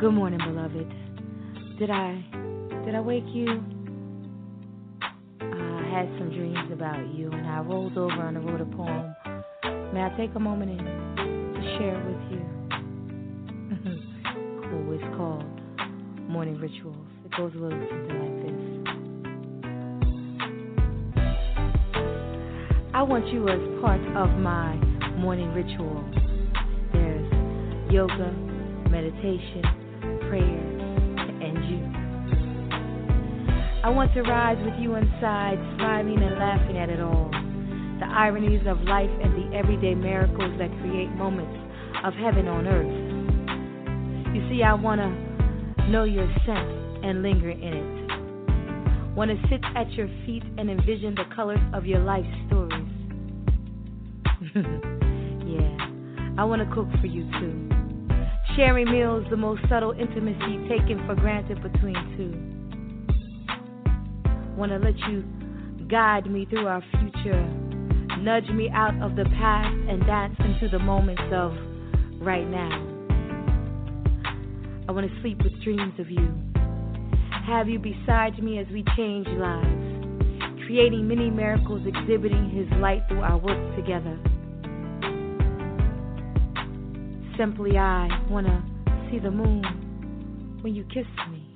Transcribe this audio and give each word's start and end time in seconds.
Good 0.00 0.12
morning, 0.12 0.40
beloved. 0.42 0.88
Did 1.78 1.90
I 1.90 2.24
did 2.86 2.94
I 2.94 3.00
wake 3.02 3.26
you? 3.34 3.62
I 5.42 5.82
had 5.92 6.08
some 6.18 6.30
dreams 6.34 6.72
about 6.72 7.06
you 7.14 7.30
and 7.30 7.46
I 7.46 7.60
rolled 7.60 7.98
over 7.98 8.26
and 8.26 8.38
I 8.38 8.40
wrote 8.40 8.62
a 8.62 8.64
poem. 8.64 9.14
May 9.92 10.02
I 10.02 10.08
take 10.16 10.34
a 10.36 10.40
moment 10.40 10.78
to 10.78 11.76
share 11.76 12.00
it 12.00 12.06
with 12.06 12.32
you? 12.32 12.40
cool, 14.70 14.94
it's 14.94 15.04
called 15.18 15.44
Morning 16.30 16.58
Rituals. 16.58 17.06
It 17.26 17.32
goes 17.36 17.52
a 17.54 17.58
little 17.58 17.86
something 17.90 18.18
like 18.22 18.36
this. 18.46 18.60
I 22.94 23.02
want 23.02 23.26
you 23.28 23.50
as 23.50 23.60
part 23.82 24.00
of 24.16 24.30
my 24.38 24.76
morning 25.18 25.52
ritual. 25.52 26.02
There's 26.94 27.92
yoga, 27.92 28.32
meditation, 28.88 29.79
end 30.38 31.58
you. 31.66 31.80
I 33.82 33.88
want 33.88 34.12
to 34.14 34.22
rise 34.22 34.58
with 34.64 34.74
you 34.78 34.94
inside, 34.94 35.58
smiling 35.76 36.22
and 36.22 36.38
laughing 36.38 36.78
at 36.78 36.90
it 36.90 37.00
all. 37.00 37.30
The 37.98 38.06
ironies 38.06 38.66
of 38.66 38.80
life 38.82 39.10
and 39.22 39.34
the 39.34 39.56
everyday 39.56 39.94
miracles 39.94 40.52
that 40.58 40.70
create 40.80 41.10
moments 41.10 41.56
of 42.04 42.14
heaven 42.14 42.46
on 42.46 42.66
earth. 42.66 44.34
You 44.34 44.48
see, 44.48 44.62
I 44.62 44.74
want 44.74 45.00
to 45.00 45.90
know 45.90 46.04
your 46.04 46.28
scent 46.46 47.04
and 47.04 47.22
linger 47.22 47.50
in 47.50 47.72
it. 47.74 49.16
Want 49.16 49.30
to 49.30 49.48
sit 49.48 49.60
at 49.74 49.90
your 49.92 50.08
feet 50.24 50.44
and 50.56 50.70
envision 50.70 51.14
the 51.14 51.24
colors 51.34 51.60
of 51.74 51.86
your 51.86 52.00
life 52.00 52.26
stories. 52.46 52.86
yeah, 54.54 55.76
I 56.38 56.44
want 56.44 56.62
to 56.62 56.74
cook 56.74 56.88
for 57.00 57.06
you 57.06 57.28
too 57.40 57.79
Sharing 58.56 58.90
meals, 58.90 59.24
the 59.30 59.36
most 59.36 59.62
subtle 59.68 59.92
intimacy 59.92 60.68
taken 60.68 61.02
for 61.06 61.14
granted 61.14 61.62
between 61.62 61.94
two. 62.16 62.34
Wanna 64.56 64.78
let 64.78 64.98
you 65.08 65.24
guide 65.88 66.30
me 66.30 66.46
through 66.50 66.66
our 66.66 66.82
future, 66.90 67.42
nudge 68.18 68.48
me 68.50 68.68
out 68.70 69.00
of 69.02 69.14
the 69.14 69.24
past 69.38 69.74
and 69.88 70.04
dance 70.04 70.36
into 70.40 70.68
the 70.68 70.78
moments 70.80 71.22
of 71.32 71.52
right 72.20 72.48
now. 72.48 72.86
I 74.88 74.92
wanna 74.92 75.08
sleep 75.22 75.38
with 75.44 75.62
dreams 75.62 75.98
of 75.98 76.10
you, 76.10 76.34
have 77.46 77.68
you 77.68 77.78
beside 77.78 78.42
me 78.42 78.58
as 78.58 78.66
we 78.72 78.84
change 78.96 79.28
lives, 79.28 80.66
creating 80.66 81.06
many 81.08 81.30
miracles, 81.30 81.82
exhibiting 81.86 82.50
His 82.50 82.68
light 82.80 83.02
through 83.08 83.22
our 83.22 83.38
work 83.38 83.76
together. 83.76 84.18
Simply, 87.40 87.78
I 87.78 88.06
wanna 88.28 88.62
see 89.10 89.18
the 89.18 89.30
moon 89.30 89.64
when 90.60 90.74
you 90.74 90.84
kiss 90.92 91.06
me. 91.30 91.50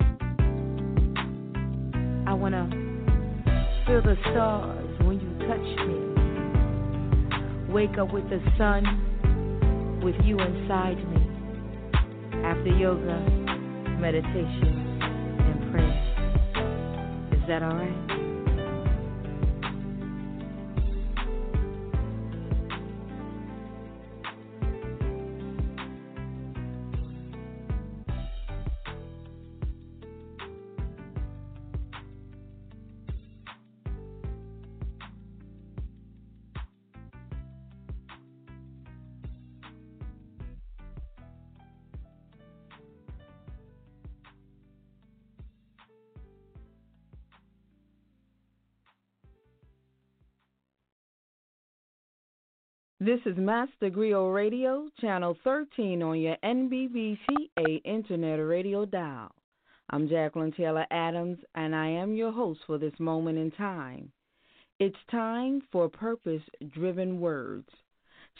I 2.25 2.33
wanna 2.33 2.67
feel 3.85 4.01
the 4.01 4.15
stars 4.31 4.99
when 5.03 5.19
you 5.19 5.29
touch 5.47 5.67
me. 5.85 5.99
Wake 7.71 7.99
up 7.99 8.11
with 8.11 8.27
the 8.31 8.41
sun 8.57 10.01
with 10.03 10.15
you 10.23 10.39
inside 10.39 10.97
me. 11.11 11.21
After 12.43 12.75
yoga, 12.75 13.19
meditation, 13.99 14.99
and 15.39 15.71
prayer. 15.71 16.01
Is 17.31 17.47
that 17.47 17.61
alright? 17.61 18.14
This 53.05 53.19
is 53.27 53.37
Master 53.37 53.91
Griot 53.91 54.33
Radio, 54.33 54.89
channel 54.99 55.37
13 55.43 56.01
on 56.01 56.19
your 56.19 56.37
NBBCA 56.43 57.81
Internet 57.85 58.39
Radio 58.39 58.83
dial. 58.83 59.31
I'm 59.91 60.09
Jacqueline 60.09 60.51
Taylor 60.51 60.87
Adams, 60.89 61.37
and 61.53 61.75
I 61.75 61.87
am 61.87 62.15
your 62.15 62.31
host 62.31 62.61
for 62.65 62.79
this 62.79 62.95
moment 62.97 63.37
in 63.37 63.51
time. 63.51 64.11
It's 64.79 64.97
time 65.11 65.61
for 65.71 65.87
purpose 65.87 66.41
driven 66.73 67.19
words, 67.19 67.69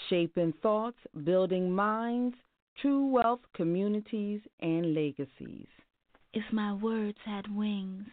shaping 0.10 0.52
thoughts, 0.64 0.98
building 1.24 1.72
minds, 1.72 2.36
true 2.82 3.06
wealth, 3.06 3.42
communities, 3.56 4.42
and 4.62 4.96
legacies. 4.96 5.68
If 6.34 6.52
my 6.52 6.74
words 6.74 7.20
had 7.24 7.56
wings, 7.56 8.08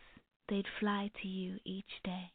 they'd 0.50 0.66
fly 0.80 1.10
to 1.22 1.28
you 1.28 1.56
each 1.64 2.02
day. 2.04 2.30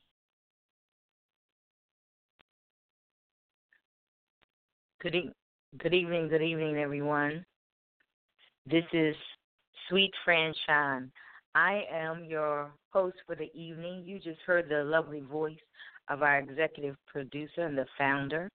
Good, 4.99 5.13
e- 5.13 5.31
good 5.77 5.93
evening, 5.93 6.27
good 6.27 6.41
evening, 6.41 6.77
everyone. 6.77 7.45
This 8.65 8.83
is 8.93 9.15
Suite 9.87 10.13
Franchon. 10.25 11.11
I 11.53 11.83
am 11.91 12.25
your 12.25 12.71
host 12.89 13.17
for 13.27 13.35
the 13.35 13.51
evening. 13.53 14.01
You 14.07 14.17
just 14.17 14.39
heard 14.43 14.67
the 14.67 14.83
lovely 14.83 15.19
voice 15.19 15.59
of 16.09 16.23
our 16.23 16.39
executive 16.39 16.95
producer 17.05 17.61
and 17.61 17.77
the 17.77 17.85
founder 17.95 18.49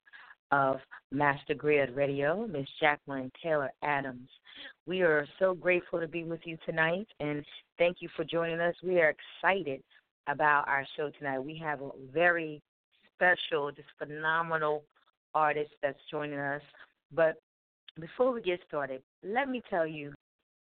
of 0.50 0.78
Master 1.12 1.54
Griot 1.54 1.94
Radio, 1.94 2.44
Miss 2.48 2.66
Jacqueline 2.80 3.30
Taylor 3.41 3.70
Adams. 3.84 4.28
We 4.84 5.03
are 5.03 5.28
so 5.38 5.54
grateful 5.54 6.00
to 6.00 6.09
be 6.09 6.24
with 6.24 6.41
you 6.42 6.59
tonight, 6.66 7.06
and 7.20 7.44
thank 7.78 7.98
you 8.00 8.09
for 8.16 8.24
joining 8.24 8.59
us. 8.59 8.74
We 8.82 9.00
are 9.00 9.14
excited 9.44 9.80
about 10.26 10.66
our 10.66 10.84
show 10.97 11.12
tonight. 11.16 11.38
We 11.38 11.56
have 11.59 11.82
a 11.82 11.91
very 12.12 12.60
special, 13.14 13.70
just 13.70 13.88
phenomenal 13.97 14.82
artist 15.34 15.70
that's 15.82 15.98
joining 16.10 16.38
us. 16.38 16.62
But 17.12 17.37
before 18.00 18.32
we 18.32 18.43
get 18.43 18.60
started, 18.66 19.03
let 19.22 19.48
me 19.48 19.62
tell 19.69 19.87
you 19.87 20.12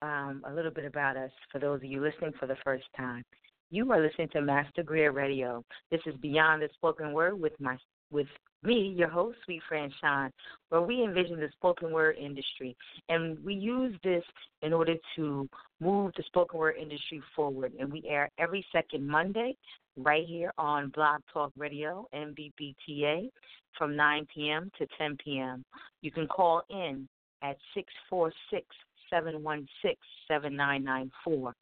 um, 0.02 0.42
a 0.46 0.52
little 0.52 0.70
bit 0.70 0.84
about 0.84 1.16
us 1.16 1.30
for 1.50 1.58
those 1.58 1.78
of 1.78 1.84
you 1.84 2.00
listening 2.00 2.32
for 2.38 2.46
the 2.46 2.56
first 2.64 2.84
time. 2.96 3.24
You 3.70 3.90
are 3.92 4.00
listening 4.00 4.28
to 4.32 4.40
Master 4.40 4.82
Griot 4.82 5.14
Radio. 5.14 5.62
This 5.90 6.00
is 6.06 6.14
Beyond 6.22 6.62
the 6.62 6.68
Spoken 6.74 7.12
Word 7.12 7.38
with 7.40 7.52
my 7.60 7.76
with 8.10 8.26
me, 8.62 8.94
your 8.96 9.08
host, 9.08 9.38
Suite 9.44 9.62
Franchon, 9.70 10.30
where 10.68 10.82
we 10.82 11.04
envision 11.04 11.38
the 11.38 11.48
spoken 11.52 11.92
word 11.92 12.16
industry. 12.16 12.76
And 13.08 13.42
we 13.44 13.54
use 13.54 13.94
this 14.02 14.24
in 14.62 14.72
order 14.72 14.94
to 15.16 15.48
move 15.80 16.12
the 16.16 16.24
spoken 16.24 16.58
word 16.58 16.74
industry 16.80 17.22
forward. 17.36 17.72
And 17.78 17.92
we 17.92 18.02
air 18.08 18.30
every 18.38 18.64
second 18.72 19.06
Monday 19.06 19.56
right 19.96 20.24
here 20.26 20.52
on 20.58 20.90
Blog 20.90 21.20
Talk 21.32 21.52
Radio, 21.56 22.08
MBBTA, 22.14 23.30
from 23.76 23.94
9 23.94 24.26
p.m. 24.34 24.70
to 24.78 24.86
10 24.98 25.16
p.m. 25.24 25.64
You 26.02 26.10
can 26.10 26.26
call 26.26 26.62
in 26.70 27.08
at 27.42 27.56
646 27.74 28.66
716 29.10 29.96
7994. 30.26 31.54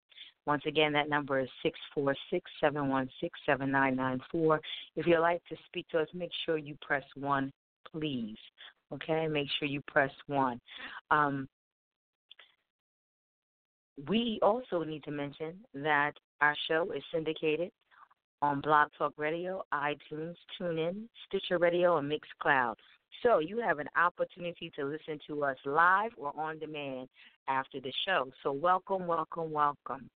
Once 0.47 0.62
again, 0.67 0.93
that 0.93 1.09
number 1.09 1.41
is 1.41 1.49
646 1.62 2.51
716 2.61 3.31
7994. 3.45 4.61
If 4.95 5.07
you'd 5.07 5.21
like 5.21 5.43
to 5.49 5.57
speak 5.67 5.89
to 5.89 5.99
us, 5.99 6.09
make 6.15 6.31
sure 6.45 6.57
you 6.57 6.77
press 6.81 7.05
1, 7.17 7.53
please. 7.91 8.37
Okay, 8.93 9.27
make 9.27 9.49
sure 9.59 9.67
you 9.67 9.81
press 9.89 10.12
1. 10.29 10.61
Um, 11.11 11.49
we 14.09 14.38
also 14.43 14.85
need 14.85 15.03
to 15.05 15.11
mention 15.11 15.55
that 15.75 16.12
our 16.41 16.55
show 16.69 16.93
is 16.94 17.03
syndicated 17.12 17.70
on 18.43 18.61
Blog 18.61 18.88
Talk 18.97 19.15
Radio, 19.17 19.65
iTunes, 19.73 20.35
TuneIn, 20.61 21.09
Stitcher 21.26 21.59
Radio, 21.59 21.97
and 21.97 22.11
Mixcloud. 22.11 22.75
So 23.23 23.38
you 23.38 23.61
have 23.61 23.79
an 23.79 23.88
opportunity 23.97 24.70
to 24.76 24.85
listen 24.85 25.19
to 25.26 25.44
us 25.44 25.56
live 25.65 26.11
or 26.17 26.38
on 26.38 26.59
demand 26.59 27.09
after 27.49 27.81
the 27.81 27.93
show. 28.06 28.31
So 28.43 28.53
welcome, 28.53 29.06
welcome, 29.06 29.50
welcome. 29.50 30.11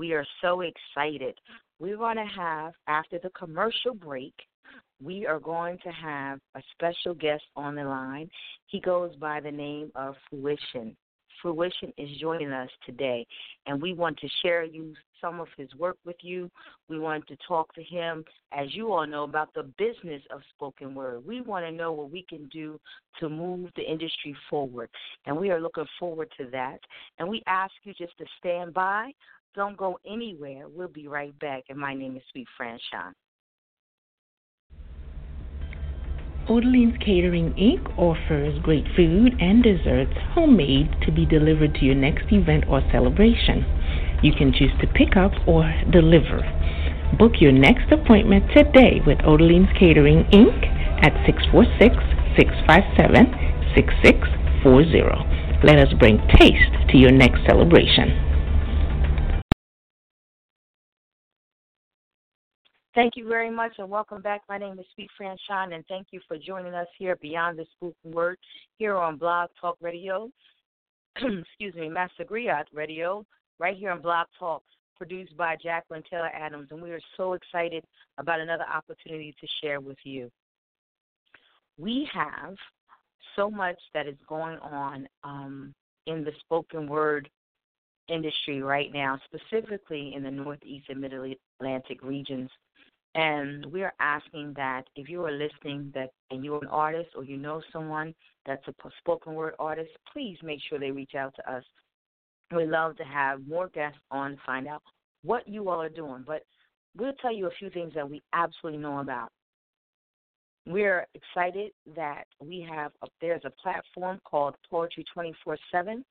We 0.00 0.14
are 0.14 0.24
so 0.40 0.62
excited. 0.62 1.34
We're 1.78 1.98
going 1.98 2.16
to 2.16 2.24
have, 2.24 2.72
after 2.86 3.18
the 3.18 3.28
commercial 3.38 3.92
break, 3.92 4.32
we 4.98 5.26
are 5.26 5.38
going 5.38 5.76
to 5.84 5.90
have 5.90 6.38
a 6.54 6.62
special 6.72 7.12
guest 7.12 7.42
on 7.54 7.74
the 7.74 7.84
line. 7.84 8.30
He 8.68 8.80
goes 8.80 9.14
by 9.16 9.40
the 9.40 9.50
name 9.50 9.92
of 9.94 10.14
Phruishun. 10.32 10.96
Phruishun 11.44 11.92
is 11.98 12.08
joining 12.18 12.50
us 12.50 12.70
today, 12.86 13.26
and 13.66 13.82
we 13.82 13.92
want 13.92 14.16
to 14.20 14.28
share 14.42 14.64
you 14.64 14.94
some 15.20 15.38
of 15.38 15.48
his 15.58 15.68
work 15.74 15.98
with 16.06 16.16
you. 16.22 16.50
We 16.88 16.98
want 16.98 17.26
to 17.26 17.36
talk 17.46 17.74
to 17.74 17.82
him, 17.82 18.24
as 18.52 18.74
you 18.74 18.92
all 18.92 19.06
know, 19.06 19.24
about 19.24 19.52
the 19.52 19.64
business 19.76 20.22
of 20.30 20.40
spoken 20.54 20.94
word. 20.94 21.26
We 21.26 21.42
want 21.42 21.66
to 21.66 21.72
know 21.72 21.92
what 21.92 22.10
we 22.10 22.24
can 22.26 22.48
do 22.48 22.80
to 23.20 23.28
move 23.28 23.68
the 23.76 23.82
industry 23.82 24.34
forward, 24.48 24.88
and 25.26 25.36
we 25.36 25.50
are 25.50 25.60
looking 25.60 25.84
forward 25.98 26.32
to 26.38 26.46
that. 26.52 26.80
And 27.18 27.28
we 27.28 27.42
ask 27.46 27.72
you 27.84 27.92
just 27.92 28.16
to 28.16 28.24
stand 28.38 28.72
by. 28.72 29.12
Don't 29.54 29.76
go 29.76 29.98
anywhere. 30.06 30.68
We'll 30.68 30.88
be 30.88 31.08
right 31.08 31.36
back. 31.40 31.64
And 31.68 31.78
my 31.78 31.94
name 31.94 32.16
is 32.16 32.22
Suite 32.32 32.46
Franchon. 32.60 33.12
Odeline's 36.48 36.96
Catering 36.98 37.52
Inc. 37.54 37.98
offers 37.98 38.58
great 38.62 38.84
food 38.96 39.34
and 39.40 39.62
desserts 39.62 40.14
homemade 40.34 40.88
to 41.02 41.12
be 41.12 41.26
delivered 41.26 41.74
to 41.74 41.84
your 41.84 41.94
next 41.94 42.24
event 42.32 42.64
or 42.68 42.80
celebration. 42.90 43.64
You 44.22 44.32
can 44.32 44.52
choose 44.52 44.72
to 44.80 44.86
pick 44.86 45.16
up 45.16 45.32
or 45.46 45.64
deliver. 45.90 46.42
Book 47.18 47.40
your 47.40 47.52
next 47.52 47.90
appointment 47.92 48.50
today 48.56 49.00
with 49.06 49.18
Odeline's 49.18 49.70
Catering 49.78 50.24
Inc. 50.32 50.66
at 51.04 51.14
646 51.26 51.94
657 52.38 53.74
6640. 53.74 55.66
Let 55.66 55.78
us 55.78 55.92
bring 55.98 56.18
taste 56.38 56.90
to 56.90 56.96
your 56.96 57.12
next 57.12 57.44
celebration. 57.46 58.29
Thank 62.92 63.14
you 63.14 63.28
very 63.28 63.50
much 63.50 63.74
and 63.78 63.88
welcome 63.88 64.20
back. 64.20 64.42
My 64.48 64.58
name 64.58 64.76
is 64.80 64.86
Suite 64.94 65.10
Franchon 65.18 65.74
and 65.74 65.84
thank 65.86 66.08
you 66.10 66.18
for 66.26 66.36
joining 66.36 66.74
us 66.74 66.88
here 66.98 67.14
Beyond 67.22 67.56
the 67.56 67.64
Spoken 67.76 68.10
Word 68.10 68.36
here 68.78 68.96
on 68.96 69.16
Blog 69.16 69.48
Talk 69.60 69.76
Radio. 69.80 70.28
Excuse 71.16 71.74
me, 71.76 71.88
Master 71.88 72.24
Griot 72.24 72.64
Radio, 72.72 73.24
right 73.60 73.76
here 73.76 73.92
on 73.92 74.02
Blog 74.02 74.26
Talk, 74.36 74.64
produced 74.96 75.36
by 75.36 75.54
Jacqueline 75.62 76.02
Taylor 76.10 76.32
Adams. 76.34 76.66
And 76.72 76.82
we 76.82 76.90
are 76.90 77.00
so 77.16 77.34
excited 77.34 77.84
about 78.18 78.40
another 78.40 78.66
opportunity 78.68 79.36
to 79.40 79.46
share 79.62 79.80
with 79.80 79.98
you. 80.02 80.28
We 81.78 82.10
have 82.12 82.56
so 83.36 83.48
much 83.48 83.78
that 83.94 84.08
is 84.08 84.16
going 84.28 84.58
on 84.58 85.06
um, 85.22 85.72
in 86.08 86.24
the 86.24 86.32
spoken 86.40 86.88
word 86.88 87.30
industry 88.08 88.60
right 88.62 88.92
now, 88.92 89.20
specifically 89.26 90.12
in 90.16 90.24
the 90.24 90.30
Northeast 90.32 90.86
and 90.88 91.00
Mid 91.00 91.12
Atlantic 91.60 92.02
regions 92.02 92.50
and 93.14 93.66
we 93.66 93.82
are 93.82 93.92
asking 93.98 94.54
that 94.56 94.84
if 94.94 95.08
you 95.08 95.24
are 95.24 95.32
listening 95.32 95.90
that 95.94 96.10
and 96.30 96.44
you're 96.44 96.62
an 96.62 96.68
artist 96.68 97.10
or 97.16 97.24
you 97.24 97.36
know 97.36 97.60
someone 97.72 98.14
that's 98.46 98.66
a 98.68 98.74
spoken 98.98 99.34
word 99.34 99.54
artist, 99.58 99.90
please 100.12 100.36
make 100.42 100.60
sure 100.68 100.78
they 100.78 100.92
reach 100.92 101.14
out 101.16 101.34
to 101.36 101.52
us. 101.52 101.64
We 102.54 102.66
love 102.66 102.96
to 102.96 103.04
have 103.04 103.46
more 103.46 103.68
guests 103.68 103.98
on 104.10 104.32
to 104.32 104.36
find 104.46 104.68
out 104.68 104.82
what 105.22 105.46
you 105.48 105.68
all 105.68 105.80
are 105.80 105.88
doing. 105.88 106.24
But 106.26 106.44
we'll 106.96 107.12
tell 107.14 107.34
you 107.34 107.46
a 107.46 107.54
few 107.58 107.70
things 107.70 107.92
that 107.94 108.08
we 108.08 108.22
absolutely 108.32 108.80
know 108.80 109.00
about. 109.00 109.30
We're 110.66 111.06
excited 111.14 111.72
that 111.96 112.24
we 112.40 112.66
have 112.70 112.92
there's 113.20 113.42
a 113.44 113.50
platform 113.50 114.20
called 114.24 114.54
Poetry 114.70 115.04
24/7 115.16 116.04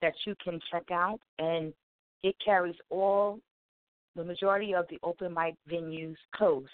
that 0.00 0.14
you 0.24 0.34
can 0.42 0.60
check 0.70 0.90
out, 0.90 1.20
and 1.38 1.74
it 2.22 2.36
carries 2.42 2.76
all 2.90 3.40
the 4.18 4.24
majority 4.24 4.74
of 4.74 4.84
the 4.90 4.98
open 5.04 5.32
mic 5.32 5.54
venues 5.70 6.16
coast, 6.36 6.68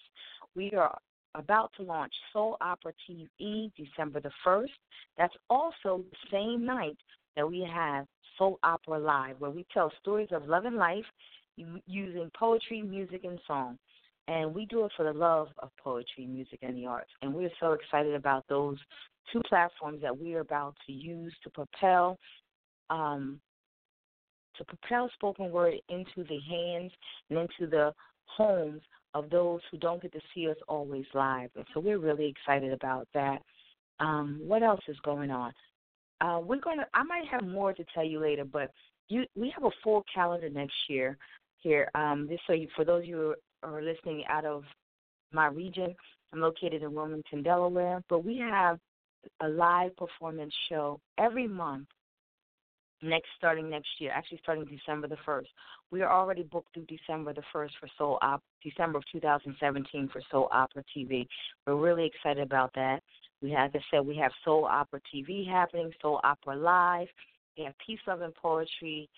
We 0.56 0.72
are 0.72 0.98
about 1.36 1.72
to 1.78 1.84
launch 1.84 2.14
Soul 2.32 2.58
Opera 2.62 2.94
TV 3.10 3.72
December 3.76 4.22
the 4.22 4.32
1st. 4.46 4.70
That's 5.18 5.34
also 5.50 6.04
the 6.12 6.18
same 6.32 6.64
night 6.66 6.98
that 7.36 7.50
we 7.50 7.68
have 7.72 8.06
Soul 8.38 8.60
Opera 8.64 9.00
Live, 9.00 9.40
where 9.40 9.52
we 9.52 9.66
tell 9.74 9.92
stories 10.00 10.30
of 10.32 10.48
love 10.48 10.66
and 10.66 10.76
life 10.76 11.06
using 11.56 12.32
poetry, 12.38 12.82
music, 12.82 13.24
and 13.24 13.40
song. 13.48 13.78
And 14.28 14.54
we 14.56 14.66
do 14.68 14.86
it 14.86 14.92
for 14.96 15.04
the 15.04 15.14
love 15.14 15.50
of 15.60 15.70
poetry, 15.84 16.26
music, 16.26 16.60
and 16.62 16.78
the 16.78 16.86
arts. 16.86 17.10
And 17.22 17.34
we're 17.34 17.50
so 17.60 17.74
excited 17.74 18.16
about 18.16 18.46
those 18.48 18.78
two 19.32 19.42
platforms 19.48 20.02
that 20.02 20.18
we 20.18 20.34
are 20.36 20.40
about 20.40 20.76
to 20.88 20.94
use 20.94 21.34
to 21.44 21.50
propel 21.50 22.18
um, 22.90 23.40
to 24.58 24.66
propel 24.66 25.10
spoken 25.14 25.52
word 25.52 25.76
into 25.90 26.28
the 26.28 26.40
hands 26.50 26.92
and 27.30 27.40
into 27.40 27.70
the 27.70 27.94
homes 28.26 28.82
of 29.14 29.30
those 29.30 29.62
who 29.72 29.78
don't 29.78 30.02
get 30.02 30.12
to 30.14 30.20
see 30.34 30.50
us 30.50 30.58
always 30.68 31.06
live. 31.14 31.50
And 31.56 31.66
so 31.74 31.80
we're 31.80 32.00
really 32.00 32.28
excited 32.28 32.74
about 32.74 33.08
that. 33.14 33.42
Um, 34.00 34.42
what 34.44 34.64
else 34.64 34.82
is 34.88 34.98
going 35.04 35.32
on? 35.32 35.54
Uh, 36.22 36.40
we're 36.40 36.60
gonna. 36.60 36.86
I 36.94 37.04
might 37.04 37.28
have 37.30 37.46
more 37.46 37.74
to 37.74 37.86
tell 37.94 38.06
you 38.06 38.20
later, 38.20 38.46
but 38.46 38.72
you, 39.10 39.26
we 39.36 39.52
have 39.52 39.64
a 39.64 39.76
full 39.84 40.04
calendar 40.14 40.50
next 40.50 40.76
year 40.88 41.18
here. 41.60 41.90
Um, 41.96 42.28
just 42.30 42.44
so 42.48 42.54
you, 42.54 42.68
for 42.76 42.86
those 42.86 43.04
of 43.04 43.08
you 43.08 43.36
who 43.62 43.70
are 43.70 43.82
listening 43.82 44.24
out 44.30 44.46
of 44.46 44.64
my 45.32 45.48
region, 45.48 45.96
I'm 46.32 46.40
located 46.40 46.82
in 46.82 46.94
Wilmington, 46.94 47.44
Delaware, 47.44 48.04
but 48.10 48.24
we 48.24 48.38
have 48.38 48.80
a 49.42 49.48
live 49.48 49.96
performance 49.96 50.54
show 50.70 51.00
every 51.18 51.48
month 51.48 51.88
next 53.04 53.28
starting 53.38 53.70
next 53.70 53.90
year, 54.00 54.12
actually 54.14 54.40
starting 54.42 54.66
December 54.66 55.08
the 55.08 55.18
1st. 55.28 55.48
We 55.92 56.02
are 56.02 56.12
already 56.12 56.44
booked 56.44 56.74
through 56.74 56.86
December 56.86 57.34
the 57.34 57.44
1st 57.54 57.72
for 57.80 57.88
Soul 57.98 58.18
Op 58.22 58.42
December 58.64 58.98
of 58.98 59.04
2017 59.12 60.10
for 60.12 60.22
Soul 60.32 60.48
Opera 60.52 60.84
TV. 60.96 61.28
We're 61.68 61.76
really 61.76 62.06
excited 62.06 62.42
about 62.42 62.72
that. 62.76 63.02
We 63.42 63.52
have, 63.52 63.74
like 63.74 63.84
I 63.84 63.98
said, 63.98 64.08
we 64.08 64.18
have 64.18 64.32
Soul 64.46 64.66
Opera 64.66 65.02
TV 65.14 65.48
happening, 65.48 65.92
Soul 66.02 66.22
Opera 66.24 66.56
Live. 66.56 67.08
We 67.58 67.66
have 67.66 67.74
Peace, 67.86 68.00
Love, 68.08 68.22
and 68.22 68.34
Poetry 68.34 69.10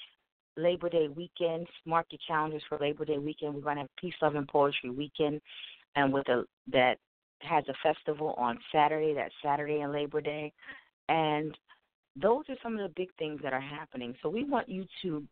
Labor 0.58 0.90
Day 0.90 1.08
weekend. 1.08 1.68
Mark 1.86 2.08
your 2.10 2.20
calendars 2.28 2.64
for 2.68 2.78
Labor 2.80 3.06
Day 3.06 3.20
weekend. 3.20 3.54
We're 3.54 3.62
going 3.62 3.76
to 3.76 3.82
have 3.84 3.96
Peace, 4.02 4.16
Love, 4.22 4.36
and 4.36 4.48
Poetry 4.48 4.90
weekend, 4.90 5.42
and 5.96 6.12
with 6.12 6.28
a 6.28 6.44
that 6.72 6.98
has 7.40 7.64
a 7.70 7.74
festival 7.84 8.34
on 8.38 8.58
Saturday. 8.72 9.14
That 9.14 9.32
Saturday 9.44 9.82
and 9.82 9.94
Labor 9.94 10.22
Day, 10.22 10.52
and 11.08 11.56
those 12.16 12.46
are 12.50 12.56
some 12.64 12.78
of 12.78 12.80
the 12.80 12.94
big 12.96 13.10
things 13.18 13.42
that 13.44 13.54
are 13.54 13.62
happening. 13.62 14.16
So 14.22 14.30
we 14.30 14.44
want 14.44 14.70
you 14.70 14.86
to 15.02 15.24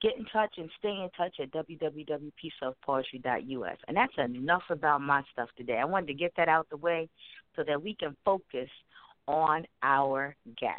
get 0.00 0.16
in 0.16 0.24
touch 0.26 0.54
and 0.56 0.70
stay 0.78 0.88
in 0.88 1.10
touch 1.16 1.34
at 1.40 1.50
www.peacelovepoetry.us. 1.52 3.76
And 3.88 3.96
that's 3.96 4.12
enough 4.18 4.62
about 4.70 5.00
my 5.02 5.22
stuff 5.32 5.48
today. 5.56 5.78
I 5.78 5.84
wanted 5.84 6.06
to 6.06 6.14
get 6.14 6.32
that 6.36 6.48
out 6.48 6.68
the 6.70 6.76
way 6.76 7.08
so 7.56 7.64
that 7.66 7.82
we 7.82 7.94
can 7.94 8.16
focus 8.24 8.68
on 9.28 9.66
our 9.82 10.34
guest. 10.58 10.76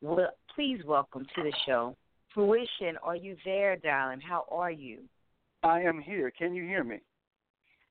Well, 0.00 0.30
please 0.54 0.80
welcome 0.84 1.26
to 1.36 1.42
the 1.42 1.52
show. 1.64 1.96
Phruishun, 2.34 2.94
are 3.02 3.16
you 3.16 3.36
there, 3.44 3.76
darling? 3.76 4.20
How 4.20 4.46
are 4.50 4.70
you? 4.70 5.00
I 5.62 5.82
am 5.82 6.00
here. 6.00 6.32
Can 6.36 6.54
you 6.54 6.64
hear 6.64 6.82
me? 6.82 6.98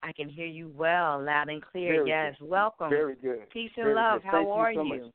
I 0.03 0.11
can 0.11 0.27
hear 0.27 0.47
you 0.47 0.71
well, 0.75 1.23
loud 1.23 1.49
and 1.49 1.61
clear. 1.61 1.93
Very 1.93 2.09
yes, 2.09 2.35
good. 2.39 2.49
welcome. 2.49 2.89
Very 2.89 3.13
good. 3.15 3.47
Peace 3.51 3.71
and 3.77 3.85
Very 3.85 3.95
love. 3.95 4.23
good. 4.23 4.31
How 4.31 4.37
Thank 4.37 4.49
are 4.49 4.71
you? 4.71 4.77
So 4.77 4.83
you? 4.95 5.11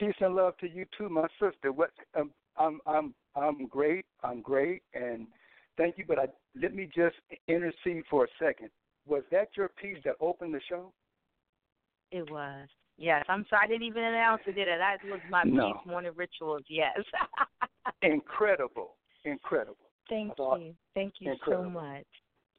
Peace 0.00 0.14
and 0.20 0.34
love 0.34 0.56
to 0.56 0.68
you 0.68 0.86
too, 0.96 1.10
my 1.10 1.26
sister. 1.38 1.72
What 1.72 1.90
um, 2.18 2.30
I'm 2.56 2.80
I'm 2.86 3.14
I'm 3.36 3.66
great. 3.66 4.06
I'm 4.24 4.40
great, 4.40 4.82
and 4.94 5.26
thank 5.76 5.98
you. 5.98 6.06
But 6.08 6.18
I, 6.18 6.26
let 6.60 6.74
me 6.74 6.88
just 6.92 7.16
intercede 7.48 8.04
for 8.08 8.24
a 8.24 8.28
second. 8.42 8.70
Was 9.06 9.22
that 9.30 9.50
your 9.58 9.68
piece 9.68 9.98
that 10.06 10.14
opened 10.18 10.54
the 10.54 10.60
show? 10.70 10.94
It 12.12 12.28
was. 12.30 12.66
Yes, 12.96 13.24
I'm 13.28 13.44
sorry. 13.50 13.66
I 13.66 13.68
didn't 13.68 13.82
even 13.82 14.02
announce 14.02 14.40
it, 14.46 14.54
did 14.54 14.68
I? 14.70 14.78
That 14.78 15.04
was 15.04 15.20
my 15.28 15.44
No. 15.44 15.72
peace 15.74 15.86
morning 15.86 16.12
rituals. 16.16 16.62
Yes. 16.68 16.98
Incredible, 18.02 18.96
incredible, 19.26 19.90
Thank 20.08 20.32
you. 20.38 20.74
Thank 20.94 21.14
you 21.18 21.34
so 21.46 21.62
much. 21.64 22.06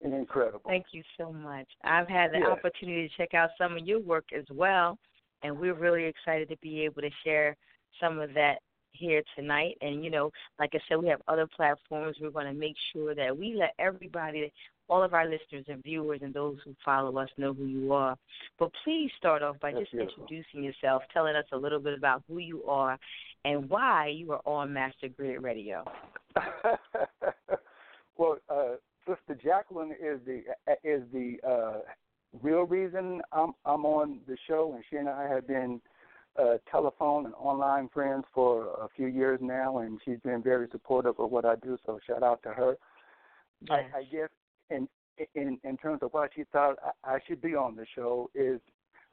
incredible. 0.03 0.61
Thank 0.67 0.85
you 0.91 1.01
so 1.17 1.33
much. 1.33 1.67
I've 1.83 2.07
had 2.07 2.31
the 2.31 2.39
Yeah. 2.39 2.49
opportunity 2.49 3.07
to 3.09 3.15
check 3.17 3.33
out 3.33 3.49
some 3.57 3.77
of 3.77 3.87
your 3.87 3.99
work 3.99 4.25
as 4.37 4.45
well, 4.51 4.99
and 5.43 5.57
we're 5.57 5.73
really 5.73 6.05
excited 6.05 6.49
to 6.49 6.57
be 6.57 6.81
able 6.81 7.01
to 7.01 7.09
share 7.23 7.55
some 7.99 8.19
of 8.19 8.33
that 8.33 8.59
here 8.93 9.23
tonight. 9.35 9.77
And 9.81 10.03
you 10.03 10.09
know, 10.09 10.31
like 10.59 10.71
I 10.73 10.79
said, 10.87 10.97
we 10.97 11.07
have 11.07 11.21
other 11.27 11.47
platforms. 11.55 12.17
We're 12.21 12.29
going 12.29 12.47
to 12.47 12.53
make 12.53 12.75
sure 12.93 13.15
that 13.15 13.37
we 13.37 13.55
let 13.55 13.73
everybody 13.79 14.51
all 14.91 15.03
of 15.03 15.13
our 15.13 15.23
listeners 15.23 15.65
and 15.69 15.81
viewers 15.83 16.19
and 16.21 16.33
those 16.33 16.57
who 16.65 16.75
follow 16.83 17.17
us 17.17 17.29
know 17.37 17.53
who 17.53 17.65
you 17.65 17.93
are. 17.93 18.17
But 18.59 18.71
please 18.83 19.09
start 19.17 19.41
off 19.41 19.57
by 19.61 19.71
That's 19.71 19.83
just 19.83 19.93
beautiful. 19.93 20.23
introducing 20.23 20.63
yourself, 20.63 21.03
telling 21.13 21.35
us 21.35 21.45
a 21.53 21.57
little 21.57 21.79
bit 21.79 21.97
about 21.97 22.23
who 22.27 22.39
you 22.39 22.61
are 22.65 22.99
and 23.45 23.69
why 23.69 24.07
you 24.09 24.33
are 24.33 24.41
on 24.45 24.73
Master 24.73 25.07
Griot 25.07 25.41
Radio. 25.41 25.85
well, 28.17 28.37
uh, 28.49 28.73
Sister 29.07 29.41
Jacqueline 29.41 29.91
is 29.91 30.19
the 30.25 30.43
is 30.83 31.03
the 31.13 31.37
uh, 31.47 31.79
real 32.41 32.63
reason 32.63 33.21
I'm 33.31 33.53
I'm 33.65 33.85
on 33.85 34.19
the 34.27 34.37
show, 34.47 34.73
and 34.75 34.83
she 34.89 34.97
and 34.97 35.09
I 35.09 35.27
have 35.27 35.47
been 35.47 35.81
uh, 36.39 36.57
telephone 36.69 37.25
and 37.25 37.33
online 37.35 37.89
friends 37.89 38.25
for 38.33 38.67
a 38.81 38.87
few 38.95 39.07
years 39.07 39.39
now, 39.41 39.79
and 39.79 39.99
she's 40.05 40.19
been 40.23 40.41
very 40.41 40.67
supportive 40.71 41.19
of 41.19 41.29
what 41.31 41.45
I 41.45 41.55
do. 41.55 41.77
So 41.85 41.99
shout 42.07 42.23
out 42.23 42.41
to 42.43 42.49
her. 42.49 42.77
Yes. 43.69 43.85
I, 43.93 43.99
I 43.99 44.03
guess 44.03 44.29
in 44.69 44.87
in 45.35 45.59
in 45.63 45.77
terms 45.77 45.99
of 46.01 46.13
why 46.13 46.27
she 46.35 46.43
thought 46.51 46.77
I, 47.03 47.15
I 47.15 47.19
should 47.27 47.41
be 47.41 47.55
on 47.55 47.75
the 47.75 47.85
show 47.95 48.29
is, 48.33 48.59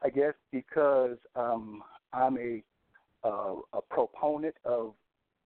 I 0.02 0.10
guess 0.10 0.34
because 0.52 1.16
um, 1.34 1.82
I'm 2.12 2.38
a 2.38 2.62
uh, 3.24 3.54
a 3.72 3.80
proponent 3.90 4.54
of 4.64 4.94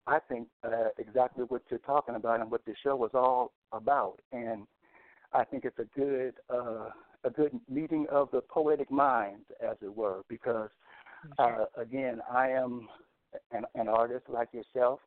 I 0.06 0.18
think 0.18 0.48
uh, 0.64 0.88
exactly 0.98 1.44
what 1.44 1.62
you're 1.70 1.78
talking 1.80 2.16
about 2.16 2.40
and 2.40 2.50
what 2.50 2.64
the 2.66 2.74
show 2.82 2.96
was 2.96 3.12
all 3.14 3.52
about, 3.72 4.18
and 4.32 4.66
I 5.34 5.44
think 5.44 5.64
it's 5.64 5.78
a 5.78 5.98
good 5.98 6.34
uh, 6.50 6.90
a 7.24 7.30
good 7.30 7.58
meeting 7.68 8.06
of 8.10 8.30
the 8.32 8.40
poetic 8.42 8.90
minds, 8.90 9.44
as 9.60 9.76
it 9.80 9.94
were, 9.94 10.22
because 10.28 10.70
uh, 11.38 11.64
again, 11.76 12.20
I 12.30 12.48
am 12.48 12.88
an, 13.52 13.64
an 13.74 13.88
artist 13.88 14.24
like 14.28 14.48
yourself, 14.52 15.00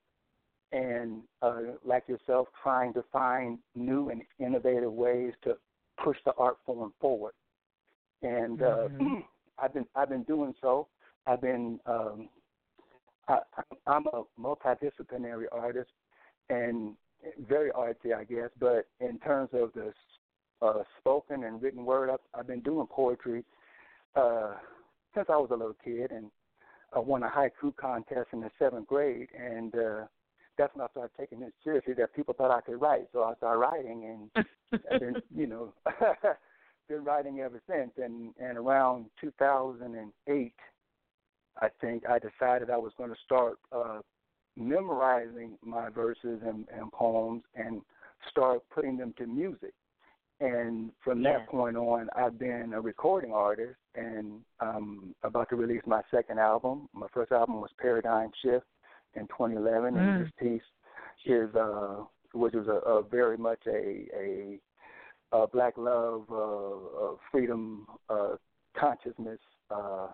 and 0.71 1.21
uh, 1.41 1.59
like 1.83 2.07
yourself, 2.07 2.47
trying 2.63 2.93
to 2.93 3.03
find 3.11 3.59
new 3.75 4.09
and 4.09 4.21
innovative 4.39 4.91
ways 4.91 5.33
to 5.43 5.57
push 6.03 6.17
the 6.25 6.33
art 6.37 6.57
form 6.65 6.93
forward. 6.99 7.33
And 8.21 8.61
uh, 8.61 8.87
Mhm. 8.87 9.23
I've 9.59 9.73
been 9.73 9.85
I've 9.95 10.09
been 10.09 10.23
doing 10.23 10.53
so. 10.61 10.87
I've 11.27 11.41
been 11.41 11.79
um, 11.85 12.29
I, 13.27 13.39
I'm 13.87 14.05
a 14.07 14.23
multidisciplinary 14.39 15.45
artist 15.51 15.91
and 16.49 16.95
very 17.47 17.71
artsy, 17.71 18.13
I 18.15 18.23
guess. 18.23 18.49
But 18.59 18.87
in 18.99 19.19
terms 19.19 19.49
of 19.53 19.73
the 19.73 19.93
uh, 20.61 20.83
spoken 20.99 21.43
and 21.43 21.61
written 21.61 21.85
word, 21.85 22.09
I've, 22.09 22.39
I've 22.39 22.47
been 22.47 22.61
doing 22.61 22.87
poetry 22.87 23.43
uh, 24.15 24.53
since 25.13 25.27
I 25.29 25.37
was 25.37 25.49
a 25.51 25.55
little 25.55 25.75
kid, 25.83 26.11
and 26.11 26.29
I 26.93 26.99
won 26.99 27.23
a 27.23 27.29
haiku 27.29 27.75
contest 27.75 28.29
in 28.33 28.41
the 28.41 28.49
seventh 28.57 28.87
grade, 28.87 29.29
and 29.37 29.73
uh, 29.75 30.05
that's 30.57 30.73
when 30.75 30.85
I 30.85 30.91
started 30.91 31.11
taking 31.19 31.41
it 31.41 31.53
seriously. 31.63 31.93
That 31.93 32.13
people 32.13 32.33
thought 32.33 32.51
I 32.51 32.61
could 32.61 32.81
write, 32.81 33.07
so 33.11 33.23
I 33.23 33.35
started 33.35 33.59
writing, 33.59 34.29
and 34.35 34.45
I've 34.91 34.99
been, 34.99 35.15
you 35.35 35.47
know, 35.47 35.73
been 36.87 37.03
writing 37.03 37.39
ever 37.39 37.61
since. 37.69 37.91
And 37.97 38.33
and 38.39 38.57
around 38.57 39.05
2008, 39.19 40.53
I 41.61 41.67
think 41.81 42.03
I 42.07 42.19
decided 42.19 42.69
I 42.69 42.77
was 42.77 42.93
going 42.97 43.09
to 43.09 43.19
start 43.25 43.57
uh, 43.71 43.99
memorizing 44.57 45.57
my 45.63 45.89
verses 45.89 46.41
and, 46.45 46.65
and 46.73 46.91
poems 46.91 47.43
and 47.55 47.81
start 48.29 48.61
putting 48.73 48.97
them 48.97 49.13
to 49.17 49.27
music. 49.27 49.73
And 50.41 50.91
from 51.03 51.21
Yeah. 51.21 51.37
that 51.39 51.47
point 51.47 51.77
on, 51.77 52.09
I've 52.15 52.37
been 52.37 52.73
a 52.73 52.81
recording 52.81 53.31
artist 53.33 53.79
and 53.95 54.43
um 54.59 55.15
about 55.23 55.49
to 55.49 55.55
release 55.55 55.83
my 55.85 56.01
second 56.11 56.39
album. 56.39 56.89
My 56.93 57.07
first 57.13 57.31
album 57.31 57.61
was 57.61 57.71
Paradigm 57.79 58.31
Shift 58.41 58.65
in 59.13 59.27
2011, 59.27 59.93
Mm. 59.93 59.99
and 59.99 60.25
this 60.25 60.31
piece 60.37 60.67
is 61.25 61.53
uh, 61.55 62.03
which 62.33 62.53
was 62.53 62.67
a, 62.67 62.79
a 62.89 63.01
very 63.01 63.37
much 63.37 63.61
a 63.65 64.07
a, 64.13 64.59
a 65.31 65.47
black 65.47 65.77
love, 65.77 66.25
uh, 66.29 67.05
uh, 67.05 67.15
freedom, 67.31 67.87
uh, 68.09 68.35
consciousness. 68.77 69.39
Uh, 69.71 70.07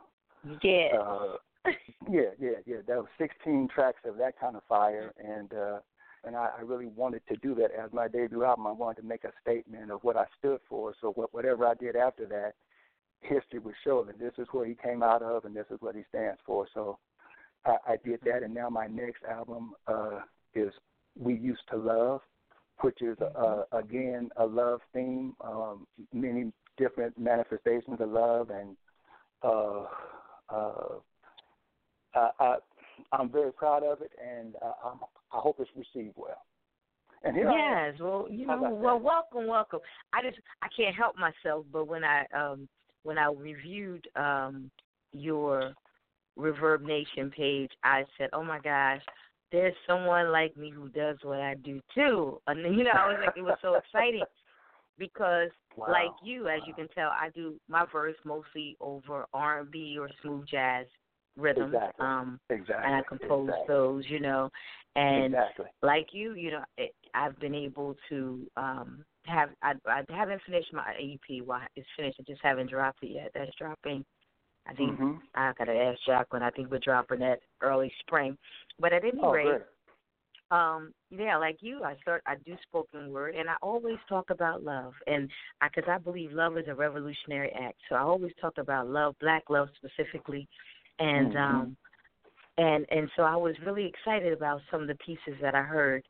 Yeah. 0.62 0.98
uh, 0.98 1.38
yeah, 2.10 2.32
yeah, 2.40 2.60
yeah. 2.66 2.78
That 2.88 2.98
was 2.98 3.08
16 3.18 3.68
tracks 3.74 4.02
of 4.06 4.18
that 4.18 4.40
kind 4.40 4.56
of 4.56 4.64
fire, 4.70 5.14
and 5.18 5.54
uh, 5.54 5.80
and 6.26 6.36
I, 6.36 6.50
I 6.60 6.62
really 6.62 6.88
wanted 6.88 7.22
to 7.30 7.36
do 7.38 7.56
that 7.56 7.72
as 7.72 7.92
my 7.94 8.08
debut 8.08 8.44
album. 8.44 8.68
I 8.68 8.72
wanted 8.72 9.02
to 9.02 9.08
make 9.08 9.24
a 9.24 9.32
statement 9.42 9.92
of 9.92 10.04
what 10.04 10.18
I 10.18 10.26
stood 10.38 10.60
for. 10.70 10.94
So 11.02 11.12
what, 11.12 11.34
whatever 11.34 11.66
I 11.66 11.74
did 11.74 11.96
after 11.96 12.26
that, 12.28 12.54
history 13.22 13.60
would 13.60 13.76
show 13.84 14.04
that 14.04 14.20
this 14.20 14.34
is 14.38 14.48
where 14.52 14.66
he 14.66 14.76
came 14.76 15.04
out 15.04 15.22
of, 15.22 15.46
and 15.46 15.56
this 15.56 15.66
is 15.72 15.78
what 15.80 15.96
he 15.96 16.02
stands 16.10 16.40
for. 16.46 16.68
So 16.74 16.98
I, 17.66 17.78
I 17.88 17.96
did 18.04 18.20
that, 18.26 18.44
and 18.44 18.54
now 18.54 18.70
my 18.70 18.88
next 18.88 19.24
album 19.30 19.74
uh, 19.88 20.22
is 20.54 20.72
"We 21.20 21.36
Used 21.36 21.62
to 21.72 21.78
Love," 21.78 22.22
which 22.82 23.02
is 23.02 23.18
uh, 23.20 23.64
again 23.72 24.30
a 24.38 24.46
love 24.46 24.82
theme, 24.94 25.34
um, 25.42 25.86
many 26.14 26.52
different 26.78 27.18
manifestations 27.18 28.00
of 28.00 28.10
love, 28.10 28.50
and 28.50 28.76
uh, 29.44 29.86
uh, 30.50 30.96
I, 32.16 32.30
I, 32.40 32.56
I'm 33.12 33.30
very 33.30 33.54
proud 33.54 33.84
of 33.84 34.02
it, 34.02 34.12
and 34.20 34.56
uh, 34.64 34.74
I'm, 34.86 35.00
I 35.34 35.38
hope 35.38 35.60
it's 35.60 35.70
received 35.76 36.16
well. 36.18 36.44
And 37.24 37.36
here. 37.36 37.52
Yes, 37.52 38.00
well, 38.00 38.28
you 38.30 38.48
know, 38.48 38.78
well, 38.82 38.98
that? 38.98 39.04
welcome, 39.04 39.48
welcome. 39.48 39.80
I 40.12 40.22
just 40.24 40.40
I 40.62 40.68
can't 40.76 40.96
help 40.96 41.16
myself, 41.18 41.66
but 41.72 41.88
when 41.88 42.04
I 42.04 42.26
um 42.36 42.68
when 43.04 43.18
I 43.18 43.32
reviewed 43.32 44.08
um 44.16 44.72
your 45.12 45.74
Reverb 46.38 46.82
Nation 46.82 47.30
page, 47.30 47.72
I 47.84 48.06
said, 48.18 48.30
"Oh 48.34 48.44
my 48.44 48.60
gosh, 48.60 49.02
there's 49.52 49.76
someone 49.86 50.32
like 50.32 50.58
me 50.58 50.72
who 50.72 50.90
does 50.90 51.18
what 51.22 51.40
I 51.40 51.56
do 51.56 51.80
too." 51.94 52.42
And 52.48 52.60
you 52.76 52.84
know, 52.84 52.92
I 52.92 53.08
was 53.08 53.18
like, 53.24 53.38
it 53.38 53.44
was 53.44 53.58
so 53.62 53.76
exciting 53.96 54.24
because, 54.98 55.50
Wow. 55.76 55.88
like 55.92 56.12
you, 56.24 56.48
as 56.48 56.62
you 56.66 56.74
can 56.74 56.88
tell, 56.90 57.10
I 57.10 57.30
do 57.36 57.56
my 57.68 57.86
verse 57.92 58.16
mostly 58.26 58.78
over 58.82 59.26
R 59.34 59.60
and 59.62 59.72
B 59.72 59.98
or 60.00 60.10
smooth 60.22 60.48
jazz 60.48 60.88
rhythms. 61.38 61.74
Exactly. 61.74 62.06
Um, 62.06 62.40
Exactly. 62.50 62.86
and 62.86 62.96
I 62.96 63.02
compose 63.08 63.50
exactly. 63.50 63.68
those, 63.68 64.04
you 64.08 64.20
know, 64.20 64.50
and 64.96 65.34
exactly. 65.34 65.66
like 65.82 66.08
you, 66.12 66.34
you 66.34 66.52
know, 66.52 66.64
it, 66.78 66.94
I've 67.14 67.40
been 67.40 67.56
able 67.56 67.96
to 68.10 68.48
um 68.58 69.06
have 69.26 69.50
I 69.62 69.74
I 69.86 70.04
haven't 70.10 70.42
finished 70.46 70.74
my 70.74 70.94
EP. 71.00 71.46
Well, 71.46 71.62
it's 71.76 71.88
finished. 71.96 72.18
I 72.20 72.24
just 72.24 72.42
haven't 72.44 72.70
dropped 72.70 73.04
it 73.04 73.12
yet. 73.12 73.32
That's 73.34 73.56
dropping. 73.58 74.06
I 74.68 74.74
think 74.74 74.98
hmm 74.98 75.14
I 75.36 75.54
gotta 75.58 75.74
ask 75.74 76.00
Jacqueline. 76.06 76.44
I 76.44 76.52
think 76.52 76.70
we're 76.70 76.80
dropping 76.80 77.20
that 77.20 77.40
early 77.62 77.92
spring. 78.02 78.38
But 78.80 78.94
at 78.94 79.04
any 79.04 79.22
Oh, 79.24 79.32
rate, 79.32 79.62
um, 80.52 80.94
yeah, 81.10 81.38
like 81.38 81.58
you, 81.62 81.82
I 81.84 81.96
start. 82.02 82.22
I 82.26 82.36
do 82.46 82.56
spoken 82.64 83.12
word, 83.12 83.36
and 83.36 83.50
I 83.50 83.56
always 83.62 83.98
talk 84.10 84.30
about 84.30 84.64
love, 84.64 84.94
and 85.08 85.30
i 85.62 85.70
because 85.74 85.90
I, 85.90 85.98
believe 85.98 86.34
love 86.34 86.58
is 86.58 86.66
a 86.68 86.76
revolutionary 86.76 87.52
act. 87.52 87.78
So 87.88 87.96
I 87.96 88.02
always 88.02 88.34
talk 88.42 88.58
about 88.58 88.88
love, 88.88 89.16
black 89.22 89.44
love 89.50 89.70
specifically, 89.78 90.48
and 91.00 91.36
Mhm. 91.36 91.38
um, 91.38 91.78
and 92.58 92.86
and 92.90 93.10
so 93.16 93.24
I 93.24 93.36
was 93.36 93.56
really 93.66 93.86
excited 93.86 94.34
about 94.34 94.62
some 94.70 94.82
of 94.82 94.88
the 94.88 94.96
pieces 94.96 95.40
that 95.42 95.56
I 95.56 95.62
heard 95.62 96.04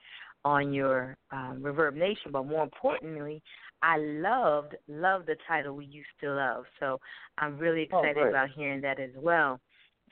on 0.44 0.74
your 0.74 1.16
um, 1.32 1.60
Reverb 1.62 1.96
Nation. 1.96 2.32
But 2.32 2.46
more 2.46 2.64
importantly, 2.64 3.42
I 3.82 3.98
loved 3.98 4.76
loved 4.88 5.28
the 5.28 5.36
title 5.48 5.76
"We 5.76 5.86
Used 5.86 6.10
to 6.22 6.32
Love." 6.34 6.66
So 6.80 7.00
I'm 7.38 7.58
really 7.58 7.84
Oh, 7.92 8.02
excited 8.02 8.18
great. 8.18 8.30
about 8.30 8.50
hearing 8.56 8.82
that 8.82 9.00
as 9.00 9.12
well. 9.18 9.60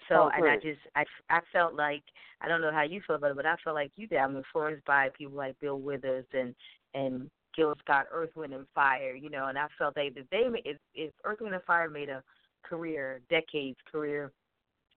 So 0.07 0.15
Oh, 0.15 0.29
and 0.35 0.45
I 0.45 0.55
just 0.55 0.79
I 0.95 1.03
I 1.29 1.39
felt 1.51 1.73
like 1.73 2.03
I 2.41 2.47
don't 2.47 2.61
know 2.61 2.71
how 2.71 2.83
you 2.83 3.01
feel 3.05 3.15
about 3.17 3.31
it, 3.31 3.37
but 3.37 3.45
I 3.45 3.55
felt 3.63 3.75
like 3.75 3.91
you 3.95 4.07
did. 4.07 4.19
I'm 4.19 4.37
influenced 4.37 4.85
by 4.85 5.09
people 5.17 5.35
like 5.35 5.59
Bill 5.59 5.79
Withers 5.79 6.25
and 6.33 6.55
and 6.93 7.29
Gil 7.55 7.73
Scott, 7.81 8.05
Earth, 8.11 8.29
Wind 8.35 8.53
and 8.53 8.65
Fire. 8.73 9.13
You 9.15 9.29
know, 9.29 9.47
and 9.47 9.57
I 9.57 9.67
felt 9.77 9.95
they 9.95 10.09
that 10.09 10.27
they 10.31 10.47
if 10.63 10.77
if 10.93 11.11
Earth, 11.25 11.39
Wind 11.41 11.55
and 11.55 11.63
Fire 11.63 11.89
made 11.89 12.09
a 12.09 12.23
career, 12.63 13.21
decades 13.29 13.77
career 13.91 14.31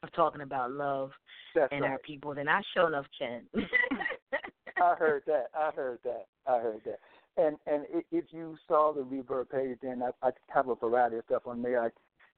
of 0.02 0.12
talking 0.12 0.42
about 0.42 0.72
love 0.72 1.10
That's 1.54 1.72
and 1.72 1.82
right. 1.82 1.92
our 1.92 1.98
people, 1.98 2.34
then 2.34 2.48
I 2.48 2.60
sure 2.74 2.88
enough 2.88 3.06
can. 3.18 3.42
I 4.82 4.94
heard 4.94 5.22
that. 5.26 5.46
I 5.54 5.70
heard 5.74 5.98
that. 6.04 6.26
I 6.46 6.58
heard 6.58 6.80
that. 6.84 6.98
And 7.36 7.56
and 7.66 7.86
if 8.10 8.24
you 8.30 8.56
saw 8.68 8.92
the 8.92 9.02
reverb 9.02 9.50
page, 9.50 9.78
then 9.82 10.02
I, 10.02 10.26
I 10.26 10.30
have 10.48 10.68
a 10.68 10.74
variety 10.74 11.16
of 11.16 11.24
stuff 11.26 11.42
on 11.46 11.62
there. 11.62 11.82
I 11.82 11.88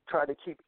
try 0.09 0.27
to 0.27 0.35
keep 0.45 0.61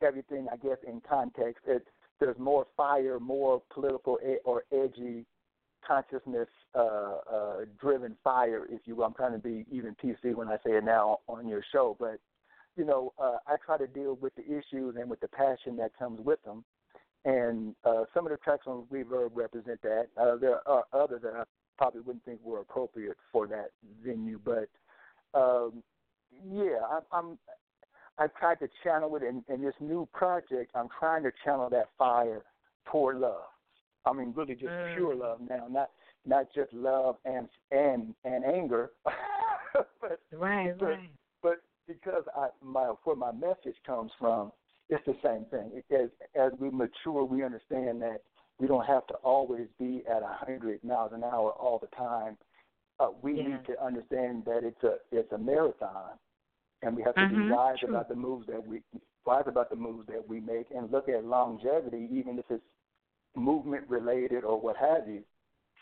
everything, 0.00 0.46
I 0.50 0.56
guess, 0.56 0.78
in 0.86 1.02
context. 1.08 1.64
It, 1.66 1.86
there's 2.20 2.38
more 2.38 2.66
fire, 2.76 3.18
more 3.20 3.62
political 3.72 4.18
or 4.44 4.62
edgy 4.72 5.26
consciousness 5.86 6.48
uh, 6.74 7.16
uh, 7.30 7.56
driven 7.78 8.16
fire, 8.24 8.66
if 8.70 8.80
you 8.84 8.96
will. 8.96 9.04
I'm 9.04 9.14
trying 9.14 9.32
to 9.32 9.38
be 9.38 9.66
even 9.70 9.94
PC 10.02 10.34
when 10.34 10.48
I 10.48 10.56
say 10.64 10.72
it 10.72 10.84
now 10.84 11.18
on 11.28 11.46
your 11.46 11.62
show, 11.72 11.96
but 11.98 12.18
you 12.76 12.84
know, 12.84 13.12
uh, 13.18 13.36
I 13.46 13.56
try 13.64 13.78
to 13.78 13.86
deal 13.86 14.18
with 14.20 14.34
the 14.34 14.44
issues 14.44 14.96
and 14.98 15.08
with 15.08 15.20
the 15.20 15.28
passion 15.28 15.76
that 15.76 15.96
comes 15.98 16.20
with 16.20 16.42
them. 16.44 16.64
And 17.24 17.74
uh, 17.84 18.04
some 18.12 18.26
of 18.26 18.32
the 18.32 18.38
tracks 18.38 18.66
on 18.66 18.84
Reverb 18.92 19.30
represent 19.34 19.80
that. 19.82 20.08
Uh, 20.20 20.36
there 20.36 20.66
are 20.68 20.84
others 20.92 21.22
that 21.22 21.34
I 21.34 21.44
probably 21.78 22.02
wouldn't 22.02 22.24
think 22.24 22.40
were 22.42 22.60
appropriate 22.60 23.16
for 23.32 23.46
that 23.46 23.70
venue, 24.04 24.38
but 24.44 24.68
um, 25.38 25.82
yeah, 26.50 26.78
I, 26.90 26.98
I'm. 27.12 27.38
I've 28.16 28.32
tried 28.36 28.60
to 28.60 28.68
channel 28.84 29.16
it 29.16 29.24
in, 29.24 29.42
in 29.52 29.60
this 29.60 29.74
new 29.80 30.08
project. 30.12 30.70
I'm 30.76 30.86
trying 31.00 31.24
to 31.24 31.32
channel 31.44 31.68
that 31.70 31.88
fire 31.98 32.42
toward 32.88 33.18
love. 33.18 33.42
I 34.06 34.12
mean, 34.12 34.32
really 34.36 34.54
just 34.54 34.72
Mm. 34.72 34.94
pure 34.94 35.14
love 35.16 35.40
now, 35.40 35.66
not 35.68 35.90
not 36.24 36.46
just 36.54 36.72
love 36.72 37.16
and 37.24 37.48
and 37.72 38.14
and 38.24 38.44
anger, 38.44 38.92
but, 40.00 40.20
right, 40.32 40.78
but, 40.78 40.86
right. 40.86 41.10
But 41.42 41.60
because 41.86 42.24
I 42.36 42.48
my 42.62 42.92
where 43.04 43.16
my 43.16 43.32
message 43.32 43.76
comes 43.86 44.10
from, 44.18 44.52
it's 44.88 45.04
the 45.06 45.16
same 45.22 45.44
thing. 45.46 45.82
As 45.90 46.10
as 46.34 46.52
we 46.58 46.70
mature, 46.70 47.24
we 47.24 47.42
understand 47.42 48.02
that 48.02 48.22
we 48.58 48.66
don't 48.66 48.86
have 48.86 49.06
to 49.08 49.14
always 49.14 49.66
be 49.78 50.02
at 50.08 50.22
a 50.22 50.36
hundred 50.46 50.82
miles 50.84 51.12
an 51.12 51.24
hour 51.24 51.52
all 51.52 51.78
the 51.78 51.94
time. 51.96 52.36
Uh, 53.00 53.08
we 53.22 53.36
yeah. 53.36 53.48
need 53.48 53.66
to 53.66 53.84
understand 53.84 54.44
that 54.46 54.60
it's 54.62 54.82
a 54.84 54.96
it's 55.10 55.32
a 55.32 55.38
marathon, 55.38 56.12
and 56.82 56.96
we 56.96 57.02
have 57.02 57.14
to 57.14 57.22
mm-hmm. 57.22 57.48
be 57.48 57.54
wise 57.54 57.78
True. 57.80 57.90
about 57.90 58.08
the 58.08 58.14
moves 58.14 58.46
that 58.46 58.64
we 58.64 58.82
wise 59.26 59.44
about 59.46 59.70
the 59.70 59.76
moves 59.76 60.06
that 60.08 60.26
we 60.28 60.40
make, 60.40 60.66
and 60.74 60.90
look 60.92 61.08
at 61.08 61.24
longevity, 61.24 62.08
even 62.12 62.38
if 62.38 62.44
it's 62.50 62.62
movement 63.36 63.84
related 63.88 64.44
or 64.44 64.60
what 64.60 64.76
have 64.76 65.08
you. 65.08 65.22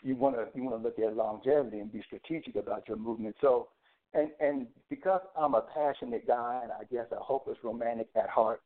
You 0.01 0.15
want 0.15 0.35
to 0.35 0.47
you 0.55 0.63
want 0.63 0.81
to 0.81 0.83
look 0.83 0.99
at 0.99 1.15
longevity 1.15 1.79
and 1.79 1.91
be 1.91 2.01
strategic 2.05 2.55
about 2.55 2.87
your 2.87 2.97
movement. 2.97 3.35
So, 3.39 3.69
and 4.13 4.29
and 4.39 4.67
because 4.89 5.21
I'm 5.37 5.55
a 5.55 5.61
passionate 5.61 6.27
guy 6.27 6.61
and 6.63 6.71
I 6.71 6.83
guess 6.91 7.05
a 7.11 7.21
hopeless 7.21 7.57
romantic 7.63 8.09
at 8.15 8.29
heart, 8.29 8.61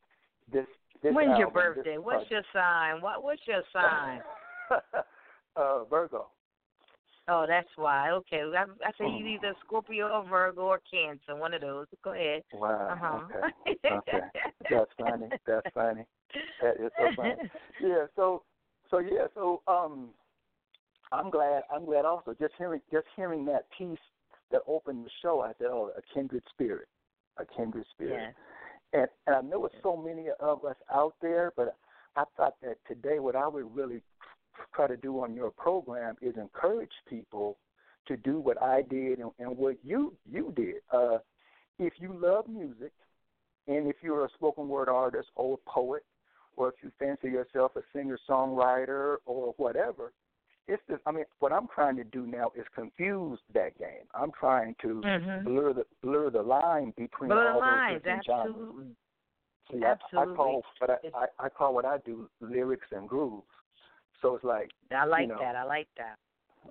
this 0.51 0.65
this 1.01 1.13
When's 1.13 1.29
album, 1.29 1.39
your 1.39 1.51
birthday? 1.51 1.97
This 1.97 2.05
What's 2.05 2.31
your 2.31 2.43
sign? 2.53 3.01
What 3.01 3.23
What's 3.23 3.41
your 3.45 3.61
sign? 3.73 4.21
uh, 5.55 5.83
Virgo. 5.85 6.27
Oh, 7.29 7.45
that's 7.47 7.67
why. 7.75 8.11
Okay, 8.11 8.41
I, 8.41 8.63
I 8.85 8.91
say 8.97 9.03
Mm. 9.03 9.17
he's 9.17 9.25
either 9.35 9.53
Scorpio 9.65 10.07
or 10.07 10.23
Virgo 10.23 10.61
or 10.61 10.81
Cancer, 10.89 11.35
one 11.35 11.53
of 11.53 11.59
those. 11.59 11.87
Go 12.01 12.13
ahead. 12.13 12.43
Wow. 12.53 12.87
Uh-huh. 12.89 13.19
Okay. 13.67 13.77
Okay. 13.91 14.19
That's 14.69 14.91
funny. 14.97 15.29
That's 15.45 15.67
funny. 15.73 16.05
That 16.61 16.75
is 16.79 16.91
so 16.97 17.11
funny. 17.15 17.35
Yeah. 17.81 18.05
So. 18.15 18.43
So 18.89 18.99
yeah. 18.99 19.27
So 19.35 19.61
um, 19.67 20.09
I'm 21.11 21.29
glad. 21.29 21.63
I'm 21.73 21.85
glad 21.85 22.05
also 22.05 22.33
just 22.39 22.53
hearing 22.57 22.81
just 22.91 23.07
hearing 23.15 23.45
that 23.45 23.65
piece 23.77 23.99
that 24.51 24.61
opened 24.67 25.05
the 25.05 25.09
show. 25.21 25.41
I 25.41 25.53
said, 25.57 25.67
oh, 25.69 25.91
a 25.97 26.01
kindred 26.13 26.43
spirit, 26.49 26.87
a 27.37 27.45
kindred 27.45 27.85
spirit. 27.93 28.33
Yeah. 28.93 28.99
And 28.99 29.07
and 29.27 29.35
I 29.35 29.41
know 29.41 29.65
it's 29.65 29.75
so 29.83 29.97
many 29.97 30.27
of 30.39 30.63
us 30.63 30.77
out 30.93 31.15
there, 31.21 31.51
but 31.55 31.75
I 32.15 32.23
thought 32.35 32.55
that 32.61 32.77
today 32.87 33.19
what 33.19 33.35
I 33.35 33.47
would 33.47 33.75
really 33.75 34.01
try 34.73 34.87
to 34.87 34.97
do 34.97 35.21
on 35.21 35.35
your 35.35 35.51
program 35.51 36.15
is 36.21 36.35
encourage 36.37 36.91
people 37.07 37.57
to 38.07 38.17
do 38.17 38.39
what 38.39 38.61
I 38.61 38.81
did 38.81 39.19
and, 39.19 39.31
and 39.39 39.57
what 39.57 39.77
you 39.83 40.13
you 40.29 40.53
did. 40.55 40.75
Uh, 40.91 41.17
if 41.79 41.93
you 41.99 42.17
love 42.17 42.47
music, 42.47 42.91
and 43.67 43.87
if 43.87 43.97
you're 44.01 44.25
a 44.25 44.29
spoken 44.35 44.67
word 44.69 44.89
artist 44.89 45.27
or 45.35 45.55
a 45.55 45.69
poet, 45.69 46.03
or 46.55 46.69
if 46.69 46.75
you 46.81 46.91
fancy 46.97 47.27
yourself 47.27 47.73
a 47.75 47.81
singer 47.93 48.17
songwriter 48.27 49.17
or 49.25 49.53
whatever, 49.57 50.13
it's 50.67 50.83
the, 50.87 50.99
I 51.05 51.11
mean, 51.11 51.25
what 51.39 51.53
I'm 51.53 51.67
trying 51.73 51.95
to 51.97 52.03
do 52.03 52.25
now 52.25 52.51
is 52.55 52.65
confuse 52.75 53.39
that 53.53 53.77
game. 53.77 54.05
I'm 54.13 54.31
trying 54.37 54.75
to 54.81 55.01
mm-hmm. 55.03 55.45
blur 55.45 55.73
the 55.73 55.85
blur 56.03 56.29
the 56.29 56.41
line 56.41 56.93
between 56.97 57.29
blur 57.29 57.51
all 57.51 57.53
the 57.55 57.59
lines. 57.59 58.01
those 58.03 58.15
different 58.17 58.29
Absolutely. 58.29 58.83
genres. 58.83 58.95
See, 59.71 59.83
Absolutely. 59.83 60.17
I, 60.17 60.33
I 60.33 60.35
call 60.35 60.63
what 60.79 60.89
I, 60.89 60.95
I 61.17 61.45
I 61.45 61.49
call 61.49 61.73
what 61.73 61.85
I 61.85 61.97
do 62.05 62.29
lyrics 62.41 62.87
and 62.91 63.07
grooves. 63.07 63.47
So 64.21 64.35
it's 64.35 64.43
like 64.43 64.69
I 64.91 65.05
like 65.05 65.23
you 65.23 65.27
know, 65.29 65.39
that. 65.39 65.55
I 65.55 65.63
like 65.63 65.87
that. 65.97 66.17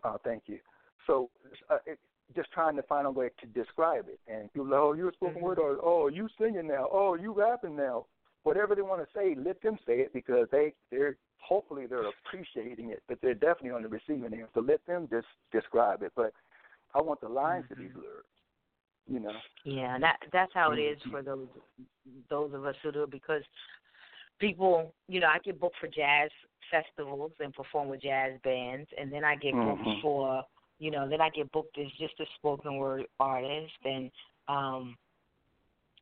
Oh, 0.05 0.19
thank 0.25 0.45
you. 0.47 0.59
So 1.07 1.31
uh, 1.71 1.79
it, 1.87 1.99
just 2.35 2.51
trying 2.53 2.77
to 2.77 2.83
find 2.83 3.07
a 3.07 3.11
way 3.11 3.31
to 3.41 3.47
describe 3.47 4.07
it. 4.09 4.19
And 4.27 4.53
people, 4.53 4.69
like, 4.69 4.81
oh, 4.81 4.93
you're 4.95 5.11
a 5.11 5.13
spoken 5.13 5.37
mm-hmm. 5.37 5.45
word 5.45 5.59
artist. 5.59 5.81
Oh, 5.85 6.09
you 6.09 6.29
singing 6.41 6.67
now. 6.67 6.89
Oh, 6.91 7.15
you 7.15 7.33
rapping 7.33 7.77
now. 7.77 8.07
Whatever 8.43 8.75
they 8.75 8.83
want 8.83 9.01
to 9.03 9.09
say, 9.15 9.35
let 9.37 9.61
them 9.63 9.79
say 9.87 9.95
it 9.95 10.13
because 10.13 10.47
they 10.53 10.73
they're 10.91 11.17
hopefully 11.39 11.87
they're 11.87 12.09
appreciating 12.09 12.91
it, 12.91 13.03
but 13.09 13.19
they're 13.23 13.35
definitely 13.35 13.71
on 13.71 13.83
the 13.83 13.89
receiving 13.89 14.33
end. 14.33 14.49
So 14.55 14.61
let 14.61 14.85
them 14.87 15.09
just 15.11 15.27
describe 15.53 16.03
it. 16.03 16.13
But 16.17 16.33
I 16.95 17.01
want 17.01 17.21
the 17.21 17.29
lines 17.29 17.65
mm-hmm. 17.65 17.75
to 17.75 17.89
be 17.89 17.93
blurred. 17.93 18.25
You 19.09 19.21
know. 19.21 19.37
Yeah, 19.65 19.99
that 20.01 20.17
that's 20.33 20.53
how 20.53 20.73
it 20.73 20.79
is 20.81 20.99
Mm-hmm. 20.99 21.11
for 21.11 21.23
those 21.23 21.47
those 22.29 22.53
of 22.55 22.67
us 22.67 22.75
who 22.83 22.91
do 22.91 23.05
it 23.05 23.11
because 23.11 23.43
people, 24.39 24.95
you 25.09 25.21
know, 25.21 25.29
I 25.29 25.39
get 25.39 25.61
booked 25.61 25.77
for 25.81 25.87
jazz 25.87 26.31
festivals 26.71 27.33
and 27.41 27.55
perform 27.55 27.89
with 27.89 28.03
jazz 28.03 28.33
bands, 28.43 28.89
and 28.99 29.13
then 29.13 29.25
I 29.25 29.37
get 29.37 29.55
booked 29.55 29.83
Mhm. 29.83 30.03
for, 30.03 30.45
you 30.79 30.91
know, 30.91 31.09
then 31.09 31.21
I 31.21 31.31
get 31.31 31.51
booked 31.53 31.79
as 31.79 31.91
just 31.93 32.19
a 32.21 32.27
spoken 32.37 32.77
word 32.77 33.07
artist, 33.21 33.79
and 33.85 34.11
um, 34.49 34.97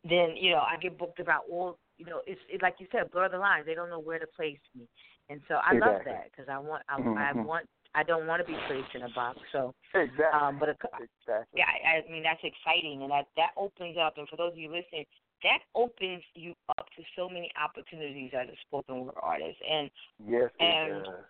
then 0.05 0.37
you 0.37 0.51
know 0.51 0.61
I 0.61 0.77
get 0.79 0.99
booked 0.99 1.21
about 1.21 1.45
all, 1.51 1.79
you 1.99 2.07
know, 2.07 2.23
it's 2.27 2.41
it, 2.49 2.63
like 2.63 2.77
you 2.79 2.87
said, 2.91 3.11
blur 3.11 3.29
the 3.29 3.39
lines. 3.39 3.67
They 3.67 3.75
don't 3.75 3.91
know 3.91 4.01
where 4.01 4.19
to 4.19 4.27
place 4.27 4.59
me, 4.75 4.89
and 5.29 5.41
so 5.49 5.55
I 5.55 5.73
love 5.75 6.03
that 6.05 6.31
because 6.31 6.49
I 6.49 6.59
want, 6.59 6.83
I, 6.89 6.97
I 6.97 7.33
Mhm. 7.33 7.45
want, 7.45 7.69
I 7.95 8.03
don't 8.03 8.27
want 8.27 8.45
to 8.45 8.47
be 8.47 8.59
placed 8.67 8.95
in 8.95 9.03
a 9.03 9.09
box. 9.11 9.39
So, 9.53 9.75
Exactly. 9.95 10.25
um, 10.33 10.59
but 10.59 10.69
a, 10.69 10.73
exactly. 10.73 11.59
yeah, 11.59 11.67
I, 11.69 11.99
I 12.07 12.11
mean 12.11 12.23
that's 12.23 12.43
exciting, 12.43 13.03
and 13.03 13.11
that 13.11 13.27
that 13.37 13.51
opens 13.57 13.97
up. 13.97 14.19
And 14.19 14.29
for 14.29 14.37
those 14.37 14.53
of 14.53 14.59
you 14.59 14.69
listening, 14.69 15.07
that 15.43 15.61
opens 15.75 16.23
you 16.35 16.55
up 16.77 16.87
to 16.97 17.03
so 17.17 17.29
many 17.29 17.51
opportunities 17.63 18.33
as 18.35 18.49
a 18.49 18.57
spoken 18.67 19.07
word 19.07 19.15
artist. 19.23 19.59
And 19.69 19.91
Yes, 20.27 20.51
and- 20.59 21.05
does. 21.05 21.25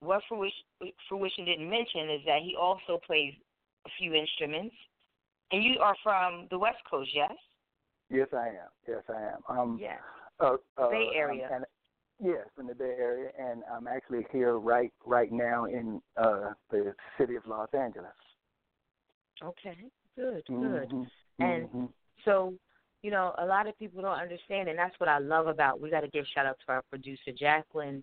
what 0.00 0.22
Phruishun, 0.30 0.92
Phruishun 1.10 1.46
didn't 1.46 1.68
mention 1.68 2.10
is 2.10 2.20
that 2.26 2.42
he 2.42 2.54
also 2.54 2.98
plays 3.04 3.34
a 3.86 3.90
few 3.98 4.14
instruments. 4.14 4.74
And 5.52 5.62
you 5.62 5.78
are 5.80 5.96
from 6.02 6.48
the 6.50 6.58
West 6.58 6.78
Coast, 6.90 7.10
yes? 7.14 7.32
Yes, 8.10 8.28
I 8.32 8.48
am. 8.48 8.70
Yes, 8.86 9.02
I 9.08 9.22
am. 9.22 9.42
Um, 9.48 9.78
Yeah. 9.80 9.98
uh, 10.40 10.56
uh, 10.76 10.90
Bay 10.90 11.06
um, 11.08 11.14
Area. 11.14 11.66
Yes, 12.22 12.46
in 12.58 12.66
the 12.66 12.74
Bay 12.74 12.94
Area, 12.98 13.30
and 13.38 13.62
I'm 13.72 13.86
actually 13.86 14.26
here 14.32 14.58
right 14.58 14.92
right 15.04 15.32
now 15.32 15.64
in 15.64 16.00
uh, 16.16 16.52
the 16.70 16.94
city 17.18 17.36
of 17.36 17.46
Los 17.46 17.68
Angeles. 17.72 18.10
Okay. 19.42 19.76
Good. 20.16 20.44
Good. 20.46 20.88
Mhm, 20.90 21.10
And- 21.38 21.68
mhm. 21.70 21.92
So, 22.24 22.54
you 23.02 23.10
know, 23.10 23.34
a 23.38 23.44
lot 23.44 23.68
of 23.68 23.78
people 23.78 24.02
don't 24.02 24.18
understand, 24.18 24.68
and 24.68 24.78
that's 24.78 24.98
what 24.98 25.08
I 25.08 25.18
love 25.18 25.46
about. 25.46 25.80
We 25.80 25.90
got 25.90 26.00
to 26.00 26.08
give 26.08 26.26
shout 26.34 26.46
out 26.46 26.58
to 26.66 26.72
our 26.72 26.82
producer 26.90 27.32
Jacqueline. 27.32 28.02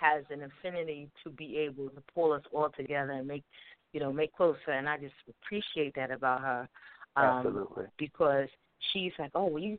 Has 0.00 0.24
an 0.30 0.42
affinity 0.42 1.10
to 1.24 1.30
be 1.30 1.56
able 1.58 1.90
to 1.90 2.02
pull 2.14 2.32
us 2.32 2.42
all 2.52 2.70
together 2.70 3.12
and 3.12 3.26
make, 3.26 3.44
you 3.92 4.00
know, 4.00 4.12
make 4.12 4.34
closer, 4.34 4.72
and 4.72 4.88
I 4.88 4.98
just 4.98 5.14
appreciate 5.28 5.94
that 5.94 6.10
about 6.10 6.40
her. 6.40 6.68
Um, 7.16 7.24
Absolutely. 7.24 7.84
Because 7.98 8.48
she's 8.92 9.12
like, 9.18 9.30
oh, 9.34 9.46
well, 9.46 9.62
you 9.62 9.78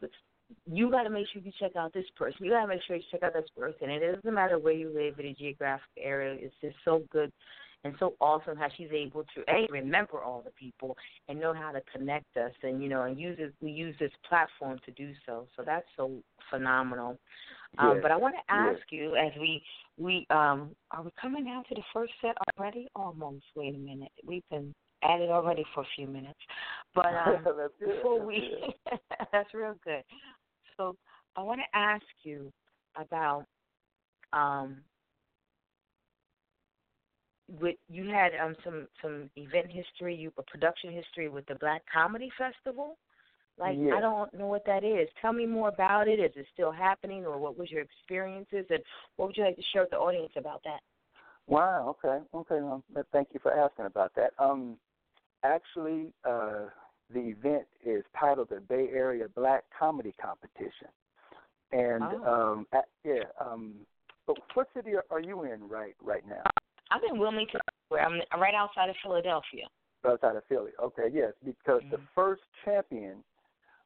you 0.65 0.89
got 0.91 1.03
to 1.03 1.09
make 1.09 1.27
sure 1.31 1.41
you 1.41 1.51
check 1.59 1.75
out 1.75 1.93
this 1.93 2.05
person. 2.15 2.45
You 2.45 2.51
got 2.51 2.61
to 2.61 2.67
make 2.67 2.81
sure 2.87 2.95
you 2.95 3.03
check 3.11 3.23
out 3.23 3.33
this 3.33 3.49
person. 3.57 3.89
And 3.89 4.03
it 4.03 4.15
doesn't 4.15 4.33
matter 4.33 4.59
where 4.59 4.73
you 4.73 4.91
live 4.93 5.19
in 5.19 5.27
a 5.27 5.33
geographic 5.33 5.89
area. 5.97 6.37
It's 6.39 6.55
just 6.61 6.75
so 6.85 7.03
good 7.11 7.31
and 7.83 7.95
so 7.99 8.13
awesome 8.19 8.57
how 8.57 8.67
she's 8.77 8.91
able 8.93 9.23
to 9.35 9.41
a 9.49 9.67
remember 9.71 10.21
all 10.21 10.41
the 10.43 10.51
people 10.51 10.95
and 11.27 11.39
know 11.39 11.53
how 11.53 11.71
to 11.71 11.81
connect 11.95 12.37
us 12.37 12.51
and 12.63 12.81
you 12.81 12.89
know 12.89 13.03
and 13.03 13.19
use 13.19 13.37
it, 13.39 13.53
we 13.61 13.71
use 13.71 13.95
this 13.99 14.11
platform 14.27 14.79
to 14.85 14.91
do 14.91 15.11
so. 15.25 15.47
So 15.55 15.63
that's 15.65 15.87
so 15.97 16.11
phenomenal. 16.49 17.17
Um, 17.77 17.99
but 18.01 18.11
I 18.11 18.17
want 18.17 18.35
to 18.35 18.53
ask 18.53 18.81
you 18.91 19.15
as 19.15 19.31
we 19.39 19.63
we 19.97 20.27
um 20.29 20.75
are 20.91 21.03
we 21.03 21.11
coming 21.19 21.45
down 21.45 21.63
to 21.69 21.75
the 21.75 21.83
first 21.93 22.13
set 22.21 22.35
already? 22.57 22.87
Almost. 22.95 23.45
Wait 23.55 23.75
a 23.75 23.79
minute. 23.79 24.11
We've 24.25 24.43
been 24.51 24.73
at 25.03 25.19
it 25.19 25.29
already 25.29 25.63
for 25.73 25.81
a 25.81 25.87
few 25.95 26.07
minutes. 26.07 26.39
But 26.93 27.13
um, 27.15 27.43
before 27.79 28.23
we 28.23 28.75
that's 29.31 29.53
real 29.53 29.75
good. 29.83 30.03
So 30.81 30.95
I 31.35 31.43
want 31.43 31.59
to 31.61 31.77
ask 31.77 32.03
you 32.23 32.51
about 32.95 33.45
um 34.33 34.77
with 37.59 37.75
you 37.89 38.09
had 38.09 38.31
um 38.43 38.55
some 38.63 38.87
some 39.01 39.29
event 39.35 39.67
history, 39.69 40.15
you 40.15 40.31
a 40.37 40.43
production 40.43 40.91
history 40.91 41.29
with 41.29 41.45
the 41.45 41.55
Black 41.55 41.83
Comedy 41.91 42.31
Festival. 42.37 42.97
Like 43.57 43.77
Yes. 43.77 43.93
I 43.95 44.01
don't 44.01 44.33
know 44.33 44.47
what 44.47 44.65
that 44.65 44.83
is. 44.83 45.07
Tell 45.21 45.33
me 45.33 45.45
more 45.45 45.69
about 45.69 46.07
it. 46.07 46.19
Is 46.19 46.31
it 46.35 46.47
still 46.53 46.71
happening, 46.71 47.25
or 47.25 47.37
what 47.37 47.57
was 47.57 47.69
your 47.69 47.81
experiences, 47.81 48.65
and 48.69 48.79
what 49.17 49.27
would 49.27 49.37
you 49.37 49.43
like 49.43 49.57
to 49.57 49.63
share 49.71 49.83
with 49.83 49.91
the 49.91 49.97
audience 49.97 50.31
about 50.35 50.61
that? 50.63 50.79
Wow. 51.47 51.95
Okay. 52.03 52.23
Okay. 52.33 52.61
Well, 52.61 52.83
thank 53.11 53.29
you 53.33 53.39
for 53.43 53.53
asking 53.53 53.85
about 53.85 54.13
that. 54.15 54.31
Um, 54.39 54.77
actually, 55.43 56.13
uh, 56.27 56.67
the 57.13 57.19
event 57.19 57.65
is 57.83 58.03
titled 58.17 58.49
the 58.49 58.59
Bay 58.61 58.89
Area 58.93 59.27
Black 59.35 59.63
Comedy 59.77 60.13
Competition, 60.21 60.87
and 61.71 62.03
Oh. 62.03 62.51
um, 62.53 62.67
at, 62.73 62.85
yeah. 63.03 63.23
Um, 63.39 63.85
but 64.25 64.37
what 64.53 64.67
city 64.73 64.95
are, 64.95 65.05
are 65.09 65.19
you 65.19 65.43
in 65.43 65.67
right 65.67 65.95
right 66.01 66.25
now? 66.27 66.43
I'm 66.91 67.03
in 67.05 67.19
Wilmington, 67.19 67.61
where 67.89 68.03
I'm 68.05 68.21
right 68.39 68.53
outside 68.53 68.89
of 68.89 68.95
Philadelphia. 69.01 69.67
Outside 70.05 70.35
of 70.35 70.43
Philly. 70.45 70.71
Okay. 70.81 71.09
Yes, 71.11 71.33
because 71.43 71.81
the 71.89 71.97
Mhm. 71.97 72.07
first 72.15 72.41
champion 72.65 73.23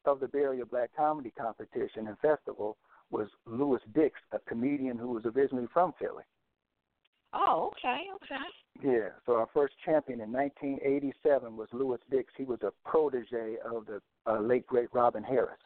of 0.05 0.19
the 0.19 0.27
Bay 0.27 0.39
Area 0.39 0.65
Black 0.65 0.91
Comedy 0.95 1.31
Competition 1.31 2.07
and 2.07 2.17
Festival 2.19 2.77
was 3.11 3.29
Lewis 3.45 3.81
Dix, 3.93 4.19
a 4.31 4.39
comedian 4.39 4.97
who 4.97 5.09
was 5.09 5.25
originally 5.25 5.67
from 5.67 5.93
Philly. 5.93 6.23
Oh, 7.35 7.71
okay, 7.73 8.03
okay. 8.15 8.43
Yeah, 8.83 9.09
so 9.25 9.33
our 9.33 9.49
first 9.53 9.73
champion 9.83 10.21
in 10.21 10.31
1987 10.31 11.57
was 11.57 11.67
Lewis 11.73 11.99
Dix. 12.09 12.31
He 12.37 12.45
was 12.45 12.59
a 12.61 12.71
protege 12.87 13.55
of 13.69 13.85
the 13.85 14.01
uh, 14.25 14.39
late 14.39 14.65
great 14.67 14.89
Robin 14.93 15.23
Harris. 15.23 15.59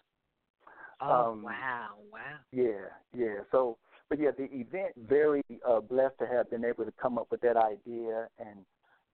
Oh, 1.01 1.31
Um, 1.31 1.43
wow, 1.43 1.89
wow. 2.11 2.19
Yeah, 2.51 2.89
yeah. 3.15 3.41
So, 3.51 3.77
but 4.09 4.19
yeah, 4.19 4.31
the 4.35 4.45
event 4.51 4.93
very 5.07 5.43
uh, 5.67 5.79
blessed 5.79 6.17
to 6.19 6.27
have 6.27 6.49
been 6.49 6.65
able 6.65 6.85
to 6.85 6.93
come 7.01 7.17
up 7.17 7.27
with 7.31 7.41
that 7.41 7.55
idea 7.55 8.27
and 8.39 8.65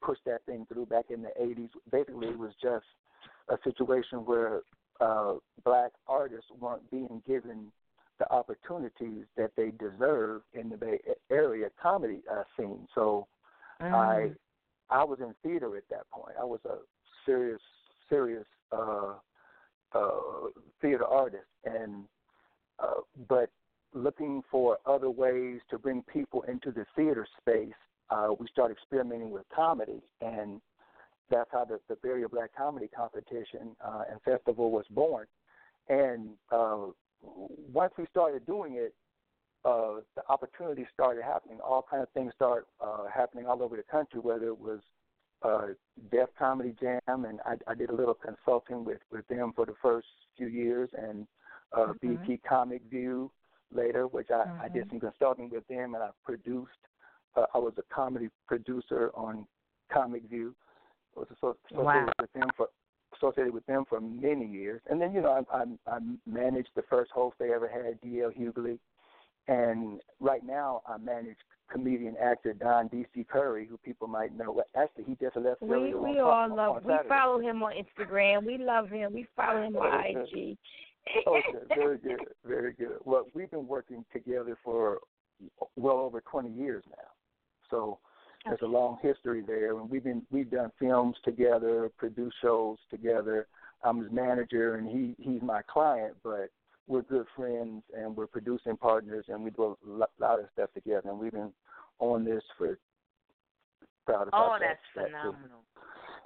push 0.01 0.17
that 0.25 0.45
thing 0.45 0.65
through 0.71 0.85
back 0.85 1.05
in 1.09 1.21
the 1.21 1.31
80s. 1.39 1.69
Basically, 1.91 2.27
it 2.27 2.39
was 2.39 2.53
just 2.61 2.85
a 3.49 3.57
situation 3.63 4.19
where 4.25 4.61
uh, 5.01 5.33
black 5.63 5.91
artists 6.07 6.49
weren't 6.59 6.89
being 6.89 7.21
given 7.27 7.71
the 8.19 8.32
opportunities 8.32 9.25
that 9.38 9.51
they 9.58 9.71
deserve 9.71 10.41
in 10.54 10.69
the 10.69 10.78
Bay 10.78 10.99
Area 11.30 11.67
comedy 11.82 12.21
uh, 12.32 12.43
scene. 12.58 12.88
So 12.95 13.28
mm. 13.82 13.93
I 13.93 14.32
I 14.89 15.04
was 15.04 15.19
in 15.19 15.34
theater 15.43 15.75
at 15.78 15.84
that 15.89 16.10
point. 16.12 16.36
I 16.39 16.45
was 16.45 16.60
a 16.65 16.78
serious 17.25 17.62
serious 18.10 18.45
uh, 18.71 19.13
uh, 19.93 20.10
theater 20.82 21.06
artist, 21.06 21.45
and 21.65 22.04
uh, 22.80 23.01
but 23.28 23.49
looking 23.93 24.43
for 24.51 24.78
other 24.86 25.10
ways 25.10 25.62
to 25.69 25.78
bring 25.78 26.04
people 26.04 26.43
into 26.43 26.71
the 26.71 26.86
theater 26.95 27.25
space, 27.39 27.73
uh, 28.10 28.28
we 28.38 28.47
started 28.47 28.73
experimenting 28.73 29.32
with 29.32 29.43
comedy, 29.56 30.01
and 30.21 30.62
that's 31.30 31.49
how 31.51 31.65
the, 31.65 31.80
the 31.88 31.95
Bay 32.04 32.10
Area 32.10 32.30
Black 32.30 32.51
Comedy 32.56 32.88
Competition 32.95 33.75
uh, 33.84 34.04
and 34.12 34.21
Festival 34.21 34.69
was 34.69 34.86
born. 34.91 35.25
And 35.89 36.30
uh, 36.51 36.88
once 37.21 37.93
we 37.97 38.06
started 38.12 38.45
doing 38.45 38.75
it, 38.75 38.93
uh, 39.63 40.01
the 40.15 40.21
opportunities 40.30 40.86
started 40.93 41.23
happening. 41.23 41.60
All 41.60 41.86
kind 41.89 42.04
of 42.04 42.10
things 42.10 42.34
started 42.36 42.65
uh, 42.80 43.06
happening 43.13 43.47
all 43.47 43.63
over 43.63 43.75
the 43.75 43.84
country, 43.84 44.19
whether 44.19 44.47
it 44.47 44.60
was 44.60 44.80
uh, 45.41 45.67
Def 46.12 46.30
Comedy 46.38 46.75
Jam, 46.80 47.01
and 47.08 47.39
I, 47.45 47.56
I 47.67 47.75
did 47.75 47.89
a 47.89 47.95
little 47.95 48.13
consulting 48.13 48.86
with 48.86 48.99
with 49.12 49.28
them 49.28 49.54
for 49.56 49.65
the 49.65 49.75
first 49.82 50.08
few 50.38 50.47
years, 50.47 50.89
and 50.97 51.28
uh, 51.73 51.93
mm-hmm. 52.04 52.15
BET 52.25 52.39
Comic 52.47 52.84
View 52.89 53.32
later, 53.73 54.08
which 54.08 54.28
I, 54.30 54.45
mm-hmm. 54.45 54.62
I 54.62 54.69
did 54.69 54.84
mm-hmm. 54.84 54.99
some 54.99 55.12
consulting 55.12 55.49
with 55.49 55.67
them, 55.67 55.95
and 55.95 56.04
I 56.04 56.10
produced. 56.23 56.71
Uh, 57.36 57.45
I 57.54 57.58
was 57.58 57.73
a 57.78 57.93
comedy 57.93 58.30
producer 58.47 59.12
on 59.13 59.45
Comic 59.91 60.30
View. 60.30 60.56
I 61.15 61.21
was 61.21 61.28
associated 61.32 61.84
wow. 61.84 62.08
with 62.19 62.32
them 62.34 62.49
for 62.56 62.69
associated 63.17 63.54
with 63.54 63.65
them 63.65 63.86
for 63.88 63.99
many 63.99 64.45
years. 64.45 64.82
And 64.89 65.01
then, 65.01 65.13
you 65.13 65.21
know, 65.21 65.43
I, 65.51 65.58
I, 65.58 65.63
I 65.88 65.99
managed 66.25 66.69
the 66.75 66.84
first 66.89 67.12
host 67.12 67.36
they 67.39 67.54
ever 67.54 67.67
had, 67.67 67.99
D.L. 68.01 68.32
Hughley. 68.32 68.80
And 69.47 70.01
right 70.19 70.43
now, 70.43 70.82
I 70.88 70.97
manage 70.97 71.38
comedian 71.71 72.15
actor 72.21 72.54
Don 72.54 72.88
D.C. 72.88 73.25
Curry, 73.30 73.67
who 73.67 73.78
people 73.78 74.08
might 74.08 74.36
know. 74.36 74.62
Actually, 74.75 75.04
he 75.06 75.15
just 75.21 75.36
left. 75.36 75.62
We 75.62 75.93
we 75.93 76.19
all 76.19 76.32
on, 76.32 76.56
love. 76.56 76.84
We 76.84 76.93
follow 77.08 77.39
him 77.39 77.62
on 77.62 77.73
Instagram. 77.73 78.45
We 78.45 78.58
love 78.58 78.89
him. 78.89 79.13
We 79.13 79.28
follow 79.36 79.62
him 79.62 79.75
on 79.78 79.86
oh, 79.86 80.21
IG. 80.21 80.28
okay, 80.28 80.58
oh, 81.28 81.39
very 81.75 81.97
good, 81.99 82.19
very 82.43 82.73
good. 82.73 82.97
Well, 83.04 83.25
we've 83.34 83.51
been 83.51 83.67
working 83.67 84.04
together 84.12 84.58
for 84.63 84.99
well 85.75 85.97
over 85.97 86.21
20 86.21 86.49
years 86.49 86.84
now. 86.89 87.08
So 87.69 87.99
there's 88.45 88.62
a 88.62 88.67
long 88.67 88.97
history 89.01 89.41
there, 89.45 89.77
and 89.77 89.89
we've 89.89 90.03
been 90.03 90.21
we've 90.31 90.49
done 90.49 90.71
films 90.79 91.15
together, 91.23 91.89
produced 91.97 92.36
shows 92.41 92.77
together. 92.89 93.47
I'm 93.84 94.01
his 94.01 94.12
manager, 94.12 94.75
and 94.75 94.88
he 94.88 95.15
he's 95.17 95.41
my 95.41 95.62
client, 95.63 96.15
but 96.23 96.49
we're 96.88 97.01
good 97.01 97.25
friends, 97.36 97.84
and 97.97 98.15
we're 98.15 98.27
producing 98.27 98.77
partners, 98.77 99.25
and 99.27 99.43
we 99.43 99.49
do 99.49 99.75
a 99.86 99.89
lot 99.89 100.39
of 100.39 100.45
stuff 100.53 100.69
together. 100.73 101.10
And 101.10 101.19
we've 101.19 101.31
been 101.31 101.51
on 101.99 102.23
this 102.23 102.43
for 102.58 102.77
proud 104.05 104.27
about 104.27 104.34
oh, 104.34 104.58
that's 104.60 104.79
that, 104.95 105.08
phenomenal. 105.08 105.63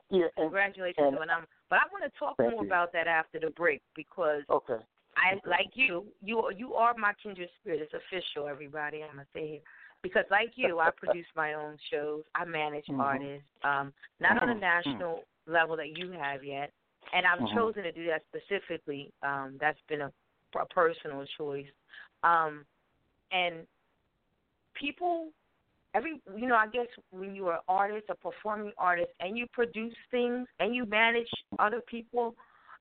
yeah, 0.10 0.26
and, 0.36 0.46
congratulations 0.46 1.08
and, 1.08 1.18
on 1.18 1.28
them. 1.28 1.46
But 1.70 1.78
I 1.78 1.84
want 1.92 2.12
to 2.12 2.20
talk 2.20 2.38
more 2.40 2.64
you. 2.64 2.68
about 2.68 2.92
that 2.94 3.08
after 3.08 3.40
the 3.40 3.52
break 3.52 3.82
because 3.96 4.42
okay. 4.50 4.84
I 5.16 5.36
like 5.48 5.72
you. 5.74 6.06
You 6.22 6.52
you 6.56 6.74
are 6.74 6.94
my 6.98 7.14
kindred 7.22 7.50
spirit. 7.62 7.82
It's 7.82 7.94
official, 7.94 8.50
everybody. 8.50 9.04
I'm 9.04 9.12
gonna 9.12 9.26
say 9.34 9.48
here 9.48 9.62
because 10.04 10.26
like 10.32 10.52
you, 10.56 10.80
I 10.80 10.90
produce 10.96 11.26
my 11.36 11.54
own 11.54 11.78
shows. 11.92 12.24
I 12.36 12.46
manage 12.46 12.86
mm-hmm. 12.86 13.02
artists, 13.02 13.48
um, 13.64 13.94
not 14.20 14.32
mm-hmm. 14.32 14.44
on 14.44 14.50
a 14.50 14.52
mm-hmm. 14.54 14.62
national 14.62 15.16
mm-hmm. 15.16 15.54
level 15.54 15.78
that 15.78 15.98
you 15.98 16.12
have 16.12 16.44
yet, 16.44 16.72
and 17.14 17.26
I've 17.26 17.40
mm-hmm. 17.40 17.58
chosen 17.58 17.84
to 17.84 17.92
do 17.92 18.06
that 18.08 18.22
specifically. 18.30 19.12
Um, 19.24 19.58
that's 19.60 19.80
been 19.88 20.02
a, 20.02 20.12
a 20.60 20.66
personal 20.68 21.26
choice, 21.38 21.68
um, 22.24 22.66
and 23.32 23.68
people. 24.80 25.30
Every 25.96 26.22
you 26.38 26.48
know, 26.48 26.56
I 26.56 26.68
guess 26.68 26.86
when 27.10 27.34
you 27.34 27.48
are 27.48 27.56
an 27.56 27.60
artist, 27.68 28.06
a 28.12 28.16
performing 28.16 28.74
artist, 28.78 29.10
and 29.22 29.36
you 29.36 29.48
produce 29.52 29.96
things 30.12 30.48
and 30.60 30.76
you 30.76 30.86
manage 30.86 31.28
other 31.58 31.82
people, 31.88 32.36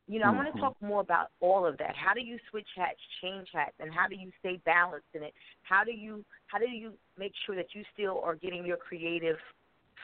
you 0.08 0.18
know, 0.18 0.26
mm-hmm. 0.26 0.40
I 0.40 0.42
want 0.42 0.54
to 0.54 0.60
talk 0.60 0.76
more 0.80 1.02
about 1.02 1.28
all 1.40 1.66
of 1.66 1.76
that. 1.78 1.94
How 1.94 2.14
do 2.14 2.20
you 2.20 2.38
switch 2.50 2.66
hats, 2.74 2.98
change 3.22 3.48
hats, 3.52 3.74
and 3.78 3.92
how 3.92 4.08
do 4.08 4.16
you 4.16 4.30
stay 4.40 4.58
balanced 4.64 5.08
in 5.12 5.22
it? 5.22 5.34
How 5.62 5.84
do 5.84 5.92
you 5.92 6.24
how 6.46 6.58
do 6.58 6.66
you 6.66 6.92
make 7.18 7.32
sure 7.44 7.54
that 7.54 7.74
you 7.74 7.82
still 7.92 8.20
are 8.24 8.34
getting 8.34 8.64
your 8.64 8.78
creative 8.78 9.36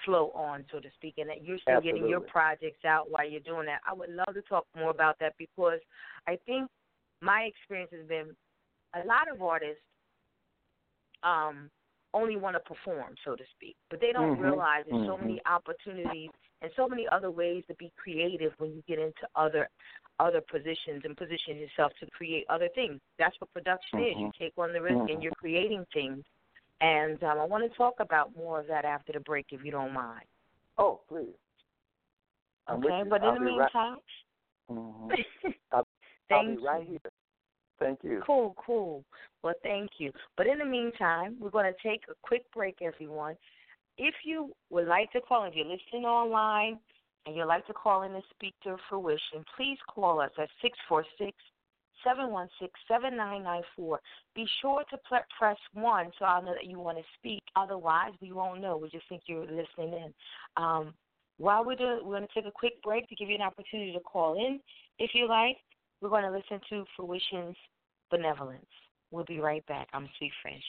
flow 0.05 0.31
on, 0.35 0.64
so 0.71 0.79
to 0.79 0.88
speak, 0.97 1.14
and 1.17 1.29
that 1.31 1.43
you're 1.43 1.59
still 1.59 1.77
Absolutely. 1.77 2.01
getting 2.01 2.11
your 2.11 2.21
projects 2.21 2.85
out 2.85 3.11
while 3.11 3.29
you're 3.29 3.40
doing 3.40 3.64
that? 3.67 3.81
I 3.88 3.95
would 3.95 4.11
love 4.11 4.35
to 4.35 4.43
talk 4.43 4.67
more 4.77 4.90
about 4.90 5.19
that 5.21 5.35
because 5.38 5.81
I 6.29 6.38
think 6.45 6.69
my 7.23 7.49
experience 7.49 7.90
has 7.97 8.07
been 8.07 8.37
a 8.95 9.07
lot 9.07 9.33
of 9.33 9.40
artists 9.40 9.81
um, 11.23 11.71
only 12.12 12.37
want 12.37 12.57
to 12.57 12.61
perform, 12.61 13.14
so 13.25 13.35
to 13.35 13.45
speak, 13.57 13.77
but 13.88 14.01
they 14.01 14.12
don't 14.12 14.35
mm-hmm. 14.35 14.43
realize 14.43 14.85
there's 14.87 15.01
mm-hmm. 15.01 15.11
so 15.11 15.17
many 15.17 15.40
opportunities 15.47 16.31
and 16.64 16.72
so 16.77 16.88
many 16.88 17.07
other 17.12 17.31
ways 17.31 17.62
to 17.68 17.74
be 17.74 17.92
creative 18.03 18.53
when 18.57 18.70
you 18.70 18.83
get 18.88 18.98
into 18.98 19.29
other 19.37 19.68
other 20.18 20.40
positions 20.40 21.03
and 21.05 21.16
position 21.16 21.59
yourself 21.59 21.92
to 22.00 22.07
create 22.11 22.46
other 22.48 22.68
things. 22.74 23.00
That's 23.18 23.35
what 23.40 23.53
production 23.53 23.98
mm-hmm. 23.98 24.09
is. 24.09 24.14
You 24.18 24.31
take 24.38 24.55
on 24.57 24.72
the 24.72 24.81
risk 24.81 24.94
mm-hmm. 24.94 25.12
and 25.12 25.22
you're 25.22 25.33
creating 25.33 25.85
things. 25.92 26.24
And 26.81 27.22
um, 27.22 27.38
I 27.40 27.44
want 27.44 27.70
to 27.70 27.77
talk 27.77 27.94
about 28.00 28.31
more 28.37 28.61
of 28.61 28.66
that 28.68 28.85
after 28.85 29.12
the 29.12 29.20
break, 29.20 29.46
if 29.50 29.64
you 29.64 29.72
don't 29.72 29.92
mind. 29.92 30.24
Oh, 30.79 31.00
please. 31.09 31.35
I'm 32.66 32.79
okay, 32.79 33.03
but 33.09 33.22
in 33.22 33.29
I'll 33.29 33.35
the 33.35 33.40
meantime, 33.40 33.96
right, 34.68 34.79
mm-hmm. 34.79 35.50
I'll, 35.72 35.87
thank 36.29 36.48
I'll 36.48 36.57
be 36.57 36.62
right 36.62 36.83
you. 36.83 36.90
here. 36.90 37.12
Thank 37.81 37.98
you. 38.03 38.22
Cool, 38.24 38.55
cool. 38.64 39.05
Well, 39.42 39.55
thank 39.62 39.90
you. 39.98 40.12
But 40.37 40.46
in 40.46 40.59
the 40.59 40.64
meantime, 40.64 41.37
we're 41.40 41.50
going 41.50 41.70
to 41.70 41.88
take 41.88 42.03
a 42.09 42.14
quick 42.22 42.44
break, 42.55 42.77
everyone. 42.81 43.37
If 43.98 44.14
you 44.24 44.52
would 44.70 44.88
like 44.88 45.12
to 45.12 45.20
call, 45.20 45.44
if 45.44 45.54
you're 45.54 45.66
listening 45.66 46.04
online 46.04 46.78
and 47.26 47.37
you'd 47.37 47.46
like 47.46 47.66
to 47.66 47.72
call 47.72 48.02
in 48.02 48.12
and 48.12 48.24
speak 48.35 48.54
to 48.64 48.76
Phruishun, 48.90 49.44
please 49.57 49.78
call 49.88 50.20
us 50.20 50.30
at 50.38 50.48
646 50.62 51.33
716 52.02 52.68
7994. 52.88 54.00
Be 54.35 54.46
sure 54.61 54.83
to 54.90 54.98
press 55.38 55.57
1 55.72 56.11
so 56.18 56.24
I'll 56.24 56.42
know 56.42 56.54
that 56.54 56.66
you 56.66 56.78
want 56.78 56.98
to 56.98 57.04
speak. 57.18 57.42
Otherwise, 57.57 58.12
we 58.20 58.33
won't 58.33 58.61
know. 58.61 58.76
We 58.76 58.90
just 58.90 59.09
think 59.09 59.22
you're 59.26 59.42
listening 59.42 59.94
in. 59.94 60.14
Um, 60.57 60.94
while 61.38 61.64
we're 61.64 61.76
doing, 61.76 62.00
we're 62.02 62.18
going 62.18 62.28
to 62.28 62.35
take 62.35 62.46
a 62.46 62.52
quick 62.52 62.83
break 62.83 63.09
to 63.09 63.16
give 63.16 63.28
you 63.28 63.35
an 63.37 63.42
opportunity 63.42 63.92
to 63.92 64.00
call 64.00 64.35
in 64.37 64.61
if 64.98 65.11
you 65.14 65.28
like. 65.28 65.57
We're 66.00 66.11
going 66.11 66.24
to 66.24 66.30
listen 66.30 66.61
to 66.70 66.85
Phruishun's 66.98 67.57
Benevolence. 68.11 68.66
We'll 69.11 69.24
be 69.24 69.40
right 69.40 69.64
back. 69.66 69.88
I'm 69.92 70.09
Sweet 70.18 70.33
French. 70.42 70.62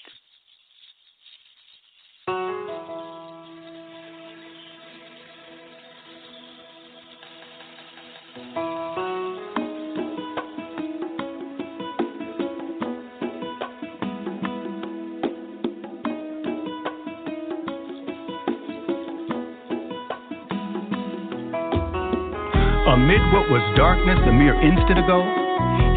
Amid 22.95 23.19
what 23.35 23.51
was 23.51 23.59
darkness 23.75 24.15
a 24.23 24.31
mere 24.31 24.55
instant 24.55 24.95
ago, 24.95 25.19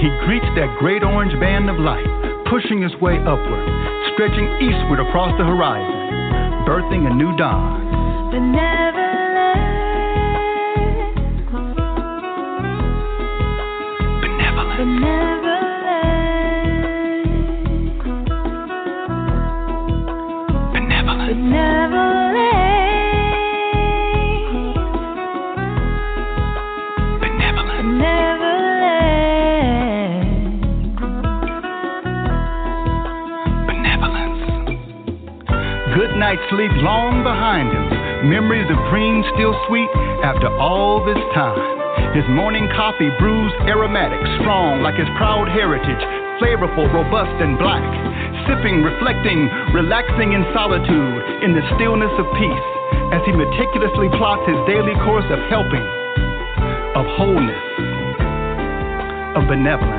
he 0.03 0.11
greets 0.27 0.51
that 0.59 0.67
great 0.83 1.05
orange 1.07 1.31
band 1.39 1.71
of 1.71 1.79
light, 1.79 2.03
pushing 2.51 2.83
his 2.83 2.91
way 2.99 3.23
upward, 3.23 3.67
stretching 4.15 4.51
eastward 4.59 4.99
across 4.99 5.31
the 5.39 5.47
horizon, 5.47 6.67
birthing 6.67 7.07
a 7.07 7.15
new 7.15 7.37
dawn. 7.39 7.87
Benevolence. 8.35 8.99
Benevolence. 14.19 14.99
night 15.01 15.28
sleep 36.51 36.73
long 36.81 37.23
behind 37.23 37.73
him. 37.73 37.85
Memories 38.29 38.69
of 38.73 38.79
dreams 38.89 39.25
still 39.37 39.53
sweet 39.69 39.89
after 40.25 40.49
all 40.57 41.05
this 41.05 41.21
time. 41.37 41.61
His 42.17 42.25
morning 42.33 42.69
coffee 42.73 43.13
brews 43.21 43.53
aromatic, 43.69 44.19
strong 44.41 44.81
like 44.81 44.97
his 44.97 45.09
proud 45.21 45.49
heritage, 45.53 46.01
flavorful, 46.41 46.89
robust, 46.89 47.37
and 47.45 47.59
black. 47.61 47.85
Sipping, 48.49 48.81
reflecting, 48.81 49.45
relaxing 49.77 50.33
in 50.33 50.43
solitude, 50.57 51.21
in 51.45 51.53
the 51.53 51.65
stillness 51.77 52.13
of 52.17 52.27
peace. 52.41 52.69
as 53.13 53.23
he 53.25 53.33
meticulously 53.33 54.09
plots 54.21 54.43
his 54.47 54.57
daily 54.69 54.93
course 55.05 55.25
of 55.33 55.39
helping, 55.49 55.81
of 56.95 57.07
wholeness, 57.17 57.65
of 59.35 59.49
benevolence. 59.49 59.98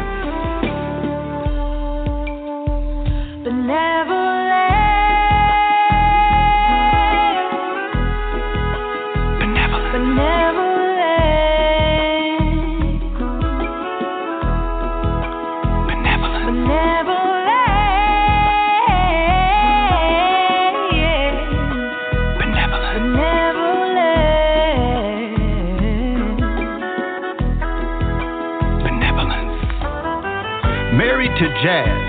To 31.40 31.48
jazz, 31.64 32.04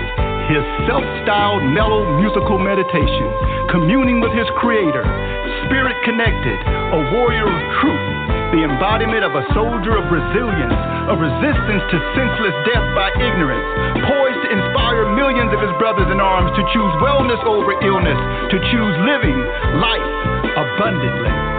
his 0.51 0.59
self 0.83 1.07
styled 1.23 1.63
mellow 1.71 2.03
musical 2.19 2.59
meditation, 2.59 3.27
communing 3.71 4.19
with 4.19 4.35
his 4.35 4.43
creator, 4.59 5.07
spirit 5.63 5.95
connected, 6.03 6.59
a 6.91 6.99
warrior 7.15 7.47
of 7.47 7.61
truth, 7.79 8.07
the 8.51 8.67
embodiment 8.67 9.23
of 9.23 9.31
a 9.31 9.47
soldier 9.55 9.95
of 9.95 10.03
resilience, 10.11 10.75
a 11.07 11.15
resistance 11.15 11.83
to 11.95 11.97
senseless 12.11 12.55
death 12.67 12.83
by 12.91 13.07
ignorance, 13.23 13.63
poised 14.03 14.41
to 14.43 14.49
inspire 14.51 15.07
millions 15.15 15.55
of 15.55 15.63
his 15.63 15.71
brothers 15.79 16.11
in 16.11 16.19
arms 16.19 16.51
to 16.59 16.63
choose 16.75 16.93
wellness 16.99 17.39
over 17.47 17.71
illness, 17.87 18.19
to 18.51 18.59
choose 18.67 18.95
living 19.07 19.39
life 19.79 20.11
abundantly 20.59 21.50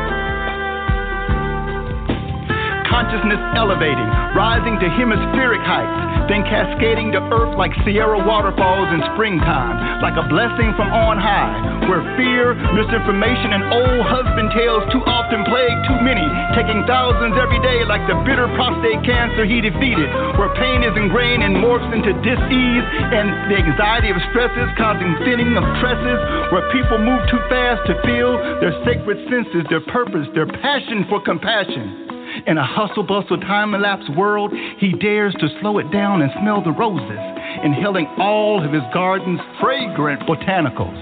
consciousness 3.02 3.42
elevating, 3.58 4.06
rising 4.38 4.78
to 4.78 4.86
hemispheric 4.94 5.58
heights, 5.66 6.30
then 6.30 6.46
cascading 6.46 7.10
to 7.10 7.18
earth 7.34 7.50
like 7.58 7.74
Sierra 7.82 8.22
waterfalls 8.22 8.86
in 8.94 9.02
springtime, 9.10 9.98
like 9.98 10.14
a 10.14 10.22
blessing 10.30 10.70
from 10.78 10.86
on 10.94 11.18
high, 11.18 11.82
where 11.90 12.06
fear, 12.14 12.54
misinformation, 12.78 13.58
and 13.58 13.74
old 13.74 14.06
husband 14.06 14.54
tales 14.54 14.86
too 14.94 15.02
often 15.02 15.42
plague 15.50 15.78
too 15.90 15.98
many, 15.98 16.22
taking 16.54 16.86
thousands 16.86 17.34
every 17.42 17.58
day 17.66 17.82
like 17.90 18.06
the 18.06 18.14
bitter 18.22 18.46
prostate 18.54 19.02
cancer 19.02 19.42
he 19.42 19.58
defeated, 19.58 20.06
where 20.38 20.54
pain 20.54 20.86
is 20.86 20.94
ingrained 20.94 21.42
and 21.42 21.58
morphs 21.58 21.90
into 21.90 22.14
dis-ease 22.22 22.86
and 22.86 23.50
the 23.50 23.58
anxiety 23.58 24.14
of 24.14 24.18
stresses 24.30 24.70
causing 24.78 25.10
thinning 25.26 25.58
of 25.58 25.66
tresses, 25.82 26.22
where 26.54 26.70
people 26.70 27.02
move 27.02 27.18
too 27.26 27.42
fast 27.50 27.82
to 27.90 27.98
feel 28.06 28.38
their 28.62 28.78
sacred 28.86 29.18
senses, 29.26 29.66
their 29.66 29.82
purpose, 29.90 30.30
their 30.38 30.46
passion 30.46 31.02
for 31.10 31.18
compassion. 31.18 32.11
In 32.44 32.58
a 32.58 32.66
hustle 32.66 33.06
bustle, 33.06 33.38
time 33.38 33.70
elapsed 33.72 34.10
world, 34.18 34.50
he 34.78 34.90
dares 34.98 35.30
to 35.38 35.46
slow 35.60 35.78
it 35.78 35.92
down 35.94 36.22
and 36.22 36.30
smell 36.42 36.58
the 36.58 36.74
roses, 36.74 37.22
inhaling 37.62 38.10
all 38.18 38.58
of 38.58 38.74
his 38.74 38.82
garden's 38.90 39.38
fragrant 39.62 40.26
botanicals. 40.26 40.98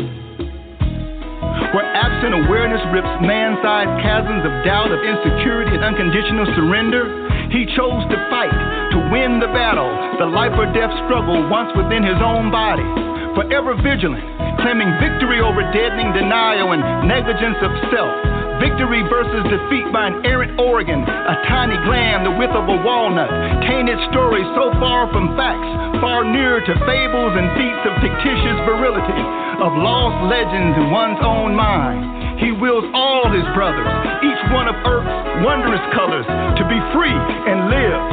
Where 1.72 1.88
absent 1.96 2.44
awareness 2.44 2.85
rips 2.92 3.09
man 3.24 3.57
sized 3.64 3.88
chasms 4.05 4.44
of 4.44 4.53
doubt, 4.68 4.92
of 4.92 5.00
insecurity, 5.00 5.81
and 5.81 5.85
unconditional 5.85 6.44
surrender, 6.53 7.09
he 7.48 7.64
chose 7.72 8.05
to 8.12 8.18
fight, 8.29 8.53
to 8.92 8.98
win 9.09 9.40
the 9.40 9.48
battle, 9.48 9.88
the 10.20 10.29
life 10.29 10.53
or 10.61 10.68
death 10.76 10.92
struggle 11.09 11.40
once 11.48 11.72
within 11.72 12.05
his 12.05 12.20
own 12.20 12.53
body. 12.53 12.85
Forever 13.33 13.81
vigilant, 13.81 14.26
claiming 14.61 14.92
victory 15.00 15.40
over 15.40 15.64
deadening 15.72 16.12
denial 16.12 16.76
and 16.76 17.09
negligence 17.09 17.57
of 17.64 17.72
self 17.88 18.39
Victory 18.61 19.01
versus 19.09 19.40
defeat 19.49 19.88
by 19.88 20.12
an 20.12 20.20
errant 20.29 20.61
organ, 20.61 21.01
a 21.01 21.37
tiny 21.49 21.81
gland 21.88 22.29
the 22.29 22.35
width 22.37 22.53
of 22.53 22.68
a 22.68 22.79
walnut. 22.85 23.33
Tainted 23.64 23.96
stories 24.12 24.44
so 24.53 24.68
far 24.77 25.09
from 25.09 25.33
facts, 25.33 25.64
far 26.05 26.29
nearer 26.29 26.61
to 26.61 26.75
fables 26.85 27.33
and 27.40 27.49
feats 27.57 27.83
of 27.88 27.96
fictitious 28.05 28.59
virility, 28.68 29.23
of 29.64 29.73
lost 29.81 30.29
legends 30.29 30.77
in 30.77 30.92
one's 30.92 31.25
own 31.25 31.57
mind. 31.57 32.37
He 32.37 32.53
wills 32.53 32.85
all 32.92 33.33
his 33.33 33.49
brothers, 33.57 33.88
each 34.20 34.42
one 34.53 34.68
of 34.68 34.77
earth's 34.85 35.09
wondrous 35.40 35.85
colors, 35.96 36.29
to 36.29 36.64
be 36.68 36.77
free 36.92 37.16
and 37.16 37.73
live. 37.73 38.05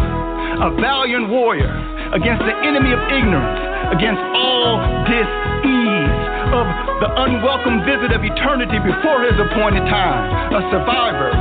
A 0.64 0.70
valiant 0.80 1.28
warrior 1.28 1.76
against 2.16 2.40
the 2.48 2.56
enemy 2.64 2.96
of 2.96 3.04
ignorance, 3.12 3.60
against 3.92 4.24
all 4.32 4.80
dis-ease 5.12 6.17
of 6.54 6.66
the 7.04 7.10
unwelcome 7.28 7.84
visit 7.84 8.16
of 8.16 8.24
eternity 8.24 8.80
before 8.80 9.24
his 9.24 9.36
appointed 9.36 9.86
time. 9.92 10.56
A 10.56 10.62
survivor, 10.72 11.32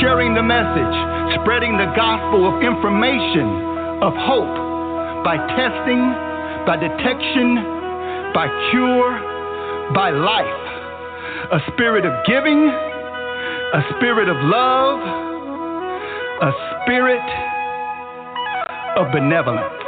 sharing 0.00 0.34
the 0.34 0.42
message, 0.42 0.96
spreading 1.40 1.76
the 1.76 1.88
gospel 1.94 2.48
of 2.48 2.62
information, 2.62 3.46
of 4.00 4.12
hope, 4.16 4.54
by 5.24 5.36
testing, 5.54 6.02
by 6.64 6.76
detection, 6.80 7.60
by 8.32 8.48
cure, 8.70 9.10
by 9.92 10.10
life. 10.10 10.64
A 11.52 11.60
spirit 11.72 12.04
of 12.04 12.12
giving, 12.26 12.68
a 12.68 13.82
spirit 13.96 14.28
of 14.28 14.36
love, 14.48 15.00
a 16.42 16.52
spirit 16.82 17.24
of 18.96 19.12
benevolence. 19.12 19.83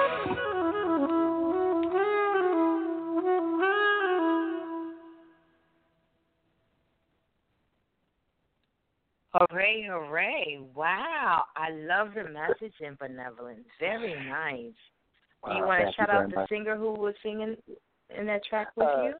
Hooray, 9.66 9.86
hooray. 9.88 10.58
Wow. 10.74 11.44
I 11.56 11.70
love 11.70 12.08
the 12.14 12.24
message 12.24 12.74
in 12.80 12.96
benevolence. 13.00 13.66
Very 13.80 14.14
nice. 14.28 14.72
Do 15.44 15.54
you 15.54 15.64
want 15.64 15.86
to 15.86 15.92
shout 15.94 16.10
out 16.10 16.30
the 16.30 16.36
much. 16.36 16.48
singer 16.48 16.76
who 16.76 16.92
was 16.92 17.14
singing 17.22 17.56
in 18.16 18.26
that 18.26 18.44
track 18.44 18.68
with 18.76 18.86
uh, 18.86 19.02
you? 19.04 19.14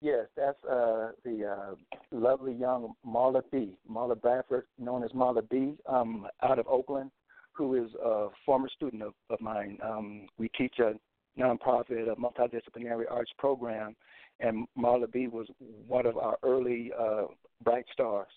Yes, 0.00 0.26
that's 0.36 0.62
uh, 0.64 1.10
the 1.24 1.46
uh, 1.46 1.74
lovely 2.10 2.52
young 2.52 2.92
Marla 3.06 3.42
B. 3.50 3.76
Marla 3.90 4.20
Bradford, 4.20 4.64
known 4.78 5.04
as 5.04 5.10
Marla 5.12 5.48
B, 5.48 5.74
um, 5.88 6.26
out 6.42 6.58
of 6.58 6.66
Oakland, 6.66 7.10
who 7.52 7.74
is 7.74 7.90
a 8.04 8.28
former 8.44 8.68
student 8.68 9.02
of, 9.02 9.14
of 9.30 9.40
mine. 9.40 9.78
Um, 9.84 10.26
we 10.38 10.48
teach 10.56 10.74
a 10.78 10.94
nonprofit, 11.40 12.10
a 12.10 12.16
multidisciplinary 12.16 13.04
arts 13.10 13.30
program, 13.38 13.94
and 14.40 14.66
Marla 14.78 15.10
B 15.10 15.28
was 15.28 15.46
one 15.86 16.06
of 16.06 16.16
our 16.16 16.38
early 16.42 16.90
uh, 16.98 17.24
bright 17.64 17.86
stars. 17.92 18.28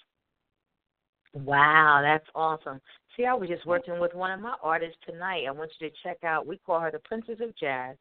Wow, 1.36 2.00
that's 2.02 2.26
awesome. 2.34 2.80
See, 3.16 3.26
I 3.26 3.34
was 3.34 3.50
just 3.50 3.66
working 3.66 4.00
with 4.00 4.14
one 4.14 4.32
of 4.32 4.40
my 4.40 4.56
artists 4.64 4.98
tonight. 5.06 5.44
I 5.48 5.52
want 5.52 5.72
you 5.80 5.90
to 5.90 5.96
check 6.02 6.24
out. 6.24 6.48
We 6.48 6.58
call 6.66 6.80
her 6.80 6.92
the 6.92 7.00
Princess 7.00 7.38
of 7.42 7.56
Jazz. 7.58 7.98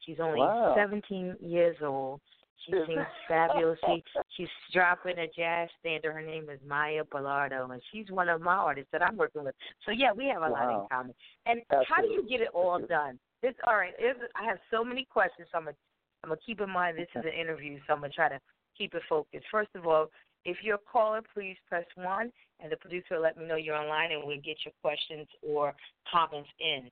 She's 0.00 0.18
only 0.20 0.40
wow. 0.40 0.74
17 0.76 1.36
years 1.40 1.76
old. 1.82 2.20
She 2.66 2.72
sings 2.72 3.06
fabulously. 3.28 4.02
She's 4.36 4.48
dropping 4.72 5.18
a 5.18 5.26
jazz 5.28 5.68
standard. 5.80 6.12
Her 6.12 6.22
name 6.22 6.48
is 6.50 6.58
Maya 6.66 7.04
Bellardo, 7.04 7.70
and 7.70 7.80
she's 7.92 8.10
one 8.10 8.28
of 8.28 8.40
my 8.40 8.54
artists 8.54 8.90
that 8.92 9.02
I'm 9.02 9.16
working 9.16 9.44
with. 9.44 9.54
So 9.86 9.92
yeah, 9.92 10.12
we 10.12 10.26
have 10.26 10.42
a 10.42 10.50
wow. 10.50 10.52
lot 10.52 10.82
in 10.82 10.88
common. 10.90 11.14
And 11.46 11.60
Absolutely. 11.70 11.86
how 11.88 12.02
do 12.02 12.08
you 12.08 12.28
get 12.28 12.40
it 12.40 12.48
all 12.52 12.80
done? 12.80 13.18
This 13.42 13.54
all 13.66 13.76
right. 13.76 13.92
I 14.34 14.44
have 14.44 14.58
so 14.70 14.84
many 14.84 15.06
questions. 15.10 15.48
So 15.52 15.58
I'm 15.58 15.64
gonna 15.64 15.76
I'm 16.22 16.30
gonna 16.30 16.40
keep 16.44 16.60
in 16.60 16.70
mind 16.70 16.98
this 16.98 17.08
is 17.14 17.24
an 17.24 17.38
interview, 17.38 17.78
so 17.86 17.94
I'm 17.94 18.00
gonna 18.00 18.12
try 18.12 18.28
to 18.28 18.40
keep 18.76 18.94
it 18.94 19.02
focused. 19.08 19.44
First 19.50 19.70
of 19.74 19.86
all, 19.86 20.08
if 20.44 20.58
you're 20.62 20.76
a 20.76 20.90
caller, 20.90 21.22
please 21.32 21.56
press 21.68 21.84
one, 21.94 22.30
and 22.60 22.70
the 22.70 22.76
producer 22.76 23.16
will 23.16 23.22
let 23.22 23.36
me 23.36 23.46
know 23.46 23.56
you're 23.56 23.76
online, 23.76 24.12
and 24.12 24.22
we'll 24.24 24.36
get 24.36 24.58
your 24.64 24.74
questions 24.82 25.26
or 25.42 25.74
comments 26.10 26.48
in. 26.60 26.90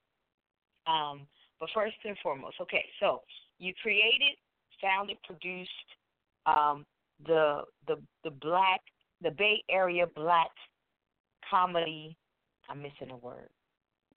Um, 0.87 1.27
but 1.61 1.69
first 1.75 1.97
and 2.05 2.17
foremost, 2.23 2.57
okay, 2.61 2.85
so 2.99 3.23
you 3.59 3.73
created, 3.83 4.37
founded, 4.81 5.17
produced 5.25 5.71
um, 6.47 6.85
the 7.27 7.63
the 7.87 7.97
the 8.25 8.31
black 8.31 8.81
the 9.23 9.31
Bay 9.31 9.63
Area 9.71 10.07
Black 10.15 10.51
Comedy. 11.49 12.17
I'm 12.69 12.83
missing 12.83 13.11
a 13.11 13.17
word. 13.17 13.49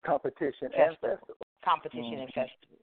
Competition 0.06 0.70
festival. 0.76 1.20
Competition 1.64 2.04
mm-hmm. 2.04 2.22
and 2.22 2.28
festival. 2.28 2.80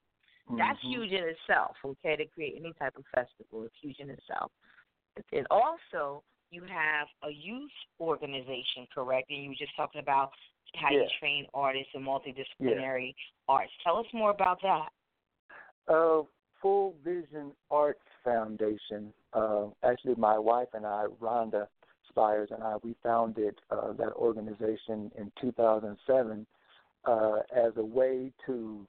Mm-hmm. 0.49 0.59
That's 0.59 0.79
huge 0.83 1.11
in 1.11 1.25
itself. 1.25 1.77
Okay, 1.85 2.17
to 2.17 2.27
create 2.27 2.55
any 2.59 2.73
type 2.79 2.95
of 2.97 3.05
festival, 3.15 3.65
it's 3.65 3.75
huge 3.81 3.99
in 3.99 4.11
itself. 4.11 4.51
And 5.33 5.47
also, 5.51 6.23
you 6.53 6.63
have 6.63 7.09
a 7.25 7.33
youth 7.33 7.71
organization, 7.99 8.87
correct? 8.95 9.31
And 9.31 9.43
you 9.43 9.49
were 9.51 9.57
just 9.59 9.75
talking 9.77 10.01
about 10.01 10.31
how 10.75 10.91
yeah. 10.91 11.01
you 11.01 11.07
train 11.19 11.47
artists 11.55 11.89
in 11.95 12.03
multidisciplinary 12.03 13.07
yeah. 13.09 13.49
arts. 13.49 13.73
Tell 13.83 13.97
us 13.97 14.07
more 14.13 14.31
about 14.31 14.59
that. 14.63 14.89
Uh, 15.93 16.23
Full 16.61 16.95
Vision 17.03 17.53
Arts 17.71 18.01
Foundation. 18.23 19.13
Uh, 19.33 19.67
actually, 19.83 20.15
my 20.17 20.39
wife 20.39 20.69
and 20.75 20.87
I, 20.87 21.07
Rhonda 21.21 21.67
Spires, 22.09 22.51
and 22.53 22.63
I, 22.63 22.77
we 22.83 22.95
founded 23.03 23.55
uh, 23.71 23.93
that 23.95 24.13
organization 24.13 25.11
in 25.19 25.33
2007 25.41 26.47
uh, 27.05 27.33
as 27.55 27.73
a 27.77 27.85
way 27.85 28.31
to. 28.47 28.87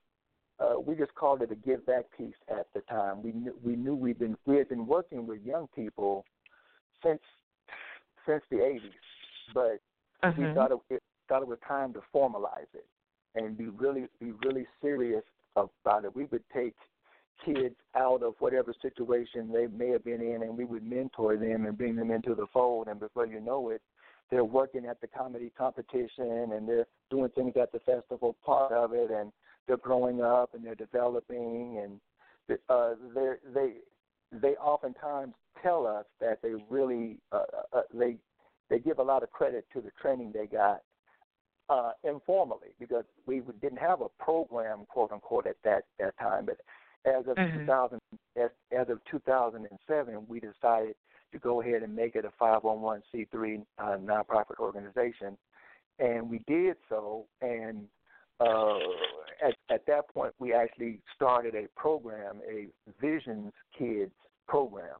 Uh, 0.59 0.79
we 0.79 0.95
just 0.95 1.13
called 1.15 1.41
it 1.41 1.51
a 1.51 1.55
give 1.55 1.83
back 1.85 2.05
piece 2.15 2.35
at 2.47 2.67
the 2.75 2.81
time. 2.81 3.23
We 3.23 3.31
knew 3.31 3.55
we 3.63 3.75
knew 3.75 3.95
we'd 3.95 4.19
been 4.19 4.37
we 4.45 4.57
had 4.57 4.69
been 4.69 4.85
working 4.85 5.25
with 5.25 5.41
young 5.43 5.67
people 5.75 6.25
since 7.03 7.19
since 8.25 8.43
the 8.49 8.57
'80s, 8.57 8.79
but 9.53 9.79
we 10.37 10.53
thought 10.53 10.71
it, 10.71 10.77
it 10.89 11.03
thought 11.27 11.41
it 11.41 11.47
was 11.47 11.59
time 11.67 11.93
to 11.93 12.01
formalize 12.13 12.71
it 12.73 12.85
and 13.35 13.57
be 13.57 13.67
really 13.67 14.05
be 14.19 14.31
really 14.45 14.65
serious 14.81 15.23
about 15.55 16.05
it. 16.05 16.15
We 16.15 16.25
would 16.25 16.43
take 16.53 16.75
kids 17.43 17.75
out 17.95 18.23
of 18.23 18.35
whatever 18.39 18.73
situation 18.81 19.51
they 19.51 19.67
may 19.67 19.89
have 19.89 20.03
been 20.03 20.21
in, 20.21 20.43
and 20.43 20.57
we 20.57 20.65
would 20.65 20.83
mentor 20.83 21.35
them 21.37 21.65
and 21.65 21.77
bring 21.77 21.95
them 21.95 22.11
into 22.11 22.35
the 22.35 22.45
fold. 22.53 22.87
And 22.87 22.99
before 22.99 23.25
you 23.25 23.39
know 23.39 23.69
it, 23.69 23.81
they're 24.29 24.43
working 24.43 24.85
at 24.85 25.01
the 25.01 25.07
comedy 25.07 25.51
competition 25.57 26.53
and 26.53 26.67
they're 26.67 26.87
doing 27.09 27.29
things 27.29 27.53
at 27.59 27.71
the 27.71 27.79
festival 27.79 28.35
part 28.45 28.71
of 28.71 28.93
it, 28.93 29.11
and 29.11 29.31
they're 29.67 29.77
growing 29.77 30.21
up 30.21 30.53
and 30.53 30.65
they're 30.65 30.75
developing, 30.75 31.79
and 31.83 32.57
uh, 32.69 32.93
they 33.13 33.33
they 33.53 33.73
they 34.41 34.55
oftentimes 34.55 35.33
tell 35.61 35.85
us 35.85 36.05
that 36.19 36.41
they 36.41 36.53
really 36.69 37.17
uh, 37.31 37.43
uh, 37.71 37.81
they 37.93 38.17
they 38.69 38.79
give 38.79 38.99
a 38.99 39.03
lot 39.03 39.23
of 39.23 39.31
credit 39.31 39.65
to 39.73 39.81
the 39.81 39.91
training 40.01 40.31
they 40.33 40.47
got 40.47 40.81
uh, 41.69 41.91
informally 42.03 42.69
because 42.79 43.05
we 43.25 43.41
didn't 43.61 43.77
have 43.77 44.01
a 44.01 44.09
program, 44.23 44.85
quote 44.89 45.11
unquote, 45.11 45.47
at 45.47 45.55
that 45.63 45.83
that 45.99 46.17
time. 46.17 46.45
But 46.45 46.57
as 47.05 47.27
of 47.27 47.35
mm-hmm. 47.35 47.59
2000, 47.59 47.99
as, 48.41 48.49
as 48.71 48.89
of 48.89 48.99
2007, 49.09 50.25
we 50.27 50.39
decided 50.39 50.95
to 51.31 51.39
go 51.39 51.61
ahead 51.61 51.83
and 51.83 51.95
make 51.95 52.15
it 52.15 52.25
a 52.25 52.43
501c3 52.43 53.65
uh, 53.77 53.83
nonprofit 53.97 54.59
organization, 54.59 55.37
and 55.99 56.29
we 56.29 56.39
did 56.47 56.77
so. 56.89 57.25
And 57.41 57.85
uh, 58.39 58.77
at 59.45 59.55
at 59.69 59.85
that 59.87 60.09
point, 60.13 60.33
we 60.39 60.53
actually 60.53 60.99
started 61.15 61.55
a 61.55 61.67
program, 61.79 62.39
a 62.49 62.67
Visions 63.01 63.53
Kids 63.77 64.11
program, 64.47 64.97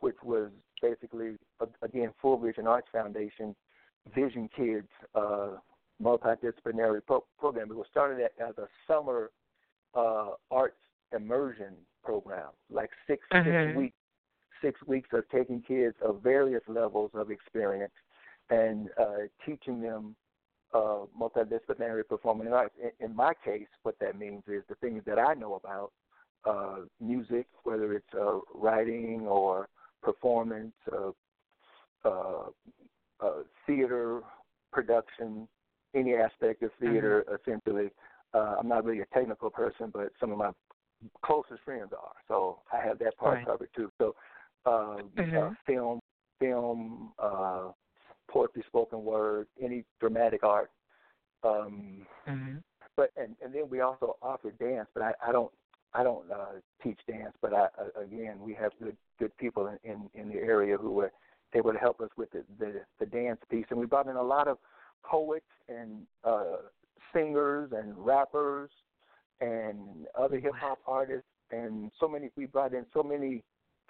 which 0.00 0.16
was 0.22 0.50
basically 0.82 1.36
again 1.82 2.12
Full 2.20 2.38
Vision 2.38 2.66
Arts 2.66 2.88
Foundation 2.92 3.54
Vision 4.14 4.48
Kids 4.56 4.88
uh, 5.14 5.56
multidisciplinary 6.02 7.00
pro- 7.06 7.24
program. 7.38 7.70
It 7.70 7.76
was 7.76 7.86
started 7.90 8.22
as 8.24 8.56
a 8.58 8.66
summer 8.86 9.30
uh, 9.94 10.30
arts 10.50 10.76
immersion 11.14 11.74
program, 12.04 12.48
like 12.70 12.90
6 13.06 13.22
mm-hmm. 13.32 13.50
six 13.50 13.76
weeks, 13.76 13.96
six 14.62 14.80
weeks 14.86 15.08
of 15.12 15.28
taking 15.30 15.62
kids 15.62 15.96
of 16.02 16.22
various 16.22 16.62
levels 16.68 17.10
of 17.14 17.30
experience 17.30 17.92
and 18.48 18.88
uh, 18.98 19.26
teaching 19.44 19.80
them 19.80 20.14
uh, 20.72 21.04
multidisciplinary 21.18 22.06
performing 22.08 22.52
arts. 22.52 22.74
In, 22.82 23.10
in 23.10 23.16
my 23.16 23.32
case, 23.44 23.68
what 23.82 23.98
that 24.00 24.18
means 24.18 24.42
is 24.46 24.62
the 24.68 24.76
things 24.76 25.02
that 25.06 25.18
I 25.18 25.34
know 25.34 25.54
about 25.54 25.92
uh, 26.44 26.76
music, 27.00 27.46
whether 27.64 27.92
it's 27.92 28.14
uh, 28.18 28.38
writing 28.54 29.26
or 29.28 29.68
performance, 30.02 30.72
uh, 30.92 31.10
uh, 32.04 32.44
uh, 33.20 33.42
theater 33.66 34.22
production, 34.72 35.46
any 35.94 36.14
aspect 36.14 36.62
of 36.62 36.70
theater, 36.80 37.24
mm-hmm. 37.28 37.50
essentially. 37.50 37.90
Uh, 38.32 38.56
I'm 38.58 38.68
not 38.68 38.84
really 38.84 39.00
a 39.00 39.06
technical 39.06 39.50
person, 39.50 39.90
but 39.92 40.12
some 40.20 40.30
of 40.32 40.38
my 40.38 40.50
closest 41.24 41.62
friends 41.64 41.90
are. 41.92 42.12
So 42.28 42.60
I 42.72 42.86
have 42.86 42.98
that 43.00 43.16
part 43.18 43.38
right. 43.38 43.46
covered 43.46 43.68
too. 43.74 43.90
So 43.98 44.14
uh, 44.66 44.98
mm-hmm. 45.18 45.36
uh, 45.36 45.50
film, 45.66 46.00
film, 46.38 47.12
uh, 47.18 47.70
poetry, 48.30 48.62
spoken 48.66 49.04
word, 49.04 49.46
any 49.62 49.84
dramatic 49.98 50.44
art. 50.44 50.70
Um, 51.42 52.06
mm-hmm. 52.28 52.56
But 52.96 53.10
and 53.16 53.34
and 53.42 53.54
then 53.54 53.68
we 53.68 53.80
also 53.80 54.16
offer 54.22 54.52
dance, 54.52 54.88
but 54.94 55.02
I, 55.02 55.12
I 55.26 55.32
don't 55.32 55.50
I 55.92 56.02
don't 56.02 56.30
uh, 56.30 56.60
teach 56.82 56.98
dance, 57.08 57.34
but 57.42 57.52
I, 57.52 57.64
uh, 57.78 58.00
again 58.02 58.38
we 58.40 58.54
have 58.54 58.72
good 58.80 58.96
good 59.18 59.36
people 59.38 59.66
in, 59.66 59.90
in 59.90 60.10
in 60.14 60.28
the 60.28 60.36
area 60.36 60.76
who 60.76 60.92
were 60.92 61.12
able 61.54 61.72
to 61.72 61.78
help 61.78 62.00
us 62.00 62.10
with 62.16 62.30
the, 62.30 62.44
the 62.58 62.80
the 62.98 63.06
dance 63.06 63.40
piece, 63.50 63.66
and 63.70 63.78
we 63.78 63.86
brought 63.86 64.06
in 64.06 64.16
a 64.16 64.22
lot 64.22 64.48
of 64.48 64.58
poets 65.02 65.46
and 65.68 66.02
uh, 66.24 66.56
singers 67.12 67.72
and 67.72 67.94
rappers 67.96 68.70
and 69.40 69.78
other 70.18 70.38
hip 70.38 70.52
hop 70.54 70.78
artists, 70.86 71.26
and 71.50 71.90
so 71.98 72.08
many. 72.08 72.30
We 72.36 72.46
brought 72.46 72.74
in 72.74 72.86
so 72.92 73.02
many 73.02 73.42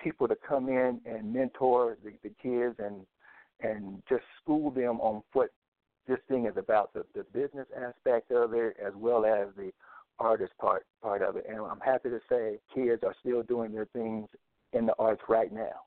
people 0.02 0.28
to 0.28 0.36
come 0.36 0.68
in 0.68 1.00
and 1.04 1.32
mentor 1.32 1.98
the, 2.02 2.12
the 2.22 2.34
kids 2.42 2.76
and 2.78 3.06
and 3.62 4.02
just 4.08 4.22
school 4.42 4.70
them 4.70 5.00
on 5.00 5.22
what 5.34 5.50
this 6.08 6.18
thing 6.28 6.46
is 6.46 6.56
about 6.56 6.92
the, 6.94 7.04
the 7.14 7.24
business 7.24 7.66
aspect 7.76 8.32
of 8.32 8.54
it 8.54 8.74
as 8.84 8.92
well 8.96 9.24
as 9.26 9.48
the 9.56 9.70
artist 10.20 10.52
part 10.60 10.84
part 11.02 11.22
of 11.22 11.36
it. 11.36 11.46
And 11.48 11.58
I'm 11.58 11.80
happy 11.80 12.10
to 12.10 12.20
say 12.28 12.58
kids 12.74 13.02
are 13.04 13.14
still 13.20 13.42
doing 13.42 13.72
their 13.72 13.86
things 13.86 14.28
in 14.72 14.86
the 14.86 14.94
arts 14.98 15.22
right 15.28 15.52
now. 15.52 15.82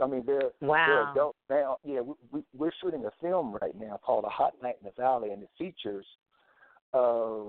I 0.00 0.06
mean, 0.06 0.22
they're 0.26 0.50
wow. 0.60 0.86
they're 0.86 1.10
adults 1.12 1.38
now. 1.48 1.78
Yeah, 1.84 2.00
we, 2.00 2.14
we, 2.30 2.42
we're 2.56 2.72
shooting 2.80 3.04
a 3.04 3.10
film 3.20 3.56
right 3.60 3.74
now 3.78 3.98
called 4.04 4.24
A 4.24 4.28
Hot 4.28 4.54
Night 4.62 4.76
in 4.80 4.86
the 4.86 5.02
Valley, 5.02 5.30
and 5.30 5.42
it 5.42 5.48
features 5.58 6.06
uh, 6.94 7.46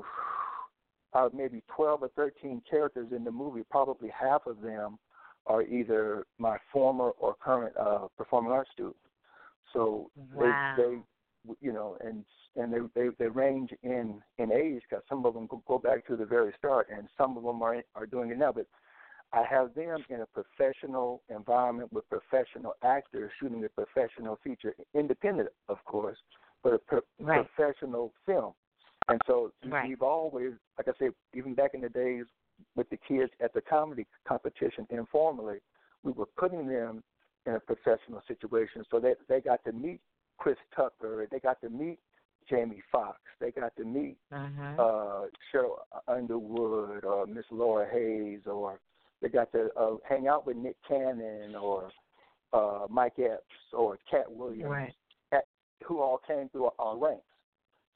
uh, 1.14 1.30
maybe 1.34 1.62
12 1.76 2.04
or 2.04 2.10
13 2.16 2.62
characters 2.70 3.10
in 3.16 3.24
the 3.24 3.32
movie. 3.32 3.64
Probably 3.70 4.10
half 4.10 4.48
of 4.48 4.62
them 4.62 4.98
are 5.46 5.64
either 5.64 6.26
my 6.38 6.58
former 6.72 7.12
or 7.20 7.36
current 7.42 7.76
uh, 7.78 8.08
performing 8.18 8.52
arts 8.52 8.70
students. 8.74 9.00
So 9.74 10.10
wow. 10.34 10.76
they, 10.78 10.84
they, 10.84 10.98
you 11.62 11.74
know, 11.74 11.98
and 12.02 12.24
and 12.56 12.74
they 12.74 12.80
they, 12.96 13.10
they 13.18 13.28
range 13.28 13.72
in 13.84 14.22
in 14.38 14.52
age 14.52 14.82
because 14.90 15.04
some 15.08 15.26
of 15.26 15.34
them 15.34 15.48
go, 15.48 15.62
go 15.68 15.78
back 15.78 16.06
to 16.08 16.16
the 16.16 16.26
very 16.26 16.54
start, 16.58 16.88
and 16.96 17.08
some 17.18 17.38
of 17.38 17.44
them 17.44 17.62
are 17.62 17.84
are 17.96 18.06
doing 18.06 18.32
it 18.32 18.38
now. 18.38 18.52
But 18.52 18.68
I 19.32 19.44
have 19.50 19.74
them 19.76 20.04
in 20.10 20.22
a 20.22 20.26
professional 20.26 21.22
environment 21.30 21.94
with 21.94 22.06
professional 22.10 22.74
actors 22.84 23.32
shooting 23.40 23.64
a 23.64 23.70
professional 23.70 24.40
feature, 24.44 24.74
independent, 24.94 25.50
of 25.68 25.78
course, 25.86 26.18
but 26.64 26.74
a 26.74 26.80
pro- 26.80 27.02
right. 27.20 27.46
professional 27.56 28.12
film. 28.26 28.54
And 29.08 29.22
so 29.28 29.52
right. 29.68 29.88
we've 29.88 30.02
always, 30.02 30.54
like 30.78 30.88
I 30.88 30.92
said, 30.98 31.12
even 31.34 31.54
back 31.54 31.72
in 31.74 31.82
the 31.82 31.90
days 31.90 32.26
with 32.76 32.90
the 32.90 32.98
kids 33.08 33.32
at 33.40 33.54
the 33.54 33.62
comedy 33.62 34.06
competition 34.28 34.88
informally, 34.90 35.58
we 36.04 36.12
were 36.12 36.28
putting 36.38 36.68
them 36.68 37.04
in 37.46 37.54
a 37.54 37.60
professional 37.60 38.22
situation 38.28 38.84
so 38.90 39.00
that 39.00 39.18
they 39.28 39.42
got 39.42 39.64
to 39.66 39.72
meet 39.72 40.02
Chris 40.40 40.58
Tucker, 40.76 41.28
they 41.32 41.40
got 41.40 41.62
to 41.62 41.70
meet 41.70 42.00
Jamie 42.50 42.82
Foxx, 42.92 43.20
they 43.40 43.52
got 43.52 43.76
to 43.78 43.84
meet 43.84 44.18
mm-hmm. 44.34 44.80
uh, 44.80 45.28
Sheryl 45.54 45.78
Underwood 46.08 47.06
or 47.06 47.28
Miss 47.28 47.46
Laura 47.52 47.88
Hayes 47.92 48.42
or 48.46 48.80
they 49.22 49.30
got 49.30 49.52
to 49.52 49.70
uh, 49.78 49.96
hang 50.08 50.28
out 50.28 50.48
with 50.48 50.58
Nick 50.58 50.78
Cannon 50.88 51.56
or 51.56 51.92
uh, 52.54 52.88
Mike 52.90 53.20
Epps 53.20 53.44
or 53.74 54.00
Katt 54.10 54.32
Williams, 54.32 54.70
right. 54.70 54.94
at, 55.34 55.44
who 55.86 56.00
all 56.00 56.20
came 56.26 56.50
through 56.50 56.70
our 56.80 56.98
ranks. 56.98 57.24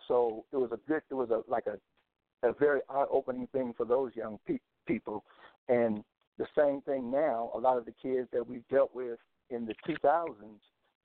So 0.08 0.43
it 0.51 0.58
was 0.58 0.69
a 0.73 0.79
good, 0.88 1.01
it 1.10 1.13
was 1.13 1.29
a 1.29 1.49
like 1.49 1.65
a 1.65 1.77
a 2.43 2.53
very 2.53 2.82
eye-opening 2.89 3.47
thing 3.53 3.73
for 3.75 3.86
those 3.86 4.12
young 4.15 4.38
pe- 4.45 4.60
people. 4.86 5.23
And 5.69 6.03
the 6.38 6.45
same 6.58 6.82
thing 6.82 7.10
now. 7.10 7.51
A 7.56 7.58
lot 7.58 7.77
of 7.77 7.86
the 7.86 7.93
kids 8.01 8.27
that 8.34 8.47
we've 8.47 8.67
dealt 8.69 8.93
with 8.93 9.19
in 9.49 9.65
the 9.65 9.75
2000s, 9.88 10.34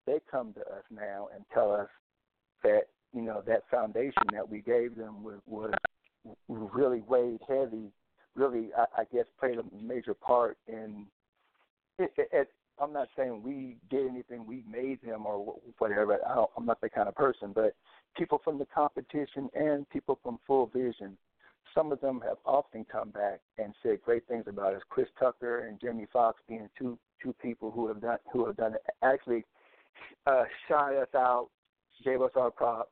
they 0.09 0.21
come 0.31 0.53
to 0.55 0.61
us 0.61 0.85
now 0.91 1.29
and 1.35 1.45
tell 1.53 1.73
us 1.73 1.89
that 2.63 2.83
you 3.15 3.23
know 3.23 3.43
that 3.47 3.63
foundation 3.71 4.23
that 4.33 4.49
we 4.49 4.61
gave 4.61 4.97
them 4.97 5.23
was, 5.23 5.39
was 5.47 5.73
really 6.49 7.03
weighed 7.07 7.41
heavy 7.49 7.93
really, 8.39 8.71
I, 8.77 9.03
I 9.03 9.05
guess, 9.13 9.27
played 9.39 9.59
a 9.59 9.65
major 9.83 10.15
part 10.15 10.57
in. 10.67 11.07
It, 11.99 12.13
it, 12.17 12.29
it, 12.33 12.49
I'm 12.81 12.93
not 12.93 13.09
saying 13.17 13.43
we 13.43 13.77
did 13.91 14.09
anything, 14.09 14.47
we 14.47 14.63
made 14.71 15.03
them 15.03 15.27
or 15.27 15.57
whatever. 15.79 16.19
I 16.25 16.35
don't, 16.37 16.51
I'm 16.57 16.65
not 16.65 16.81
that 16.81 16.95
kind 16.95 17.09
of 17.09 17.17
person, 17.17 17.51
but 17.53 17.75
people 18.17 18.41
from 18.45 18.59
the 18.59 18.67
competition 18.67 19.49
and 19.55 19.89
people 19.91 20.19
from 20.23 20.39
Full 20.47 20.67
Vision, 20.67 21.19
some 21.75 21.91
of 21.91 22.01
them 22.01 22.23
have 22.25 22.39
often 22.47 22.87
come 22.91 23.11
back 23.11 23.41
and 23.59 23.75
said 23.83 23.99
great 24.05 24.27
things 24.29 24.45
about 24.47 24.75
us. 24.75 24.83
Chris 24.89 25.09
Tucker 25.19 25.67
and 25.67 25.81
Jamie 25.81 26.07
Foxx 26.13 26.41
being 26.49 26.69
two 26.79 26.97
two 27.21 27.35
people 27.43 27.73
who 27.73 27.89
have 27.89 28.01
done 28.01 28.19
who 28.33 28.47
have 28.47 28.57
done 28.57 28.75
actually 29.03 29.45
uh, 30.27 30.45
shy 30.69 30.97
us 30.97 31.09
out, 31.15 31.49
gave 32.05 32.21
us 32.23 32.31
our 32.37 32.51
props, 32.51 32.91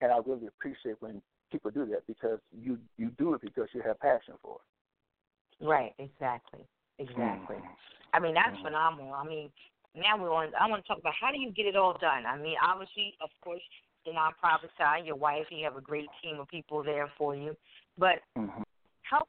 and 0.00 0.12
I 0.12 0.18
really 0.24 0.46
appreciate 0.46 0.96
when 1.00 1.20
people 1.50 1.70
do 1.70 1.86
that 1.86 2.06
because 2.06 2.38
you 2.52 2.78
you 2.96 3.10
do 3.18 3.34
it 3.34 3.40
because 3.40 3.68
you 3.72 3.82
have 3.82 3.98
passion 4.00 4.34
for 4.42 4.56
it. 4.56 5.64
Right. 5.64 5.94
Exactly. 5.98 6.66
Exactly. 6.98 7.56
Mm. 7.56 7.68
I 8.12 8.18
mean, 8.20 8.34
that's 8.34 8.56
Mm. 8.58 8.62
phenomenal. 8.62 9.12
I 9.14 9.24
mean, 9.24 9.50
now 9.94 10.16
we 10.16 10.28
want. 10.28 10.54
I 10.54 10.68
want 10.68 10.82
to 10.82 10.88
talk 10.88 10.98
about 10.98 11.14
how 11.20 11.30
do 11.30 11.38
you 11.38 11.50
get 11.50 11.66
it 11.66 11.76
all 11.76 11.96
done. 11.98 12.26
I 12.26 12.36
mean, 12.36 12.56
obviously, 12.62 13.16
of 13.20 13.30
course, 13.40 13.62
the 14.04 14.12
nonprofit 14.12 14.70
side, 14.76 15.06
your 15.06 15.16
wife, 15.16 15.46
you 15.50 15.64
have 15.64 15.76
a 15.76 15.80
great 15.80 16.08
team 16.22 16.40
of 16.40 16.48
people 16.48 16.82
there 16.82 17.10
for 17.16 17.34
you, 17.34 17.56
but 17.98 18.20
mm-hmm. 18.36 18.62
help 19.02 19.28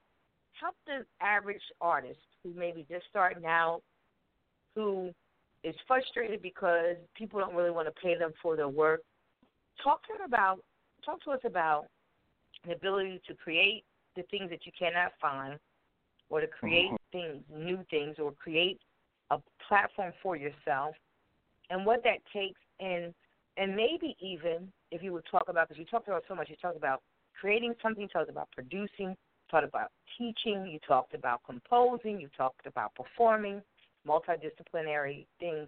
help 0.60 0.76
the 0.86 1.06
average 1.22 1.62
artist 1.82 2.20
who 2.44 2.54
maybe 2.56 2.86
just 2.90 3.06
starting 3.10 3.46
out, 3.46 3.82
who 4.74 5.14
is 5.66 5.76
frustrated 5.88 6.42
because 6.42 6.96
people 7.16 7.40
don't 7.40 7.56
really 7.56 7.72
want 7.72 7.88
to 7.88 8.02
pay 8.02 8.18
them 8.18 8.32
for 8.42 8.56
their 8.56 8.70
work. 8.70 9.02
Talk 9.84 10.04
to 10.04 10.14
them 10.14 10.28
about. 10.28 10.60
Talk 11.04 11.24
to 11.24 11.32
us 11.32 11.40
about 11.44 11.86
the 12.66 12.74
ability 12.74 13.22
to 13.28 13.34
create 13.34 13.84
the 14.16 14.24
things 14.32 14.50
that 14.50 14.66
you 14.66 14.72
cannot 14.78 15.12
find, 15.20 15.60
or 16.30 16.42
to 16.42 16.48
create 16.48 16.92
mm-hmm. 16.92 17.18
things, 17.18 17.44
new 17.54 17.80
things, 17.90 18.16
or 18.20 18.32
create 18.32 18.80
a 19.32 19.38
platform 19.68 20.14
for 20.22 20.36
yourself, 20.36 20.96
and 21.70 21.86
what 21.86 22.04
that 22.04 22.20
takes 22.32 22.60
and 22.80 23.14
and 23.58 23.76
maybe 23.76 24.16
even 24.20 24.72
if 24.92 25.02
you 25.02 25.14
would 25.14 25.26
talk 25.30 25.46
about 25.48 25.68
because 25.68 25.80
you 25.80 25.86
talked 25.86 26.08
about 26.08 26.24
so 26.28 26.36
much, 26.36 26.50
you 26.50 26.56
talked 26.62 26.78
about 26.78 27.02
creating 27.40 27.74
something, 27.82 28.02
you 28.02 28.08
talked 28.08 28.30
about 28.30 28.50
producing, 28.52 29.10
you 29.10 29.16
talked 29.50 29.66
about 29.66 29.92
teaching, 30.18 30.68
you 30.68 30.80
talked 30.88 31.14
about 31.14 31.42
composing, 31.46 32.20
you 32.20 32.30
talked 32.36 32.66
about 32.66 32.94
performing, 32.96 33.62
multidisciplinary 34.08 35.26
things. 35.40 35.68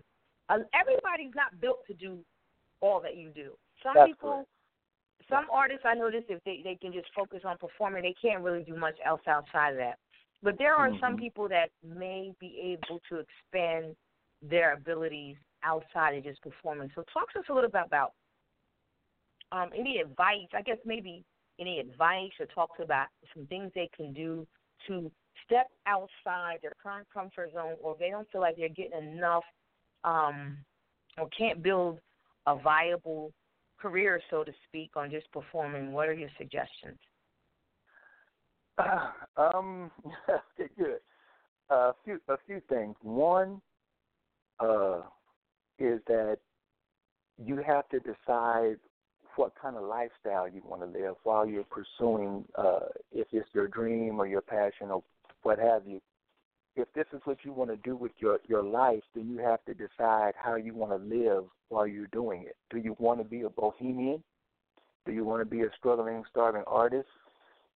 Uh, 0.50 0.60
everybody's 0.74 1.34
not 1.36 1.60
built 1.60 1.80
to 1.88 1.94
do 1.94 2.20
all 2.82 3.02
that 3.02 3.18
you 3.18 3.30
do. 3.30 3.52
Some 3.84 3.96
That's 3.96 4.08
people, 4.08 4.30
correct. 4.30 4.50
some 5.30 5.46
artists 5.52 5.84
I 5.86 5.96
notice 5.96 6.24
if 6.30 6.44
they 6.44 6.62
they 6.64 6.76
can 6.76 6.94
just 6.94 7.08
focus 7.16 7.42
on 7.46 7.58
performing, 7.58 8.04
they 8.04 8.16
can't 8.22 8.44
really 8.44 8.64
do 8.64 8.76
much 8.76 8.96
else 9.06 9.22
outside 9.28 9.72
of 9.72 9.78
that. 9.78 9.98
But 10.44 10.58
there 10.58 10.76
are 10.76 10.92
some 11.00 11.16
Mhm. 11.16 11.20
people 11.20 11.50
that 11.50 11.72
may 11.84 12.34
be 12.40 12.60
able 12.62 13.00
to 13.10 13.18
expand 13.18 13.96
their 14.42 14.74
abilities 14.74 15.38
outside 15.64 16.16
of 16.16 16.24
just 16.24 16.42
performing. 16.42 16.92
So 16.94 17.04
talk 17.04 17.32
to 17.34 17.40
us 17.40 17.50
a 17.50 17.54
little 17.54 17.72
bit 17.72 17.84
about 17.86 18.14
um, 19.52 19.72
any 19.74 20.00
advice, 20.00 20.48
I 20.54 20.62
guess 20.62 20.78
maybe 20.86 21.24
any 21.60 21.80
advice 21.80 22.32
or 22.40 22.46
talk 22.48 22.76
to 22.78 22.84
about 22.84 23.08
some 23.34 23.48
things 23.48 23.72
they 23.74 23.90
can 23.96 24.14
do 24.14 24.46
to 24.88 25.12
step 25.46 25.68
outside 25.86 26.60
their 26.62 26.74
current 26.82 27.08
comfort 27.14 27.52
zone 27.54 27.76
or 27.82 27.96
they 28.00 28.10
don't 28.10 28.30
feel 28.32 28.42
like 28.42 28.56
they're 28.58 28.70
getting 28.70 29.14
enough 29.14 29.44
um, 30.04 30.58
or 31.18 31.30
can't 31.38 31.64
build 31.64 32.00
a 32.46 32.56
viable 32.56 33.32
career, 33.80 34.22
so 34.30 34.44
to 34.44 34.52
speak, 34.68 34.92
on 34.96 35.12
just 35.12 35.32
performing. 35.32 35.92
What 35.92 36.10
are 36.10 36.14
your 36.14 36.30
suggestions? 36.38 36.98
um, 39.38 39.92
okay, 40.30 40.70
good. 40.78 41.00
A 41.70 41.92
few 42.06 42.20
a 42.30 42.38
few 42.46 42.62
things. 42.70 42.96
One 43.02 43.62
uh, 44.60 45.02
is 45.80 46.00
that 46.08 46.38
you 47.38 47.58
have 47.58 47.90
to 47.90 48.00
decide 48.00 48.78
what 49.36 49.54
kind 49.62 49.76
of 49.76 49.84
lifestyle 49.84 50.48
you 50.48 50.62
want 50.66 50.82
to 50.82 51.00
live 51.00 51.16
while 51.24 51.46
you're 51.46 51.66
pursuing, 51.66 52.44
uh, 52.56 52.80
if 53.12 53.28
it's 53.32 53.48
your 53.54 53.68
dream 53.68 54.20
or 54.20 54.26
your 54.26 54.42
passion 54.42 54.90
or 54.90 55.04
what 55.44 55.60
have 55.60 55.86
you. 55.86 56.02
If 56.76 56.88
this 56.94 57.06
is 57.12 57.22
what 57.24 57.38
you 57.44 57.54
want 57.54 57.72
to 57.72 57.78
do 57.78 57.96
with 57.96 58.12
your 58.20 58.40
your 58.48 58.64
life, 58.64 59.04
then 59.16 59.30
you 59.30 59.40
have 59.40 59.64
to 59.66 59.74
decide 59.74 60.34
how 60.38 60.56
you 60.56 60.74
want 60.76 60.92
to 60.92 61.16
live 61.16 61.46
while 61.70 61.88
you're 61.88 62.08
doing 62.08 62.44
it. 62.48 62.56
Do 62.70 62.78
you 62.78 62.96
want 63.00 63.20
to 63.20 63.24
be 63.24 63.42
a 63.42 63.50
bohemian? 63.50 64.24
Do 65.06 65.12
you 65.12 65.24
want 65.24 65.42
to 65.42 65.46
be 65.46 65.62
a 65.62 65.70
struggling, 65.78 66.24
starving 66.30 66.64
artist? 66.68 67.08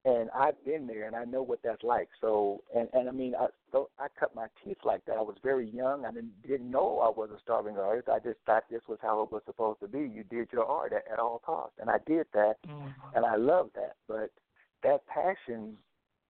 and 0.04 0.30
I've 0.32 0.64
been 0.66 0.88
there, 0.88 1.06
and 1.06 1.16
I 1.16 1.26
know 1.26 1.44
what 1.44 1.60
that's 1.64 1.84
like. 1.84 2.10
So, 2.22 2.64
and 2.76 2.90
and 2.94 3.08
I 3.08 3.12
mean, 3.12 3.36
I 3.40 3.48
so 3.72 3.90
I 4.00 4.08
cut 4.20 4.34
my 4.34 4.48
teeth 4.64 4.78
like 4.84 5.06
that. 5.06 5.18
I 5.18 5.22
was 5.22 5.38
very 5.44 5.70
young. 5.70 6.06
I 6.06 6.12
didn't 6.12 6.42
didn't 6.42 6.72
know 6.72 7.00
I 7.00 7.10
was 7.10 7.30
a 7.36 7.40
starving 7.44 7.78
artist. 7.78 8.10
I 8.10 8.18
just 8.18 8.40
thought 8.46 8.64
this 8.70 8.82
was 8.88 8.98
how 9.02 9.22
it 9.22 9.32
was 9.32 9.44
supposed 9.46 9.80
to 9.82 9.88
be. 9.88 10.00
You 10.00 10.24
did 10.24 10.48
your 10.52 10.66
art 10.66 10.94
at, 10.94 11.04
at 11.12 11.20
all 11.20 11.40
costs, 11.46 11.78
and 11.80 11.90
I 11.90 11.98
did 12.08 12.26
that, 12.34 12.56
Mm-hmm. 12.68 13.16
and 13.16 13.26
I 13.26 13.36
loved 13.36 13.76
that. 13.76 13.96
But 14.08 14.32
that 14.84 15.06
passion 15.06 15.78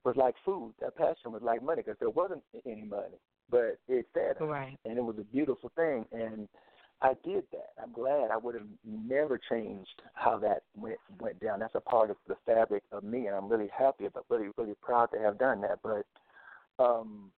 was 0.03 0.15
like 0.15 0.35
food. 0.43 0.73
That 0.81 0.95
passion 0.95 1.31
was 1.31 1.41
like 1.41 1.61
money 1.63 1.81
because 1.85 1.99
there 1.99 2.09
wasn't 2.09 2.43
any 2.65 2.83
money, 2.83 3.19
but 3.49 3.79
it 3.87 4.07
fed 4.13 4.37
us, 4.37 4.41
Right. 4.41 4.77
and 4.85 4.97
it 4.97 5.03
was 5.03 5.17
a 5.19 5.23
beautiful 5.23 5.71
thing. 5.75 6.05
And 6.11 6.47
I 7.01 7.13
did 7.23 7.43
that. 7.51 7.73
I'm 7.81 7.91
glad. 7.91 8.29
I 8.31 8.37
would 8.37 8.55
have 8.55 8.67
never 8.85 9.39
changed 9.49 10.01
how 10.13 10.37
that 10.39 10.63
went 10.75 10.99
went 11.19 11.39
down. 11.39 11.59
That's 11.59 11.75
a 11.75 11.79
part 11.81 12.09
of 12.09 12.17
the 12.27 12.35
fabric 12.45 12.83
of 12.91 13.03
me, 13.03 13.27
and 13.27 13.35
I'm 13.35 13.49
really 13.49 13.69
happy 13.75 14.05
about, 14.05 14.25
really, 14.29 14.49
really 14.57 14.75
proud 14.81 15.07
to 15.07 15.19
have 15.19 15.37
done 15.37 15.61
that. 15.61 15.79
But 15.83 16.05
um, 16.83 17.31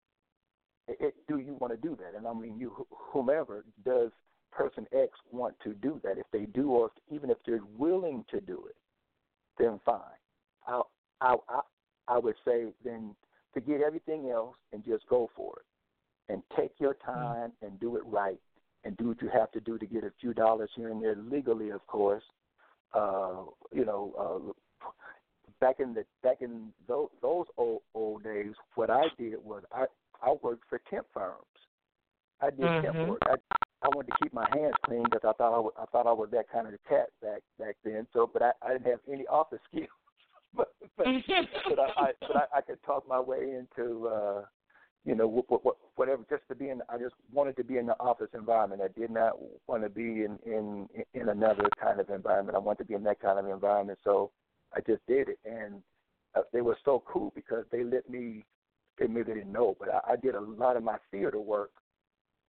it, 0.88 0.96
it, 1.00 1.14
do 1.28 1.38
you 1.38 1.54
want 1.60 1.72
to 1.72 1.76
do 1.76 1.96
that? 1.96 2.16
And 2.16 2.26
I 2.26 2.32
mean, 2.32 2.58
you, 2.58 2.86
whomever 2.90 3.64
does 3.84 4.10
person 4.50 4.86
X 4.92 5.10
want 5.30 5.54
to 5.64 5.74
do 5.74 6.00
that? 6.02 6.18
If 6.18 6.26
they 6.32 6.44
do, 6.46 6.70
or 6.70 6.86
if, 6.86 7.14
even 7.14 7.30
if 7.30 7.38
they're 7.46 7.60
willing 7.78 8.24
to 8.30 8.40
do 8.40 8.64
it, 8.68 8.76
then 9.58 9.80
fine. 9.84 10.00
I, 10.66 10.82
I, 11.20 11.36
I, 11.48 11.60
I 12.14 12.18
would 12.18 12.36
say 12.44 12.66
then 12.84 13.16
forget 13.54 13.80
everything 13.80 14.30
else 14.30 14.56
and 14.72 14.84
just 14.84 15.08
go 15.08 15.30
for 15.36 15.52
it, 15.60 16.32
and 16.32 16.42
take 16.58 16.72
your 16.78 16.94
time 16.94 17.52
and 17.62 17.80
do 17.80 17.96
it 17.96 18.02
right 18.06 18.40
and 18.84 18.96
do 18.96 19.08
what 19.08 19.22
you 19.22 19.28
have 19.32 19.50
to 19.52 19.60
do 19.60 19.78
to 19.78 19.86
get 19.86 20.04
a 20.04 20.12
few 20.20 20.34
dollars 20.34 20.70
here 20.76 20.90
and 20.90 21.02
there 21.02 21.16
legally, 21.16 21.70
of 21.70 21.86
course. 21.86 22.24
Uh, 22.94 23.44
you 23.72 23.84
know, 23.84 24.02
uh, 24.24 24.88
back 25.60 25.76
in 25.80 25.94
the 25.94 26.04
back 26.22 26.38
in 26.42 26.72
those 26.88 27.08
those 27.22 27.46
old 27.56 27.80
old 27.94 28.22
days, 28.24 28.54
what 28.74 28.90
I 28.90 29.04
did 29.18 29.34
was 29.44 29.62
I 29.72 29.84
I 30.22 30.34
worked 30.42 30.64
for 30.68 30.80
temp 30.90 31.06
firms. 31.14 31.58
I 32.40 32.50
did 32.50 32.58
Mhm. 32.60 32.82
temp 32.82 32.96
work. 33.08 33.22
I 33.26 33.36
I 33.82 33.88
wanted 33.88 34.12
to 34.12 34.18
keep 34.18 34.32
my 34.34 34.48
hands 34.50 34.76
clean 34.84 35.04
because 35.10 35.24
I 35.24 35.32
thought 35.38 35.54
I 35.56 35.60
was, 35.60 35.72
I 35.78 35.86
thought 35.86 36.06
I 36.06 36.12
was 36.12 36.30
that 36.32 36.50
kind 36.50 36.66
of 36.68 36.74
a 36.74 36.78
cat 36.88 37.08
back 37.22 37.42
back 37.58 37.76
then. 37.84 38.06
So, 38.12 38.26
but 38.32 38.42
I 38.42 38.52
I 38.62 38.72
didn't 38.74 38.90
have 38.90 39.00
any 39.10 39.26
office 39.28 39.60
skills. 39.70 39.88
But 40.56 40.72
but, 40.96 41.06
but 41.68 41.78
I, 41.78 41.88
I 41.96 42.12
but 42.20 42.36
I, 42.36 42.44
I 42.58 42.60
could 42.60 42.82
talk 42.84 43.06
my 43.08 43.20
way 43.20 43.56
into 43.58 44.08
uh 44.08 44.42
you 45.04 45.14
know, 45.16 45.26
what, 45.26 45.64
what, 45.64 45.76
whatever, 45.96 46.24
just 46.30 46.42
to 46.48 46.54
be 46.54 46.68
in. 46.68 46.80
I 46.88 46.96
just 46.96 47.14
wanted 47.32 47.56
to 47.56 47.64
be 47.64 47.78
in 47.78 47.86
the 47.86 47.98
office 47.98 48.28
environment. 48.34 48.82
I 48.82 48.98
did 48.98 49.10
not 49.10 49.32
want 49.66 49.82
to 49.82 49.88
be 49.88 50.24
in 50.24 50.38
in 50.46 50.88
in 51.14 51.28
another 51.28 51.68
kind 51.80 51.98
of 51.98 52.08
environment. 52.10 52.54
I 52.56 52.60
wanted 52.60 52.84
to 52.84 52.88
be 52.88 52.94
in 52.94 53.02
that 53.04 53.20
kind 53.20 53.38
of 53.38 53.48
environment, 53.48 53.98
so 54.04 54.30
I 54.72 54.80
just 54.80 55.04
did 55.08 55.28
it, 55.28 55.38
and 55.44 55.82
uh, 56.36 56.42
they 56.52 56.60
were 56.60 56.78
so 56.84 57.02
cool 57.06 57.32
because 57.34 57.64
they 57.72 57.82
let 57.82 58.08
me. 58.08 58.44
They 58.98 59.06
maybe 59.06 59.32
didn't 59.32 59.52
know, 59.52 59.74
but 59.78 59.88
I, 59.88 60.12
I 60.12 60.16
did 60.16 60.34
a 60.34 60.40
lot 60.40 60.76
of 60.76 60.84
my 60.84 60.98
theater 61.10 61.40
work. 61.40 61.70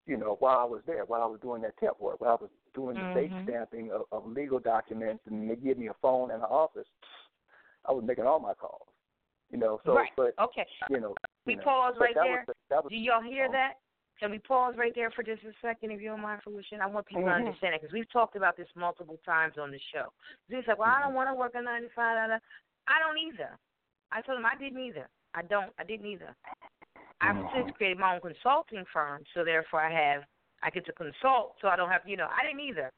You 0.06 0.18
know, 0.18 0.36
while 0.38 0.58
I 0.58 0.64
was 0.64 0.82
there, 0.86 1.04
while 1.06 1.22
I 1.22 1.26
was 1.26 1.40
doing 1.40 1.62
that 1.62 1.76
temp 1.78 1.98
work, 1.98 2.20
while 2.20 2.38
I 2.38 2.42
was 2.42 2.50
doing 2.74 2.96
the 2.98 3.20
date 3.20 3.32
Mhm. 3.32 3.42
stamping 3.42 3.90
of, 3.90 4.02
of 4.12 4.30
legal 4.30 4.60
documents, 4.60 5.24
and 5.26 5.50
they 5.50 5.56
give 5.56 5.78
me 5.78 5.88
a 5.88 5.94
phone 6.00 6.30
and 6.30 6.40
an 6.42 6.48
office. 6.48 6.86
I 7.86 7.92
was 7.92 8.04
making 8.04 8.24
all 8.26 8.40
my 8.40 8.54
calls. 8.54 8.88
You 9.50 9.58
know, 9.58 9.80
so 9.84 9.94
right. 9.94 10.10
but 10.16 10.34
okay. 10.40 10.66
you 10.88 11.00
know, 11.00 11.14
We 11.46 11.52
you 11.52 11.58
know, 11.58 11.64
pause 11.64 11.94
but 11.98 12.04
right 12.04 12.14
there. 12.14 12.44
Was, 12.48 12.56
was, 12.70 12.90
Do 12.90 12.96
y'all 12.96 13.22
hear 13.22 13.48
that? 13.52 13.74
Can 14.18 14.30
we 14.30 14.38
pause 14.38 14.74
right 14.76 14.92
there 14.94 15.10
for 15.10 15.22
just 15.22 15.42
a 15.42 15.52
second, 15.60 15.90
if 15.90 16.00
you 16.00 16.08
don't 16.08 16.22
mind, 16.22 16.40
Felicia? 16.42 16.78
I 16.80 16.86
want 16.86 17.06
people 17.06 17.24
Mhm. 17.24 17.26
to 17.26 17.34
understand 17.34 17.74
it 17.74 17.82
because 17.82 17.92
we've 17.92 18.10
talked 18.10 18.36
about 18.36 18.56
this 18.56 18.68
multiple 18.74 19.18
times 19.24 19.58
on 19.58 19.70
the 19.70 19.78
show. 19.92 20.12
He's 20.48 20.66
like, 20.66 20.78
"Well, 20.78 20.88
I 20.88 20.94
Mm-hmm. 20.94 21.02
don't 21.02 21.14
want 21.14 21.28
to 21.30 21.34
work 21.34 21.54
a 21.54 21.62
nine 21.62 21.82
to 21.82 21.88
five." 21.90 22.16
da, 22.16 22.26
da." 22.34 22.38
I 22.86 22.98
don't 23.00 23.18
either. 23.18 23.58
I 24.12 24.22
told 24.22 24.38
him 24.38 24.46
I 24.46 24.54
didn't 24.56 24.80
either. 24.80 25.08
I 25.34 25.42
don't. 25.42 25.72
I 25.78 25.84
didn't 25.84 26.06
either. 26.06 26.34
I've 27.20 27.36
Mhm. 27.36 27.52
since 27.52 27.70
created 27.76 27.98
my 27.98 28.14
own 28.14 28.20
consulting 28.20 28.84
firm, 28.86 29.24
so 29.34 29.44
therefore 29.44 29.80
I 29.80 29.90
have 29.90 30.24
I 30.62 30.70
get 30.70 30.86
to 30.86 30.92
consult, 30.92 31.58
so 31.60 31.68
I 31.68 31.76
don't 31.76 31.90
have 31.90 32.06
you 32.08 32.16
know 32.16 32.28
I 32.28 32.42
didn't 32.42 32.60
either. 32.60 32.92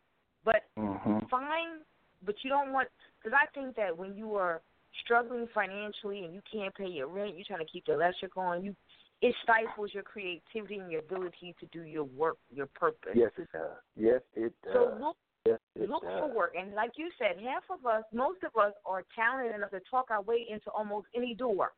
But 0.45 0.64
Mhm. 0.76 1.28
fine, 1.28 1.84
but 2.22 2.43
you 2.45 2.51
don't 2.51 2.72
want 2.72 2.89
because 3.18 3.37
I 3.39 3.47
think 3.47 3.74
that 3.76 3.97
when 3.97 4.14
you 4.16 4.37
are 4.37 4.62
struggling 5.05 5.49
financially 5.55 6.24
and 6.24 6.34
you 6.34 6.40
can't 6.51 6.74
pay 6.74 6.88
your 6.88 7.09
rent, 7.09 7.34
you're 7.36 7.44
trying 7.47 7.64
to 7.64 7.72
keep 7.72 7.86
the 7.86 7.94
electric 7.94 8.36
on, 8.36 8.64
you 8.64 8.74
it 9.22 9.34
stifles 9.42 9.90
your 9.94 10.03
creativity 10.03 10.78
and 10.78 10.90
your 10.90 11.01
ability 11.01 11.55
to 11.61 11.66
do 11.72 11.82
your 11.84 12.05
work, 12.05 12.36
your 12.51 12.66
purpose. 12.66 13.12
Yes, 13.14 13.30
it 13.38 13.49
does. 13.53 13.70
Yes, 13.97 14.20
it 14.34 14.53
does. 14.62 14.74
So 14.74 14.99
look 15.01 15.16
yes, 15.47 15.59
it 15.74 15.88
look 15.88 16.03
does. 16.03 16.20
for 16.20 16.34
work, 16.34 16.55
and 16.59 16.74
like 16.74 16.92
you 16.97 17.09
said, 17.18 17.42
half 17.42 17.62
of 17.70 17.86
us, 17.86 18.05
most 18.12 18.40
of 18.42 18.61
us, 18.61 18.72
are 18.84 19.05
talented 19.14 19.55
enough 19.55 19.70
to 19.70 19.80
talk 19.90 20.11
our 20.11 20.22
way 20.22 20.47
into 20.51 20.70
almost 20.70 21.07
any 21.14 21.34
door. 21.34 21.72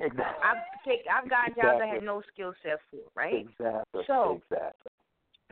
Exactly. 0.00 0.42
I've 0.42 0.84
take 0.84 1.00
I've 1.10 1.30
gotten 1.30 1.54
jobs 1.54 1.80
I 1.82 1.94
had 1.94 2.02
no 2.02 2.22
skill 2.32 2.54
set 2.62 2.78
for, 2.90 2.98
right? 3.14 3.46
Exactly. 3.46 4.02
So- 4.06 4.40
exactly. 4.42 4.90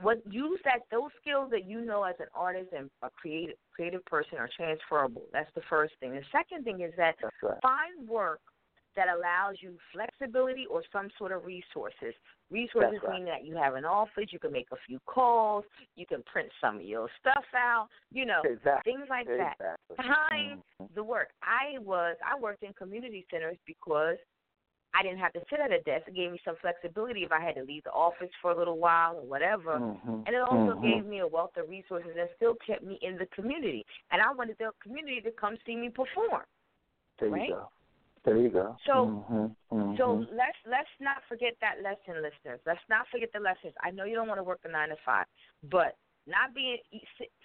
What 0.01 0.23
use 0.31 0.59
that 0.65 0.81
those 0.91 1.11
skills 1.21 1.51
that 1.51 1.67
you 1.67 1.85
know 1.85 2.03
as 2.03 2.15
an 2.19 2.27
artist 2.35 2.71
and 2.77 2.89
a 3.03 3.11
creative 3.11 3.57
creative 3.75 4.05
person 4.07 4.39
are 4.39 4.49
transferable. 4.57 5.23
That's 5.33 5.51
the 5.55 5.63
first 5.69 5.95
thing. 6.01 6.13
The 6.13 6.23
second 6.33 6.65
thing 6.65 6.81
is 6.81 6.93
that 6.97 7.17
right. 7.43 7.59
find 7.63 8.09
work 8.09 8.41
that 8.97 9.07
allows 9.09 9.57
you 9.61 9.77
flexibility 9.93 10.67
or 10.71 10.83
some 10.93 11.09
sort 11.19 11.33
of 11.33 11.45
resources. 11.45 12.15
Resources 12.51 13.01
right. 13.03 13.13
mean 13.13 13.25
that 13.25 13.45
you 13.45 13.57
have 13.57 13.75
an 13.75 13.85
office, 13.85 14.27
you 14.31 14.39
can 14.39 14.53
make 14.53 14.69
a 14.73 14.77
few 14.87 14.99
calls, 15.07 15.65
you 15.97 16.05
can 16.07 16.23
print 16.31 16.49
some 16.61 16.77
of 16.77 16.83
your 16.83 17.09
stuff 17.19 17.45
out, 17.57 17.89
you 18.13 18.27
know, 18.27 18.43
Exactly. 18.45 18.93
things 18.93 19.07
like 19.09 19.27
that. 19.27 19.55
Exactly. 19.59 19.97
Behind 19.97 20.63
Mhm. 20.81 20.95
the 20.95 21.03
work. 21.03 21.31
I 21.43 21.79
was 21.79 22.17
I 22.25 22.39
worked 22.39 22.63
in 22.63 22.73
community 22.75 23.27
centers 23.31 23.57
because 23.67 24.19
I 24.95 25.03
didn't 25.03 25.19
have 25.19 25.33
to 25.33 25.41
sit 25.49 25.59
at 25.61 25.73
a 25.73 25.81
desk. 25.81 26.09
It 26.09 26.15
gave 26.15 26.31
me 26.33 26.41
some 26.45 26.57
flexibility 26.61 27.25
if 27.25 27.33
I 27.33 27.41
had 27.41 27.55
to 27.55 27.63
leave 27.63 27.85
the 27.85 27.93
office 27.93 28.31
for 28.43 28.51
a 28.51 28.57
little 28.57 28.79
while 28.79 29.17
or 29.17 29.23
whatever. 29.23 29.79
Mhm. 29.79 30.27
And 30.27 30.29
it 30.29 30.43
also 30.43 30.79
Mhm. 30.79 30.83
gave 30.83 31.07
me 31.07 31.21
a 31.21 31.27
wealth 31.27 31.57
of 31.57 31.69
resources 31.69 32.15
and 32.17 32.29
still 32.37 32.55
kept 32.57 32.83
me 32.83 32.97
in 32.97 33.17
the 33.17 33.27
community. 33.27 33.87
And 34.11 34.21
I 34.21 34.33
wanted 34.33 34.59
the 34.59 34.73
community 34.81 35.21
to 35.23 35.31
come 35.33 35.57
see 35.65 35.77
me 35.77 35.89
perform. 35.89 36.45
There 37.19 37.31
right? 37.31 37.49
you 37.49 37.55
go. 37.55 37.71
There 38.25 38.37
you 38.37 38.51
go. 38.51 38.77
So- 38.85 39.07
Mhm. 39.07 39.57
Mhm. 39.73 39.97
So 39.97 40.13
let's 40.31 40.59
let's 40.67 40.91
not 41.01 41.25
forget 41.25 41.59
that 41.61 41.81
lesson, 41.83 42.23
listeners. 42.23 42.61
Let's 42.67 42.87
not 42.89 43.09
forget 43.09 43.33
the 43.33 43.41
lessons. 43.41 43.75
I 43.81 43.91
know 43.91 44.05
you 44.05 44.15
don't 44.15 44.29
want 44.29 44.39
to 44.39 44.45
work 44.45 44.61
the 44.63 44.69
nine 44.69 44.91
to 44.91 44.97
five, 44.97 45.27
but 45.65 45.97
not 46.27 46.55
being 46.55 46.79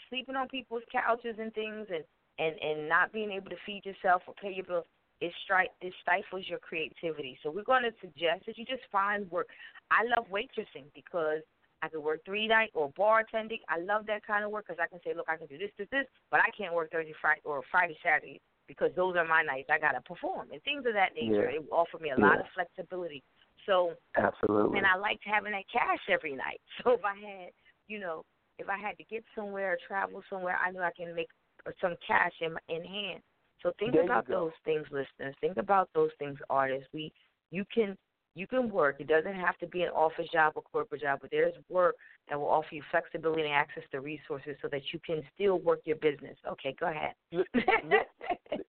sleeping 0.10 0.36
on 0.36 0.48
people's 0.50 0.84
couches 0.92 1.40
and 1.40 1.54
things, 1.54 1.90
and 1.90 2.06
and 2.38 2.62
and 2.62 2.88
not 2.88 3.12
being 3.12 3.32
able 3.32 3.50
to 3.50 3.58
feed 3.66 3.86
yourself 3.86 4.22
or 4.28 4.36
pay 4.36 4.52
your 4.52 4.66
bills, 4.66 4.86
it 5.22 5.34
stri- 5.44 5.74
it 5.82 5.94
stifles 6.02 6.46
your 6.48 6.60
creativity. 6.60 7.38
So 7.42 7.50
we're 7.52 7.64
going 7.64 7.84
to 7.84 7.94
suggest 8.02 8.46
that 8.46 8.58
you 8.58 8.66
just 8.66 8.84
find 8.92 9.30
work. 9.32 9.48
I 9.90 10.04
love 10.16 10.28
waitressing 10.32 10.86
because 10.94 11.42
I 11.82 11.90
could 11.90 12.02
work 12.04 12.22
three 12.26 12.48
night 12.48 12.70
or 12.74 12.92
bartending. 12.94 13.62
I 13.70 13.80
love 13.80 14.06
that 14.08 14.26
kind 14.26 14.44
of 14.44 14.52
work 14.52 14.66
because 14.68 14.82
I 14.82 14.88
can 14.88 15.00
say, 15.04 15.14
look, 15.16 15.28
I 15.30 15.38
can 15.38 15.48
do 15.48 15.58
this, 15.58 15.72
this, 15.78 15.88
this, 15.92 16.06
but 16.32 16.40
I 16.40 16.50
can't 16.58 16.74
work 16.74 16.92
Thursday, 16.92 17.14
Friday, 17.22 17.42
or 17.46 17.62
Friday, 17.72 17.98
Saturday 18.04 18.42
because 18.68 18.92
those 18.96 19.16
are 19.16 19.26
my 19.26 19.44
nights. 19.44 19.70
I 19.72 19.80
gotta 19.80 20.02
perform 20.02 20.52
and 20.52 20.62
things 20.64 20.86
of 20.86 20.94
that 20.94 21.14
nature. 21.16 21.50
Yeah. 21.50 21.60
It 21.60 21.66
offered 21.72 22.02
me 22.02 22.10
a 22.10 22.20
Yeah. 22.20 22.26
lot 22.28 22.40
of 22.40 22.46
flexibility. 22.54 23.24
So 23.66 23.94
Absolutely. 24.16 24.78
and 24.78 24.88
I 24.88 24.96
liked 24.98 25.24
having 25.26 25.52
that 25.52 25.66
cash 25.72 26.00
every 26.10 26.36
night. 26.36 26.62
So 26.84 26.92
if 26.94 27.06
I 27.06 27.16
had, 27.16 27.52
you 27.88 28.00
know, 28.00 28.24
if 28.60 28.70
I 28.70 28.78
had 28.78 28.98
to 28.98 29.04
get 29.04 29.24
somewhere 29.36 29.74
or 29.74 29.78
travel 29.88 30.24
somewhere, 30.30 30.58
I 30.64 30.72
knew 30.72 30.82
I 30.82 30.92
can 30.96 31.16
make 31.16 31.30
uh, 31.66 31.72
some 31.82 31.96
cash 32.06 32.34
in 32.42 32.56
in 32.74 32.84
hand. 32.84 33.22
So 33.64 33.72
think 33.80 33.94
There 33.94 34.04
about 34.04 34.28
those 34.28 34.52
things, 34.66 34.86
listeners. 34.92 35.36
Think 35.42 35.58
about 35.58 35.90
those 35.94 36.12
things, 36.20 36.38
artists. 36.50 36.88
We 36.94 37.12
you 37.52 37.66
can 37.74 37.98
you 38.36 38.46
can 38.46 38.70
work. 38.70 38.98
It 39.00 39.08
doesn't 39.08 39.34
have 39.34 39.58
to 39.58 39.68
be 39.68 39.82
an 39.82 39.90
office 39.90 40.28
job 40.32 40.54
or 40.56 40.62
corporate 40.62 41.02
job, 41.02 41.20
but 41.22 41.32
there's 41.32 41.54
work 41.70 41.96
that 42.30 42.40
will 42.40 42.48
offer 42.48 42.68
you 42.72 42.84
flexibility 42.92 43.42
and 43.42 43.52
access 43.52 43.84
to 43.92 44.00
resources 44.00 44.56
so 44.62 44.68
that 44.72 44.82
you 44.94 45.00
can 45.06 45.24
still 45.34 45.58
work 45.60 45.82
your 45.86 45.96
business. 45.96 46.38
Okay, 46.52 46.76
go 46.80 46.88
ahead. 46.88 47.14
Li- 47.32 47.44
li- 47.56 47.98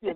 yeah, 0.00 0.12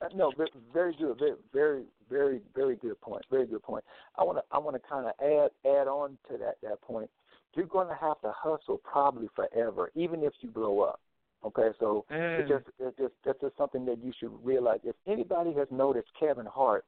uh, 0.00 0.08
no, 0.14 0.32
very 0.72 0.94
good, 0.98 1.18
very, 1.18 1.34
very, 1.52 1.84
very, 2.08 2.40
very 2.54 2.76
good 2.76 3.00
point. 3.00 3.24
Very 3.30 3.46
good 3.46 3.62
point. 3.62 3.84
I 4.16 4.24
want 4.24 4.38
to, 4.38 4.44
I 4.50 4.58
want 4.58 4.76
to 4.76 4.88
kind 4.88 5.06
of 5.06 5.12
add, 5.20 5.50
add 5.70 5.86
on 5.86 6.16
to 6.30 6.38
that, 6.38 6.56
that 6.62 6.80
point. 6.82 7.10
You're 7.54 7.66
going 7.66 7.88
to 7.88 7.94
have 7.94 8.20
to 8.22 8.32
hustle 8.34 8.80
probably 8.82 9.28
forever, 9.36 9.90
even 9.94 10.22
if 10.22 10.32
you 10.40 10.48
blow 10.48 10.80
up. 10.80 11.00
Okay, 11.44 11.68
so 11.78 12.06
Mm. 12.10 12.40
it's 12.40 12.48
just, 12.48 12.64
it's 12.78 12.96
just, 12.96 13.14
that's 13.24 13.40
just 13.40 13.56
something 13.56 13.84
that 13.84 13.98
you 13.98 14.12
should 14.18 14.32
realize. 14.44 14.80
If 14.82 14.96
anybody 15.06 15.52
has 15.54 15.68
noticed 15.70 16.08
Kevin 16.18 16.46
Hart, 16.46 16.84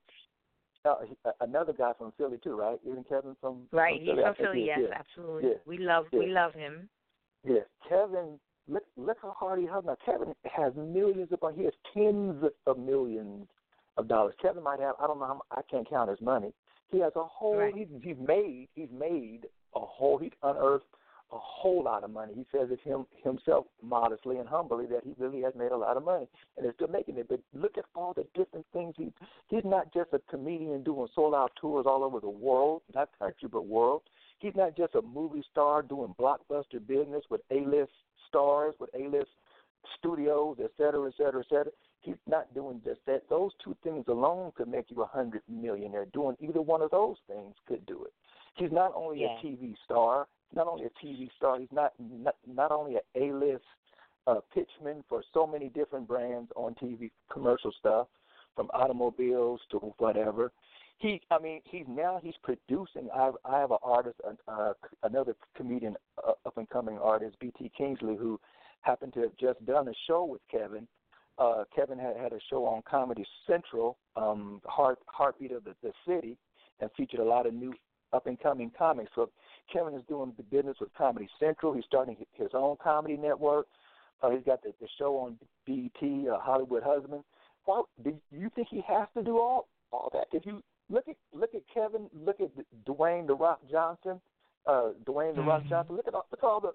uh, 0.84 1.00
he, 1.04 1.16
uh, 1.24 1.32
another 1.40 1.72
guy 1.72 1.92
from 1.98 2.12
Philly 2.12 2.38
too, 2.42 2.56
right? 2.56 2.78
Isn't 2.86 3.08
Kevin 3.08 3.36
from 3.40 3.66
right, 3.72 3.96
From 3.98 4.00
he's 4.00 4.10
Philly? 4.14 4.24
I 4.24 4.26
from 4.34 4.46
Philly. 4.46 4.64
Yes, 4.66 4.78
is, 4.80 4.90
absolutely. 4.94 5.50
Yeah. 5.50 5.56
We 5.66 5.78
love 5.78 6.06
we 6.12 6.28
love 6.28 6.54
him. 6.54 6.88
Yes, 7.44 7.66
Kevin. 7.88 8.38
Look, 8.68 8.84
look 8.96 9.18
how 9.22 9.30
hard 9.38 9.60
he 9.60 9.66
hustles. 9.66 9.84
Now, 9.86 9.96
Kevin 10.04 10.34
has 10.44 10.72
millions 10.74 11.28
upon. 11.32 11.54
He 11.54 11.64
has 11.64 11.72
tens 11.92 12.42
of 12.66 12.78
millions 12.78 13.46
of 13.96 14.08
dollars. 14.08 14.34
Kevin 14.40 14.62
might 14.62 14.80
have. 14.80 14.94
I 15.00 15.06
don't 15.06 15.18
know. 15.18 15.26
How, 15.26 15.42
I 15.50 15.62
can't 15.70 15.88
count 15.88 16.10
his 16.10 16.20
money. 16.20 16.52
He 16.90 16.98
has 17.00 17.12
a 17.14 17.24
whole. 17.24 17.56
Right. 17.56 17.74
He's, 17.74 17.88
he's 18.02 18.16
made. 18.26 18.68
He's 18.74 18.88
made 18.96 19.46
a 19.74 19.80
whole. 19.80 20.18
He's 20.18 20.32
unearthed 20.42 20.86
a 21.32 21.38
whole 21.38 21.82
lot 21.82 22.04
of 22.04 22.10
money. 22.10 22.32
He 22.34 22.46
says 22.52 22.68
it 22.70 22.80
him 22.84 23.06
himself 23.22 23.66
modestly 23.82 24.38
and 24.38 24.48
humbly 24.48 24.86
that 24.86 25.02
he 25.04 25.14
really 25.18 25.40
has 25.42 25.54
made 25.56 25.72
a 25.72 25.76
lot 25.76 25.96
of 25.96 26.04
money 26.04 26.28
and 26.56 26.66
is 26.66 26.72
still 26.74 26.88
making 26.88 27.16
it. 27.16 27.28
But 27.28 27.40
look 27.52 27.76
at 27.76 27.84
all 27.94 28.12
the 28.14 28.26
different 28.34 28.64
things 28.72 28.94
he. 28.96 29.12
He's 29.48 29.64
not 29.64 29.92
just 29.92 30.12
a 30.12 30.20
comedian 30.30 30.84
doing 30.84 31.08
sold 31.14 31.34
out 31.34 31.52
tours 31.60 31.86
all 31.86 32.04
over 32.04 32.20
the 32.20 32.28
world, 32.30 32.82
not 32.94 33.10
country 33.18 33.48
but 33.50 33.66
world. 33.66 34.02
He's 34.38 34.54
not 34.54 34.76
just 34.76 34.94
a 34.94 35.02
movie 35.02 35.42
star 35.50 35.82
doing 35.82 36.14
blockbuster 36.20 36.86
business 36.86 37.24
with 37.30 37.40
A-list 37.50 37.92
stars, 38.28 38.74
with 38.78 38.90
A-list 38.94 39.30
studios, 39.98 40.58
et 40.62 40.70
cetera, 40.76 41.08
et 41.08 41.14
cetera, 41.16 41.40
et 41.40 41.46
cetera. 41.48 41.72
He's 42.00 42.16
not 42.28 42.52
doing 42.54 42.80
just 42.84 43.00
that. 43.06 43.28
Those 43.28 43.50
two 43.64 43.76
things 43.82 44.04
alone 44.06 44.52
could 44.56 44.68
make 44.68 44.90
you 44.90 45.02
a 45.02 45.06
hundred 45.06 45.42
millionaire. 45.48 46.06
Doing 46.12 46.36
either 46.40 46.62
one 46.62 46.82
of 46.82 46.90
those 46.92 47.16
things 47.26 47.54
could 47.66 47.84
do 47.86 48.04
it. 48.04 48.12
He's 48.54 48.70
not 48.70 48.92
only 48.94 49.22
Yeah. 49.22 49.36
a 49.36 49.40
TV 49.40 49.76
star, 49.84 50.28
not 50.54 50.66
only 50.66 50.84
a 50.84 51.04
TV 51.04 51.28
star. 51.36 51.58
He's 51.58 51.68
not 51.72 51.92
not, 51.98 52.36
not 52.46 52.72
only 52.72 52.96
an 52.96 53.02
A-list 53.14 53.64
uh, 54.26 54.40
pitchman 54.54 55.02
for 55.08 55.22
so 55.32 55.46
many 55.46 55.68
different 55.68 56.06
brands 56.08 56.50
on 56.56 56.74
TV 56.74 57.10
commercial 57.30 57.72
stuff, 57.78 58.08
from 58.56 58.70
automobiles 58.72 59.60
to 59.70 59.78
whatever. 59.98 60.50
He 60.98 61.20
i 61.30 61.38
mean 61.38 61.60
he's 61.64 61.84
now 61.86 62.18
he's 62.22 62.34
producing. 62.42 63.08
I 63.14 63.30
i 63.44 63.60
have 63.60 63.70
an 63.70 63.78
artist 63.82 64.18
uh, 64.48 64.72
another 65.02 65.36
comedian 65.54 65.94
uh, 66.26 66.32
up 66.46 66.56
and 66.56 66.68
coming 66.70 66.98
artist 66.98 67.36
bt 67.38 67.70
kingsley 67.76 68.16
who 68.16 68.40
happened 68.80 69.12
to 69.12 69.20
have 69.20 69.36
just 69.38 69.64
done 69.66 69.88
a 69.88 69.92
show 70.06 70.24
with 70.24 70.40
kevin. 70.50 70.88
Uh 71.36 71.64
kevin 71.74 71.98
had 71.98 72.16
had 72.16 72.32
a 72.32 72.40
show 72.48 72.64
on 72.64 72.80
comedy 72.88 73.26
central 73.46 73.98
um 74.16 74.62
Hart 74.64 74.98
heartbeat 75.06 75.52
of 75.52 75.64
the, 75.64 75.74
the 75.82 75.92
city 76.08 76.38
and 76.80 76.90
featured 76.96 77.20
a 77.20 77.24
lot 77.24 77.46
of 77.46 77.52
new 77.52 77.74
up 78.14 78.26
and 78.26 78.40
coming 78.40 78.72
comics. 78.76 79.10
So 79.14 79.28
kevin 79.72 79.94
is 79.94 80.02
doing 80.08 80.32
the 80.36 80.42
business 80.44 80.76
with 80.80 80.92
comedy 80.94 81.28
central 81.38 81.72
he's 81.72 81.84
starting 81.84 82.16
his 82.32 82.48
own 82.54 82.76
comedy 82.82 83.16
network 83.16 83.66
uh, 84.22 84.30
he's 84.30 84.44
got 84.44 84.62
the, 84.62 84.72
the 84.80 84.88
show 84.98 85.16
on 85.16 85.38
BET 85.66 86.30
uh, 86.30 86.38
hollywood 86.40 86.82
husband 86.82 87.22
why 87.64 87.82
do 88.04 88.14
you 88.30 88.50
think 88.54 88.68
he 88.70 88.82
has 88.86 89.08
to 89.16 89.22
do 89.22 89.38
all 89.38 89.68
all 89.92 90.10
that 90.12 90.26
if 90.32 90.46
you 90.46 90.62
look 90.88 91.08
at 91.08 91.16
look 91.32 91.54
at 91.54 91.62
Kevin, 91.72 92.08
look 92.14 92.40
at 92.40 92.50
Dwayne 92.86 93.26
the 93.26 93.34
Rock 93.34 93.60
Johnson, 93.68 94.20
uh, 94.66 94.90
Dwayne 95.04 95.34
the 95.34 95.42
Rock 95.42 95.62
Mhm. 95.64 95.68
Johnson. 95.68 95.96
Look 95.96 96.06
at 96.06 96.14
all, 96.14 96.26
look 96.30 96.42
at 96.42 96.46
all 96.46 96.60
the 96.60 96.74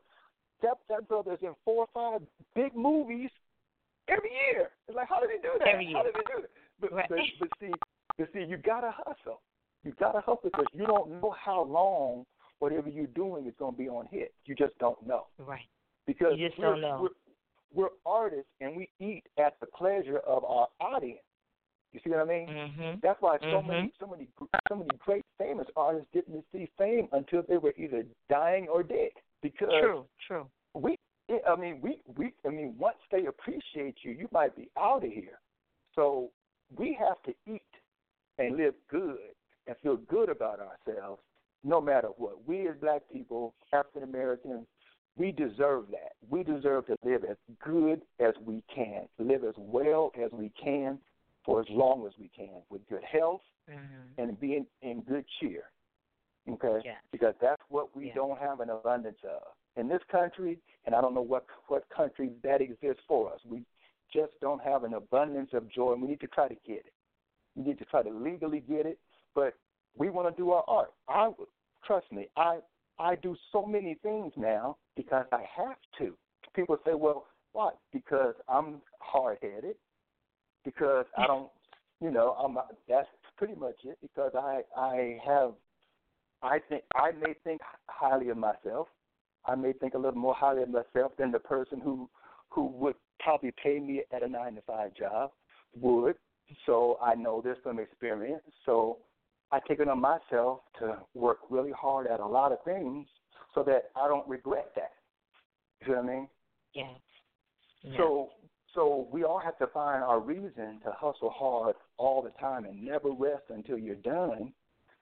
that 0.61 0.77
that 0.89 1.07
brother 1.07 1.31
is 1.33 1.41
in 1.41 1.55
four 1.63 1.85
or 1.85 1.87
five 1.93 2.21
big 2.53 2.75
movies 2.75 3.31
every 4.09 4.31
year. 4.33 4.71
It's 4.87 4.95
like 4.97 5.07
how 5.07 5.21
did 5.21 5.31
he 5.31 5.37
do 5.37 5.57
that? 5.59 5.67
Every 5.67 5.85
How 5.93 6.03
year. 6.03 6.11
did 6.11 6.15
he 6.17 6.23
do 6.35 6.41
that? 6.41 6.49
But 6.79 6.91
Right. 6.91 7.09
but, 7.09 7.19
but 7.39 7.49
see 7.59 7.71
but 8.17 8.33
see 8.33 8.43
you 8.43 8.57
gotta 8.57 8.91
hustle. 8.91 9.41
You 9.83 9.93
gotta 9.93 10.19
hustle 10.19 10.41
because 10.43 10.67
you 10.73 10.85
don't 10.85 11.09
know 11.21 11.31
how 11.31 11.63
long 11.63 12.25
whatever 12.62 12.89
you're 12.89 13.07
doing 13.07 13.47
is 13.47 13.53
going 13.57 13.74
to 13.74 13.78
be 13.78 13.89
on 13.89 14.07
hit. 14.12 14.34
You 14.45 14.53
just 14.55 14.78
don't 14.78 15.01
know 15.05 15.26
Right. 15.39 15.68
because 16.05 16.38
You 16.38 16.47
just 16.47 16.59
we're, 16.59 16.72
don't 16.72 16.82
know. 16.82 16.99
We're, 17.01 17.84
we're 17.84 17.89
artists 18.05 18.51
and 18.62 18.76
we 18.76 18.89
eat 18.99 19.24
at 19.38 19.59
the 19.59 19.66
pleasure 19.66 20.20
of 20.20 20.43
our 20.45 20.68
audience. 20.80 21.22
You 21.91 21.99
see 22.03 22.12
what 22.12 22.20
I 22.20 22.26
mean? 22.26 22.47
Mhm. 22.47 23.01
That's 23.01 23.20
why 23.22 23.38
so 23.39 23.62
Mhm. 23.62 23.68
many, 23.68 23.93
so 23.99 24.07
many, 24.07 24.28
so 24.70 24.76
many 24.76 24.89
great 24.99 25.26
famous 25.38 25.68
artists 25.76 26.07
didn't 26.14 26.45
receive 26.53 26.70
fame 26.78 27.09
until 27.14 27.41
they 27.43 27.57
were 27.57 27.74
either 27.78 28.05
dying 28.30 28.70
or 28.70 28.84
dead. 28.84 29.12
Because 29.41 29.70
True, 29.82 30.05
true. 30.28 30.47
we, 30.76 30.97
I 31.47 31.55
mean, 31.55 31.82
we, 31.82 32.01
we, 32.16 32.32
I 32.45 32.49
mean, 32.49 32.78
once 32.78 32.99
they 33.09 33.26
appreciate 33.26 34.03
you, 34.03 34.12
you 34.12 34.30
might 34.32 34.55
be 34.55 34.70
out 34.78 35.03
of 35.03 35.12
here. 35.12 35.39
So 35.95 36.32
we 36.78 36.93
have 36.93 37.22
to 37.24 37.34
eat 37.47 37.62
and 38.38 38.55
live 38.55 38.76
good 38.88 39.36
and 39.68 39.76
feel 39.80 39.97
good 39.97 40.30
about 40.30 40.59
ourselves, 40.59 41.22
no 41.64 41.80
matter 41.82 42.09
what. 42.18 42.45
We 42.47 42.68
as 42.68 42.76
black 42.82 43.01
people, 43.12 43.53
African 43.74 44.03
Americans, 44.03 44.66
we 45.18 45.32
deserve 45.32 45.86
that. 45.91 46.14
We 46.30 46.43
deserve 46.43 46.88
to 46.88 46.95
live 47.03 47.24
as 47.30 47.38
good 47.64 48.01
as 48.20 48.34
we 48.45 48.64
can, 48.74 49.07
live 49.20 49.43
as 49.43 49.55
well 49.57 50.12
as 50.22 50.32
we 50.32 50.49
can 50.62 50.99
for 51.45 51.59
as 51.59 51.68
long 51.70 52.05
as 52.07 52.14
we 52.20 52.30
can, 52.36 52.62
with 52.70 52.88
good 52.88 53.03
health 53.03 53.41
Mhm. 53.70 54.18
and 54.18 54.39
being 54.39 54.66
in 54.82 55.01
good 55.01 55.26
cheer. 55.39 55.70
Okay? 56.47 56.82
Yes. 56.84 57.01
Because 57.12 57.36
that's 57.39 57.62
what 57.70 57.95
we 57.95 58.07
Yeah. 58.07 58.16
don't 58.16 58.38
have 58.39 58.59
an 58.62 58.70
abundance 58.70 59.24
of. 59.24 59.43
In 59.76 59.88
this 59.88 60.03
country, 60.05 60.59
and 60.86 60.95
I 60.95 61.01
don't 61.01 61.14
know 61.14 61.22
what 61.22 61.45
what 61.68 61.88
country 61.89 62.30
that 62.41 62.62
exists 62.62 63.03
for 63.07 63.32
us, 63.32 63.43
we 63.45 63.66
just 64.09 64.38
don't 64.39 64.62
have 64.62 64.84
an 64.84 64.93
abundance 64.95 65.53
of 65.53 65.70
joy 65.70 65.93
and 65.93 66.01
we 66.01 66.07
need 66.09 66.20
to 66.20 66.28
try 66.28 66.47
to 66.47 66.55
get 66.55 66.86
it. 66.86 66.93
We 67.55 67.64
need 67.64 67.78
to 67.80 67.86
try 67.86 68.03
to 68.03 68.09
legally 68.09 68.59
get 68.59 68.86
it, 68.86 68.99
but 69.34 69.55
we 69.97 70.09
want 70.09 70.33
to 70.33 70.41
do 70.41 70.51
our 70.51 70.63
art. 70.67 70.93
I 71.07 71.31
trust 71.85 72.11
me, 72.11 72.27
I 72.37 72.59
I 72.99 73.15
do 73.15 73.35
so 73.51 73.65
many 73.65 73.95
things 74.03 74.31
now 74.35 74.77
because 74.95 75.25
I 75.31 75.43
have 75.55 75.77
to. 75.97 76.15
People 76.55 76.77
say, 76.85 76.93
"Well, 76.93 77.25
why?" 77.53 77.71
Because 77.91 78.35
I'm 78.47 78.81
hard-headed. 78.99 79.75
Because 80.63 81.05
I 81.17 81.25
don't, 81.25 81.49
you 81.99 82.11
know, 82.11 82.33
I'm. 82.33 82.57
That's 82.87 83.07
pretty 83.37 83.55
much 83.55 83.75
it. 83.83 83.97
Because 84.01 84.31
I 84.35 84.61
I 84.77 85.19
have, 85.25 85.53
I 86.43 86.59
think 86.69 86.83
I 86.95 87.11
may 87.11 87.33
think 87.43 87.61
highly 87.87 88.29
of 88.29 88.37
myself. 88.37 88.87
I 89.45 89.55
may 89.55 89.73
think 89.73 89.95
a 89.95 89.97
little 89.97 90.19
more 90.19 90.35
highly 90.35 90.61
of 90.61 90.69
myself 90.69 91.13
than 91.17 91.31
the 91.31 91.39
person 91.39 91.79
who 91.79 92.09
who 92.49 92.67
would 92.67 92.95
probably 93.19 93.53
pay 93.63 93.79
me 93.79 94.03
at 94.11 94.23
a 94.23 94.27
nine 94.27 94.55
to 94.55 94.61
five 94.61 94.93
job 94.93 95.31
would. 95.79 96.15
So 96.65 96.99
I 97.01 97.15
know 97.15 97.41
this 97.41 97.57
from 97.63 97.79
experience. 97.79 98.43
So 98.65 98.97
I 99.52 99.60
take 99.68 99.80
it 99.80 99.88
on 99.88 99.99
myself 99.99 100.62
to 100.80 100.97
work 101.14 101.39
really 101.49 101.72
hard 101.72 102.08
at 102.08 102.20
a 102.20 102.26
lot 102.26 102.52
of 102.52 102.64
things 102.64 103.08
so 103.54 103.64
that 103.64 103.91
I 103.95 104.08
don't 104.08 104.28
regret 104.28 104.72
that. 104.76 104.91
You 105.86 105.93
know 105.93 106.02
what 106.02 106.10
I 106.10 106.14
mean? 106.14 106.28
Yeah. 106.74 106.84
yeah. 107.84 107.97
So 107.97 108.30
so 108.74 109.08
we 109.12 109.24
all 109.26 109.39
have 109.39 109.58
to 109.58 109.68
find 109.68 110.04
our 110.04 110.20
reason 110.20 110.80
to 110.86 110.91
hustle 110.95 111.30
hard 111.30 111.76
all 111.97 112.22
the 112.22 112.30
time 112.39 112.66
and 112.66 112.84
never 112.84 113.12
rest 113.12 113.43
until 113.49 113.78
you're 113.78 113.95
done 113.95 114.54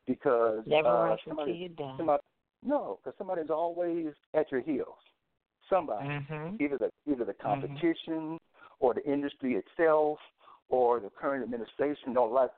because 0.07 0.63
never 0.65 0.89
uh, 0.89 1.09
rest 1.11 1.21
until 1.27 1.47
you're 1.49 1.69
done. 1.69 1.95
somebody 1.97 2.23
no, 2.63 2.99
because 3.03 3.17
somebody's 3.17 3.49
always 3.49 4.07
at 4.33 4.51
your 4.51 4.61
heels. 4.61 4.97
Somebody, 5.69 6.09
Mhm. 6.09 6.59
either 6.59 6.77
the 6.77 6.91
either 7.09 7.25
the 7.25 7.33
competition 7.33 8.39
or 8.79 8.93
the 8.93 9.05
industry 9.05 9.55
itself 9.55 10.19
or 10.69 10.99
the 10.99 11.09
current 11.11 11.43
administration 11.43 12.13
don't 12.13 12.31
like 12.31 12.51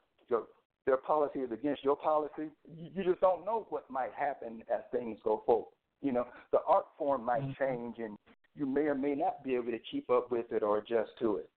their 0.85 0.97
policy 0.97 1.39
is 1.39 1.51
against 1.51 1.83
your 1.83 1.95
policy. 1.95 2.49
You, 2.75 2.89
you 2.95 3.03
just 3.03 3.21
don't 3.21 3.45
know 3.45 3.65
what 3.69 3.89
might 3.89 4.13
happen 4.13 4.63
as 4.73 4.81
things 4.91 5.19
go 5.23 5.43
forward. 5.45 5.71
You 6.01 6.11
know, 6.11 6.27
the 6.51 6.59
art 6.67 6.85
form 6.97 7.23
might 7.23 7.43
Mhm. 7.43 7.57
change 7.57 7.99
and 7.99 8.17
you 8.55 8.65
may 8.65 8.81
or 8.81 8.95
may 8.95 9.15
not 9.15 9.43
be 9.43 9.55
able 9.55 9.71
to 9.71 9.79
keep 9.79 10.09
up 10.09 10.31
with 10.31 10.51
it 10.51 10.63
or 10.63 10.79
adjust 10.79 11.11
to 11.19 11.37
it. 11.37 11.49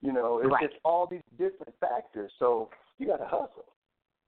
You 0.00 0.12
know, 0.12 0.38
it's 0.38 0.50
Right. 0.50 0.68
just 0.70 0.80
all 0.84 1.06
these 1.06 1.22
different 1.36 1.74
factors. 1.80 2.32
So 2.38 2.70
you 2.98 3.06
got 3.06 3.18
to 3.18 3.26
hustle. 3.26 3.66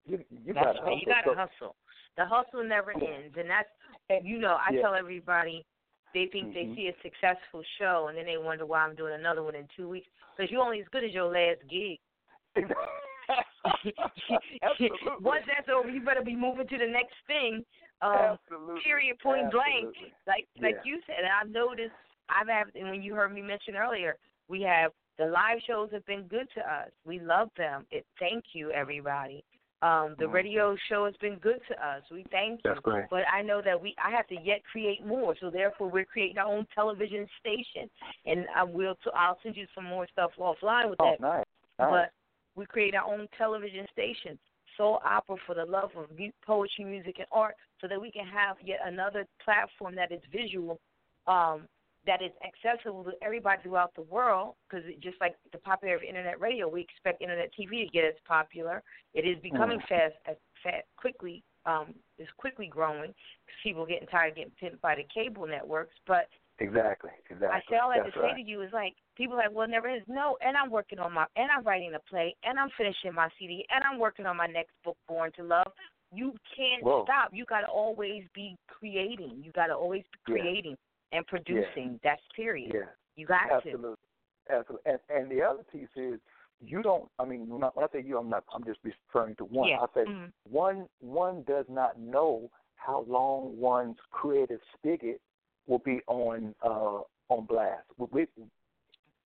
You 0.05 0.25
you 0.31 0.53
got 0.53 0.73
to 0.73 0.81
hustle. 0.81 0.99
You 0.99 1.07
got 1.07 1.23
to 1.23 1.31
So- 1.31 1.35
hustle. 1.35 1.77
The 2.17 2.25
hustle 2.25 2.65
never 2.65 2.93
ends, 2.93 3.37
and 3.37 3.49
that's 3.49 3.71
And 4.09 4.25
you 4.25 4.39
know, 4.39 4.55
I 4.55 4.71
Yeah. 4.71 4.83
tell 4.83 4.95
everybody 4.95 5.65
they 6.13 6.27
think 6.29 6.55
they 6.55 6.67
Mhm. 6.67 6.77
see 6.77 6.89
a 6.89 6.97
successful 7.03 7.63
show, 7.77 8.07
and 8.07 8.17
then 8.17 8.25
they 8.25 8.39
wonder 8.39 8.65
why 8.65 8.81
I'm 8.85 8.95
doing 8.95 9.15
another 9.15 9.43
one 9.43 9.57
in 9.57 9.67
two 9.69 9.89
weeks. 9.89 10.09
Because 10.37 10.49
you're 10.51 10.63
only 10.63 10.81
as 10.81 10.89
good 10.89 11.03
as 11.03 11.13
your 11.13 11.25
last 11.25 11.67
gig. 11.67 11.99
Once 15.21 15.45
that's 15.47 15.69
over, 15.69 15.89
you 15.91 16.01
better 16.05 16.23
be 16.23 16.37
moving 16.37 16.69
to 16.69 16.79
the 16.79 16.87
next 16.87 17.15
thing. 17.27 17.65
Um, 18.03 18.37
Absolutely. 18.51 18.81
period, 18.85 19.19
point 19.21 19.51
blank. 19.51 19.87
Absolutely. 19.89 20.13
Like 20.27 20.47
like 20.61 20.75
Yeah. 20.77 20.83
you 20.85 21.01
said, 21.07 21.17
and 21.21 21.29
I've 21.29 21.51
noticed. 21.51 21.95
I've 22.29 22.49
had, 22.49 22.67
and 22.75 22.91
when 22.91 23.03
you 23.03 23.15
heard 23.15 23.33
me 23.33 23.41
mention 23.41 23.77
earlier, 23.77 24.17
we 24.49 24.61
have 24.63 24.91
the 25.17 25.27
live 25.27 25.59
shows 25.67 25.91
have 25.93 26.05
been 26.07 26.23
good 26.25 26.49
to 26.57 26.61
us. 26.61 26.91
We 27.05 27.21
love 27.21 27.51
them. 27.57 27.87
It, 27.93 28.05
thank 28.19 28.45
you, 28.53 28.73
everybody. 28.73 29.45
Um, 29.83 30.17
the 30.19 30.25
Mhm. 30.25 30.33
radio 30.33 30.77
show 30.89 31.05
has 31.05 31.15
been 31.19 31.37
good 31.37 31.61
to 31.69 31.87
us. 31.87 32.03
We 32.11 32.25
thank 32.25 32.65
you. 32.65 32.71
That's 32.71 32.81
great. 32.81 33.09
But 33.11 33.25
I 33.33 33.43
know 33.43 33.63
that 33.63 33.81
we 33.81 33.95
I 34.03 34.11
have 34.11 34.27
to 34.29 34.37
yet 34.41 34.65
create 34.65 35.05
more. 35.07 35.37
So 35.37 35.51
therefore, 35.51 35.89
we're 35.89 36.05
creating 36.05 36.39
our 36.39 36.47
own 36.53 36.67
television 36.75 37.29
station, 37.39 37.89
and 38.25 38.47
I 38.55 38.65
will. 38.65 38.97
T- 38.97 39.11
I'll 39.15 39.39
send 39.43 39.57
you 39.57 39.67
some 39.75 39.85
more 39.85 40.07
stuff 40.09 40.33
offline 40.39 40.91
with 40.91 41.01
Oh, 41.01 41.11
that. 41.11 41.21
nice. 41.21 41.45
nice. 41.79 42.11
We 42.57 42.65
create 42.67 42.95
our 42.95 43.05
own 43.05 43.29
television 43.37 43.87
station, 43.93 44.39
soul 44.77 45.01
opera 45.05 45.37
for 45.47 45.55
the 45.55 45.65
love 45.65 45.91
of 45.97 46.07
poetry, 46.45 46.85
music, 46.85 47.17
and 47.19 47.27
art, 47.31 47.55
so 47.81 47.87
that 47.87 48.01
we 48.01 48.11
can 48.11 48.27
have 48.27 48.57
yet 48.65 48.81
another 48.85 49.27
platform 49.45 49.95
that 49.95 50.11
is 50.11 50.21
visual, 50.33 50.81
um, 51.27 51.69
that 52.07 52.23
is 52.23 52.31
accessible 52.43 53.05
to 53.05 53.13
everybody 53.23 53.63
throughout 53.63 53.95
the 53.95 54.03
world. 54.03 54.55
Because 54.69 54.85
just 55.01 55.21
like 55.21 55.35
the 55.53 55.59
popularity 55.59 56.07
of 56.07 56.09
internet 56.09 56.41
radio, 56.41 56.67
we 56.67 56.81
expect 56.81 57.21
internet 57.21 57.53
TV 57.59 57.85
to 57.85 57.91
get 57.93 58.05
as 58.05 58.15
popular. 58.27 58.83
It 59.13 59.27
is 59.27 59.39
becoming 59.43 59.79
Mm. 59.81 59.89
fast, 59.89 60.15
as 60.25 60.37
fast, 60.63 60.87
quickly, 60.97 61.43
um, 61.67 61.95
is 62.17 62.31
quickly 62.39 62.69
growing. 62.69 63.15
Because 63.45 63.61
people 63.63 63.83
are 63.83 63.87
getting 63.87 64.09
tired 64.09 64.31
of 64.31 64.37
getting 64.37 64.53
pimped 64.53 64.81
by 64.81 64.95
the 64.95 65.05
cable 65.05 65.47
networks, 65.47 65.95
but 66.07 66.29
exactly. 66.59 67.11
Exactly. 67.31 67.49
I 67.49 67.61
say 67.71 67.77
all 67.77 67.91
I 67.91 67.97
have 67.97 68.13
to 68.13 68.21
right. 68.21 68.35
say 68.37 68.43
to 68.43 68.49
you 68.49 68.63
is 68.63 68.73
like 68.73 68.95
people 69.17 69.35
are 69.35 69.45
like, 69.45 69.53
well, 69.53 69.69
never 69.69 69.89
is. 69.89 70.03
No, 70.09 70.37
and 70.41 70.57
I'm 70.57 70.71
working 70.71 70.99
on 70.99 71.13
my, 71.13 71.27
and 71.37 71.51
I'm 71.51 71.65
writing 71.65 71.93
a 71.95 72.11
play, 72.11 72.35
and 72.45 72.59
I'm 72.59 72.71
finishing 72.77 73.15
my 73.15 73.29
CD, 73.39 73.65
and 73.71 73.83
I'm 73.85 73.99
working 73.99 74.27
on 74.27 74.37
my 74.37 74.47
next 74.47 74.73
book, 74.85 74.97
Born 75.09 75.31
to 75.37 75.43
Love. 75.43 75.73
You 76.13 76.33
can't 76.57 76.83
Whoa. 76.83 77.05
stop. 77.05 77.31
You 77.33 77.45
got 77.47 77.61
to 77.61 77.67
always 77.67 78.25
be 78.35 78.57
creating. 78.69 79.43
You 79.43 79.53
got 79.53 79.67
to 79.67 79.75
always 79.75 80.03
be 80.27 80.35
Yeah. 80.35 80.41
creating 80.41 80.77
and 81.13 81.27
producing. 81.27 81.99
That's 82.03 82.23
period. 82.35 82.73
Yeah. 82.75 82.91
You 83.17 83.27
got 83.27 83.49
to. 83.49 83.55
Absolutely. 83.55 83.97
Absolutely. 84.49 84.93
And 84.93 85.01
and 85.09 85.31
the 85.31 85.43
other 85.43 85.65
piece 85.65 85.89
is 85.97 86.21
you 86.61 86.83
don't 86.83 87.09
I 87.19 87.25
mean 87.25 87.49
when 87.49 87.65
I, 87.65 87.69
when 87.75 87.85
I 87.85 87.89
say 87.93 88.05
you 88.07 88.19
I'm 88.19 88.31
not 88.31 88.45
I'm 88.55 88.65
just 88.65 88.79
referring 88.83 89.35
to 89.37 89.45
one. 89.45 89.69
Yeah. 89.69 89.81
I 89.81 89.87
say 89.95 90.05
Mhm. 90.05 90.33
one 90.49 90.89
one 91.01 91.43
does 91.43 91.67
not 91.69 91.99
know 91.99 92.51
how 92.77 93.05
long 93.09 93.59
one's 93.59 93.99
creative 94.11 94.61
spigot 94.75 95.21
will 95.67 95.79
be 95.81 96.01
on 96.07 96.55
uh 96.63 97.01
on 97.29 97.45
blast. 97.47 97.85
We, 97.99 98.07
we, 98.13 98.27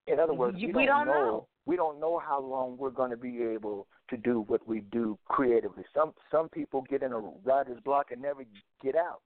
in 0.06 0.18
other 0.18 0.32
words, 0.32 0.56
we, 0.56 0.66
we 0.72 0.86
don't, 0.86 1.06
don't 1.06 1.06
know. 1.06 1.46
We 1.66 1.76
don't 1.76 2.00
know 2.00 2.18
how 2.18 2.40
long 2.40 2.76
we're 2.78 2.90
going 2.90 3.10
to 3.10 3.16
be 3.16 3.42
able 3.42 3.86
to 4.08 4.16
do 4.16 4.44
what 4.48 4.66
we 4.66 4.80
do 4.92 5.18
creatively. 5.28 5.84
Some 5.94 6.14
some 6.30 6.48
people 6.48 6.82
get 6.88 7.02
in 7.02 7.12
a 7.12 7.18
writer's 7.18 7.80
block 7.84 8.10
and 8.10 8.20
never 8.20 8.44
get 8.82 8.96
out. 8.96 9.20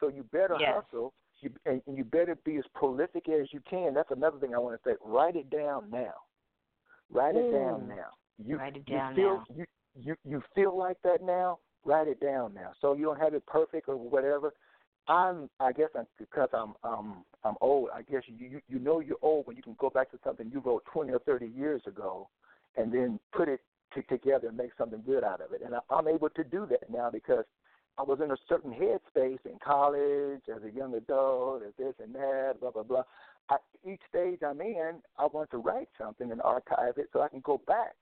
So 0.00 0.08
you 0.08 0.24
better 0.32 0.56
Yes. 0.58 0.82
hustle. 0.82 1.12
You, 1.40 1.50
and 1.66 1.82
and 1.86 1.98
you 1.98 2.04
better 2.04 2.36
be 2.44 2.56
as 2.56 2.64
prolific 2.74 3.28
as 3.28 3.52
you 3.52 3.60
can. 3.68 3.92
That's 3.92 4.10
another 4.10 4.38
thing 4.38 4.54
I 4.54 4.58
want 4.58 4.82
to 4.82 4.90
say. 4.90 4.96
Write 5.04 5.36
it 5.36 5.50
down 5.50 5.90
now. 5.90 6.14
Write 7.12 7.36
it 7.36 7.52
down 7.52 7.86
now. 7.86 8.08
You, 8.42 8.56
Write 8.56 8.76
it 8.76 8.84
you 8.86 8.96
down 8.96 9.14
feel, 9.14 9.36
now. 9.36 9.44
You, 9.54 9.64
you 9.94 10.16
you 10.24 10.42
feel 10.54 10.76
like 10.76 10.96
that 11.04 11.22
now. 11.22 11.58
Write 11.84 12.08
it 12.08 12.18
down 12.20 12.54
now. 12.54 12.72
So 12.80 12.94
you 12.94 13.04
don't 13.04 13.20
have 13.20 13.34
it 13.34 13.44
perfect 13.46 13.88
or 13.88 13.96
whatever. 13.96 14.54
I'm. 15.08 15.50
I 15.60 15.72
guess 15.72 15.90
I'm, 15.96 16.06
because 16.18 16.48
I'm. 16.52 16.74
Um. 16.82 17.24
I'm 17.44 17.54
old. 17.60 17.90
I 17.94 18.02
guess 18.02 18.22
you, 18.26 18.48
you. 18.48 18.60
You 18.68 18.78
know 18.78 19.00
you're 19.00 19.16
old 19.22 19.46
when 19.46 19.56
you 19.56 19.62
can 19.62 19.76
go 19.78 19.90
back 19.90 20.10
to 20.12 20.18
something 20.24 20.50
you 20.52 20.60
wrote 20.60 20.84
20 20.92 21.12
or 21.12 21.18
30 21.20 21.46
years 21.46 21.82
ago, 21.86 22.28
and 22.76 22.92
then 22.92 23.20
put 23.32 23.48
it 23.48 23.60
to, 23.94 24.02
together 24.02 24.48
and 24.48 24.56
make 24.56 24.70
something 24.78 25.02
good 25.06 25.24
out 25.24 25.40
of 25.40 25.52
it. 25.52 25.62
And 25.64 25.74
I, 25.74 25.78
I'm 25.90 26.08
able 26.08 26.30
to 26.30 26.44
do 26.44 26.66
that 26.70 26.90
now 26.90 27.10
because 27.10 27.44
I 27.98 28.02
was 28.02 28.18
in 28.22 28.30
a 28.30 28.36
certain 28.48 28.72
headspace 28.72 29.44
in 29.44 29.58
college, 29.64 30.42
as 30.54 30.62
a 30.64 30.74
young 30.74 30.94
adult, 30.94 31.62
as 31.62 31.72
this 31.78 31.94
and 32.02 32.14
that, 32.14 32.54
blah 32.60 32.70
blah 32.70 32.82
blah. 32.82 33.02
I, 33.50 33.56
each 33.86 34.00
stage 34.08 34.38
I'm 34.42 34.60
in, 34.60 34.94
I 35.18 35.26
want 35.26 35.50
to 35.50 35.58
write 35.58 35.88
something 35.98 36.32
and 36.32 36.40
archive 36.42 36.94
it 36.96 37.10
so 37.12 37.20
I 37.20 37.28
can 37.28 37.40
go 37.40 37.60
back. 37.66 37.94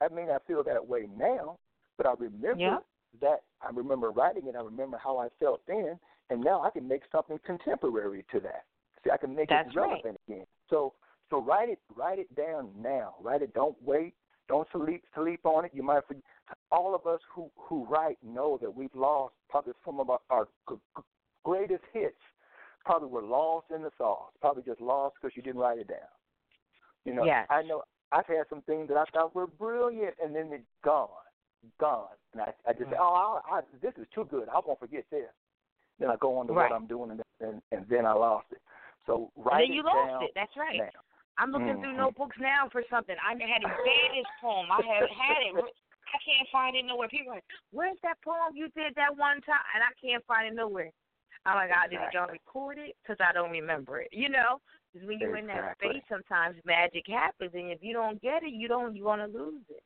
I 0.00 0.12
may 0.12 0.22
I 0.24 0.38
feel 0.46 0.62
that 0.64 0.86
way 0.86 1.08
now, 1.16 1.58
but 1.96 2.06
I 2.06 2.14
remember 2.18 2.58
Yeah. 2.58 2.78
that. 3.20 3.42
I 3.62 3.70
remember 3.72 4.10
writing 4.10 4.46
it. 4.46 4.56
I 4.56 4.62
remember 4.62 4.98
how 5.02 5.18
I 5.18 5.28
felt 5.40 5.60
then, 5.66 5.98
and 6.30 6.40
now 6.42 6.62
I 6.62 6.70
can 6.70 6.86
make 6.86 7.02
something 7.10 7.38
contemporary 7.44 8.24
to 8.32 8.40
that. 8.40 8.64
See, 9.04 9.10
I 9.10 9.16
can 9.16 9.34
make 9.34 9.48
That's 9.48 9.68
it 9.70 9.76
relevant 9.76 10.18
again. 10.28 10.46
So, 10.68 10.94
so 11.30 11.40
write 11.40 11.68
it, 11.68 11.78
write 11.94 12.18
it 12.18 12.34
down 12.34 12.70
now. 12.80 13.14
Write 13.20 13.42
it. 13.42 13.54
Don't 13.54 13.76
wait. 13.84 14.14
Don't 14.48 14.66
sleep 14.72 15.04
sleep 15.14 15.40
on 15.44 15.64
it. 15.66 15.72
You 15.74 15.82
might 15.82 16.06
forget. 16.06 16.22
All 16.72 16.94
of 16.94 17.06
us 17.06 17.20
who 17.32 17.50
who 17.56 17.84
write 17.86 18.18
know 18.24 18.58
that 18.62 18.74
we've 18.74 18.94
lost 18.94 19.34
probably 19.50 19.74
some 19.84 20.00
of 20.00 20.08
our, 20.10 20.20
our 20.30 20.48
greatest 21.44 21.84
hits. 21.92 22.16
Probably 22.84 23.08
were 23.08 23.22
lost 23.22 23.66
in 23.74 23.82
the 23.82 23.90
sauce. 23.98 24.30
Probably 24.40 24.62
just 24.62 24.80
lost 24.80 25.16
because 25.20 25.36
you 25.36 25.42
didn't 25.42 25.60
write 25.60 25.78
it 25.78 25.88
down. 25.88 26.08
You 27.04 27.14
know, 27.14 27.24
Yes. 27.24 27.46
I 27.50 27.62
know 27.62 27.82
I've 28.12 28.26
had 28.26 28.44
some 28.48 28.62
things 28.62 28.88
that 28.88 28.96
I 28.96 29.04
thought 29.12 29.34
were 29.34 29.46
brilliant, 29.46 30.14
and 30.22 30.34
then 30.34 30.48
it's 30.52 30.64
gone, 30.82 31.08
gone. 31.78 32.08
And 32.32 32.40
I, 32.40 32.54
I 32.66 32.72
just 32.72 32.88
say, 32.90 32.96
Mm. 32.96 33.00
oh, 33.00 33.40
I, 33.50 33.58
I, 33.58 33.60
this 33.82 33.92
is 33.98 34.06
too 34.14 34.24
good. 34.30 34.48
I 34.48 34.60
won't 34.64 34.78
forget 34.78 35.04
this. 35.10 35.28
Then 35.98 36.10
I 36.10 36.16
go 36.16 36.38
on 36.38 36.46
to 36.46 36.52
Right. 36.52 36.70
what 36.70 36.76
I'm 36.76 36.86
doing, 36.86 37.10
and, 37.10 37.22
and 37.40 37.62
and 37.72 37.86
then 37.88 38.06
I 38.06 38.12
lost 38.12 38.46
it. 38.52 38.62
So 39.06 39.30
write 39.36 39.68
then 39.68 39.72
you 39.76 39.82
lost 39.82 40.22
it. 40.22 40.32
That's 40.34 40.56
right. 40.56 40.78
now. 40.78 41.00
I'm 41.38 41.50
looking 41.52 41.80
through 41.80 41.94
Mhm. 41.94 41.98
notebooks 41.98 42.36
now 42.38 42.68
for 42.68 42.82
something. 42.90 43.16
I 43.18 43.30
had 43.30 43.62
a 43.62 43.68
baddest 43.68 44.30
poem. 44.40 44.70
I 44.70 44.82
have 44.82 45.08
had 45.10 45.42
it. 45.42 45.54
I 46.14 46.18
can't 46.24 46.48
find 46.50 46.74
it 46.74 46.84
nowhere. 46.84 47.08
People 47.08 47.32
are 47.32 47.36
like, 47.36 47.44
"Where's 47.70 48.00
that 48.02 48.20
poem 48.22 48.56
you 48.56 48.68
did 48.70 48.94
that 48.94 49.14
one 49.16 49.40
time?" 49.42 49.60
And 49.74 49.84
I 49.84 49.92
can't 50.00 50.24
find 50.26 50.48
it 50.48 50.54
nowhere. 50.54 50.90
I'm 51.44 51.56
like, 51.56 51.70
"I 51.70 51.86
did 51.86 52.00
y'all 52.12 52.28
record 52.28 52.78
it? 52.78 52.96
Because 53.02 53.18
I 53.20 53.32
don't 53.32 53.50
remember 53.50 54.00
it." 54.00 54.08
You 54.12 54.28
know, 54.28 54.60
because 54.92 55.06
when 55.06 55.18
you're 55.18 55.36
in 55.36 55.46
that 55.48 55.76
space, 55.76 56.02
sometimes 56.08 56.56
magic 56.64 57.06
happens, 57.06 57.52
and 57.54 57.70
if 57.70 57.82
you 57.82 57.92
don't 57.92 58.20
get 58.20 58.42
it, 58.42 58.52
you 58.52 58.68
don't. 58.68 58.96
You 58.96 59.04
want 59.04 59.20
to 59.20 59.38
lose 59.38 59.62
it. 59.68 59.82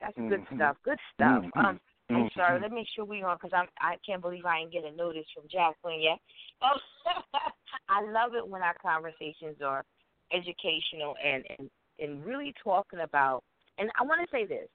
That's 0.00 0.16
good 0.16 0.44
Mhm. 0.46 0.56
stuff. 0.56 0.76
Good 0.84 1.00
stuff. 1.12 1.44
Mhm. 1.44 1.56
Um, 1.56 1.80
I'm 2.10 2.28
Mhm. 2.28 2.34
sorry. 2.34 2.60
Let 2.60 2.70
me 2.70 2.80
make 2.80 2.88
sure 2.88 3.04
we 3.04 3.22
on 3.22 3.36
because 3.36 3.52
I'm. 3.54 3.68
I 3.80 3.96
can't 4.04 4.20
believe 4.20 4.44
I 4.44 4.58
ain't 4.58 4.72
get 4.72 4.84
a 4.84 4.92
notice 4.92 5.26
from 5.34 5.48
Jacqueline 5.48 6.00
yet. 6.00 6.18
Oh, 6.60 6.78
I 7.88 8.02
love 8.02 8.34
it 8.34 8.46
when 8.46 8.62
our 8.62 8.74
conversations 8.74 9.62
are 9.62 9.84
educational 10.32 11.16
and 11.22 11.44
and 11.58 11.70
and 11.98 12.24
really 12.24 12.52
talking 12.62 13.00
about. 13.00 13.42
And 13.78 13.90
I 13.98 14.02
want 14.04 14.20
to 14.20 14.30
say 14.30 14.44
this: 14.44 14.68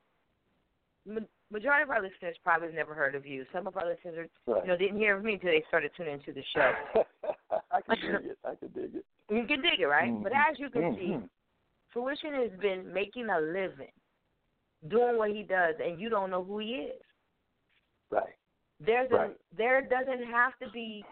majority 1.52 1.84
of 1.84 1.90
our 1.90 2.02
listeners 2.02 2.36
probably 2.44 2.68
have 2.68 2.76
never 2.76 2.94
heard 2.94 3.16
of 3.16 3.26
you. 3.26 3.46
Some 3.54 3.68
of 3.68 3.78
our 3.78 3.86
listeners, 3.86 4.30
Right. 4.46 4.64
you 4.64 4.68
know, 4.68 4.78
didn't 4.78 4.98
hear 4.98 5.18
of 5.18 5.24
me 5.24 5.34
until 5.34 5.52
they 5.52 5.64
started 5.68 5.92
tuning 5.96 6.14
into 6.16 6.34
the 6.34 6.44
show. 6.54 6.74
I 7.72 7.82
can 7.82 8.00
dig 8.00 8.32
it. 8.32 8.38
I 8.44 8.56
can 8.56 8.68
dig 8.70 8.96
it. 8.96 9.06
You 9.30 9.46
can 9.46 9.62
dig 9.62 9.80
it, 9.80 9.86
right? 9.88 10.12
But 10.24 10.32
Mhm. 10.32 10.50
as 10.50 10.60
you 10.60 10.70
can 10.70 10.96
see, 10.96 11.10
Mhm. 11.10 11.30
Phruishun 11.94 12.34
has 12.34 12.52
been 12.60 12.92
making 12.92 13.30
a 13.30 13.40
living, 13.40 13.92
doing 14.88 15.18
what 15.18 15.32
he 15.32 15.44
does, 15.44 15.80
and 15.80 16.00
you 16.00 16.10
don't 16.10 16.30
know 16.30 16.44
who 16.44 16.60
he 16.60 16.86
is. 16.86 17.02
Right. 18.12 18.36
There's 18.80 19.12
a 19.12 19.32
there 19.58 19.82
doesn't 19.82 20.26
have 20.32 20.58
to 20.64 20.70
be 20.72 21.04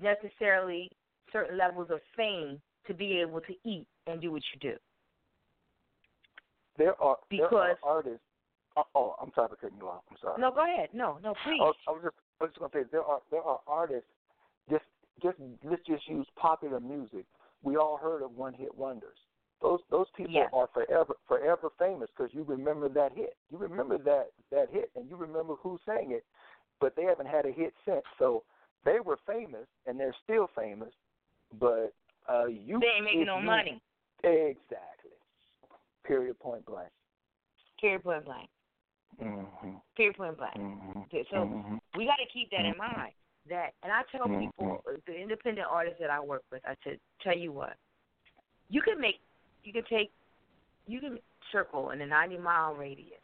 necessarily 0.00 0.90
certain 1.32 1.58
levels 1.58 1.88
of 1.90 2.00
fame 2.16 2.60
to 2.86 2.94
be 2.94 3.20
able 3.20 3.40
to 3.40 3.54
eat 3.64 3.86
and 4.06 4.20
do 4.20 4.30
what 4.30 4.42
you 4.54 4.60
do. 4.70 4.76
There 6.78 7.00
are 7.02 7.18
Because- 7.28 7.50
there 7.50 7.60
are 7.60 7.78
artists. 7.82 8.22
Oh, 8.76 8.84
oh, 8.94 9.16
I'm 9.20 9.32
sorry 9.34 9.48
for 9.48 9.56
cutting 9.56 9.78
you 9.78 9.88
off. 9.88 10.02
I'm 10.10 10.18
sorry. 10.18 10.40
No, 10.40 10.50
go 10.50 10.62
ahead. 10.62 10.90
No, 10.92 11.18
no, 11.22 11.34
please. 11.44 11.60
I 11.60 11.64
was, 11.64 11.76
I 11.88 11.90
was 11.92 12.02
just 12.04 12.16
I 12.40 12.44
was 12.44 12.50
just 12.52 12.60
gonna 12.60 12.72
say 12.84 12.88
there 12.92 13.04
are 13.04 13.20
there 13.30 13.42
are 13.42 13.60
artists. 13.66 14.10
Just 14.70 14.84
just 15.22 15.38
let's 15.64 15.82
just 15.86 16.06
use 16.06 16.26
popular 16.36 16.78
music. 16.78 17.24
We 17.62 17.76
all 17.76 17.96
heard 17.96 18.22
of 18.22 18.36
one 18.36 18.52
hit 18.52 18.76
wonders. 18.76 19.16
Those 19.62 19.80
those 19.90 20.06
people 20.16 20.46
are 20.52 20.68
forever 20.74 21.14
forever 21.26 21.70
famous 21.78 22.10
because 22.16 22.32
you 22.34 22.44
remember 22.44 22.88
that 22.90 23.12
hit. 23.14 23.36
You 23.50 23.58
remember 23.58 23.98
that 23.98 24.26
that 24.50 24.68
hit, 24.70 24.90
and 24.96 25.08
you 25.08 25.16
remember 25.16 25.54
who 25.62 25.78
sang 25.86 26.12
it. 26.12 26.24
But 26.80 26.94
they 26.94 27.04
haven't 27.04 27.26
had 27.26 27.46
a 27.46 27.50
hit 27.52 27.72
since. 27.86 28.02
So 28.18 28.42
they 28.84 28.98
were 29.00 29.18
famous, 29.26 29.66
and 29.86 29.98
they're 29.98 30.14
still 30.24 30.50
famous. 30.54 30.92
But 31.58 31.94
uh, 32.28 32.46
you 32.46 32.78
they 32.80 32.86
ain't 32.96 33.04
making 33.04 33.26
no 33.26 33.38
you- 33.38 33.46
money. 33.46 33.80
Exactly. 34.22 35.12
Period. 36.04 36.38
Point 36.38 36.64
blank. 36.66 36.90
Period 37.80 38.02
point 38.04 38.24
blank. 38.24 38.48
Mm-hmm. 39.22 39.76
Period 39.96 40.16
point 40.16 40.36
blank. 40.36 40.56
Mm-hmm. 40.56 41.00
So 41.30 41.36
mm-hmm. 41.36 41.76
we 41.96 42.04
got 42.04 42.16
to 42.16 42.28
keep 42.32 42.50
that 42.50 42.64
in 42.64 42.76
mind. 42.78 43.12
That, 43.48 43.74
and 43.82 43.92
I 43.92 44.02
tell 44.10 44.26
Mhm. 44.26 44.40
people, 44.40 44.82
uh, 44.88 44.96
the 45.06 45.14
independent 45.14 45.68
artists 45.70 46.00
that 46.00 46.10
I 46.10 46.18
work 46.18 46.42
with, 46.50 46.62
I 46.66 46.74
said, 46.82 46.98
tell 47.22 47.36
you 47.36 47.52
what, 47.52 47.76
you 48.68 48.82
can 48.82 49.00
make, 49.00 49.20
you 49.66 49.72
can 49.72 49.84
take, 49.90 50.10
you 50.86 51.00
can 51.00 51.18
circle 51.52 51.90
in 51.90 52.00
a 52.00 52.06
90 52.06 52.38
mile 52.38 52.74
radius 52.74 53.20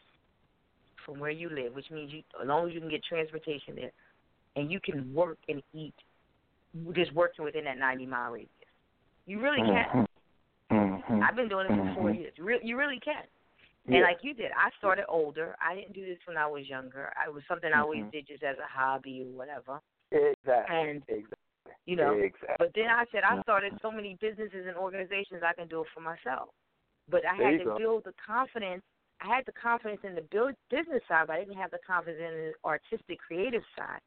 from 1.07 1.19
where 1.19 1.31
you 1.31 1.49
live, 1.49 1.75
which 1.75 1.91
means 1.91 2.13
you, 2.13 2.23
as 2.41 2.47
long 2.47 2.69
as 2.69 2.75
you 2.75 2.81
can 2.81 2.91
get 2.91 3.03
transportation 3.05 3.75
there, 3.75 3.93
and 4.57 4.71
you 4.71 4.81
can 4.81 5.13
work 5.15 5.39
and 5.49 5.63
eat 5.73 5.95
just 6.95 7.13
working 7.15 7.45
within 7.45 7.65
that 7.65 7.79
90 7.79 8.07
mile 8.07 8.33
radius. 8.33 8.51
You 9.27 9.41
really 9.41 9.59
can. 9.59 10.07
Mm-hmm. 10.71 10.77
mm-hmm. 10.77 11.23
I've 11.23 11.37
been 11.37 11.49
doing 11.49 11.67
it 11.67 11.69
for 11.69 11.75
mm-hmm. 11.75 11.95
four 11.95 12.11
years. 12.11 12.33
You, 12.37 12.59
you 12.63 12.77
really 12.77 13.01
can. 13.03 13.23
Yeah. 13.87 13.97
And 13.97 14.03
like 14.05 14.19
you 14.23 14.35
did, 14.35 14.53
I 14.53 14.71
started 14.79 15.05
older. 15.09 15.57
I 15.61 15.75
didn't 15.75 15.93
do 15.93 16.05
this 16.05 16.19
when 16.27 16.37
I 16.37 16.47
was 16.47 16.69
younger. 16.69 17.13
It 17.27 17.33
was 17.33 17.43
something 17.49 17.71
I 17.75 17.81
always 17.81 18.01
mm-hmm. 18.01 18.11
did 18.11 18.27
just 18.29 18.43
as 18.43 18.57
a 18.59 18.69
hobby 18.69 19.27
or 19.27 19.37
whatever. 19.37 19.81
Exactly. 20.11 20.77
And 20.77 21.03
exactly. 21.09 21.39
You 21.87 21.97
know, 21.97 22.15
exactly. 22.15 22.55
but 22.59 22.71
then 22.75 22.87
I 22.87 23.05
said 23.11 23.23
I 23.25 23.43
started 23.43 23.73
so 23.83 23.91
many 23.91 24.17
businesses 24.21 24.67
and 24.69 24.77
organizations 24.77 25.43
I 25.43 25.53
can 25.53 25.67
do 25.67 25.81
it 25.81 25.89
for 25.93 26.01
myself. 26.01 26.51
But 27.11 27.23
I 27.27 27.35
had 27.35 27.59
to 27.59 27.65
go. 27.65 27.79
build 27.79 28.05
the 28.05 28.15
confidence. 28.25 28.83
I 29.21 29.35
had 29.35 29.45
the 29.47 29.53
confidence 29.53 30.01
in 30.05 30.15
the 30.15 30.23
build 30.31 30.55
business 30.71 31.03
side, 31.09 31.27
but 31.27 31.35
I 31.35 31.41
didn't 31.41 31.59
have 31.59 31.73
the 31.73 31.83
confidence 31.85 32.23
in 32.23 32.35
the 32.35 32.53
artistic, 32.65 33.19
creative 33.19 33.63
side. 33.77 34.01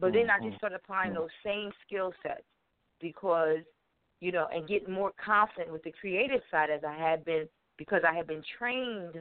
But 0.00 0.12
then 0.12 0.28
I 0.28 0.38
just 0.38 0.48
mm-hmm. 0.48 0.56
started 0.56 0.80
applying 0.82 1.12
mm-hmm. 1.12 1.20
those 1.20 1.42
same 1.44 1.70
skill 1.86 2.12
sets 2.22 2.42
because, 3.00 3.62
you 4.20 4.32
know, 4.32 4.48
and 4.52 4.66
getting 4.66 4.92
more 4.92 5.12
confident 5.24 5.72
with 5.72 5.84
the 5.84 5.92
creative 5.92 6.40
side 6.50 6.70
as 6.70 6.82
I 6.82 6.96
had 6.96 7.24
been 7.24 7.46
because 7.78 8.02
I 8.08 8.14
had 8.14 8.26
been 8.26 8.42
trained 8.58 9.14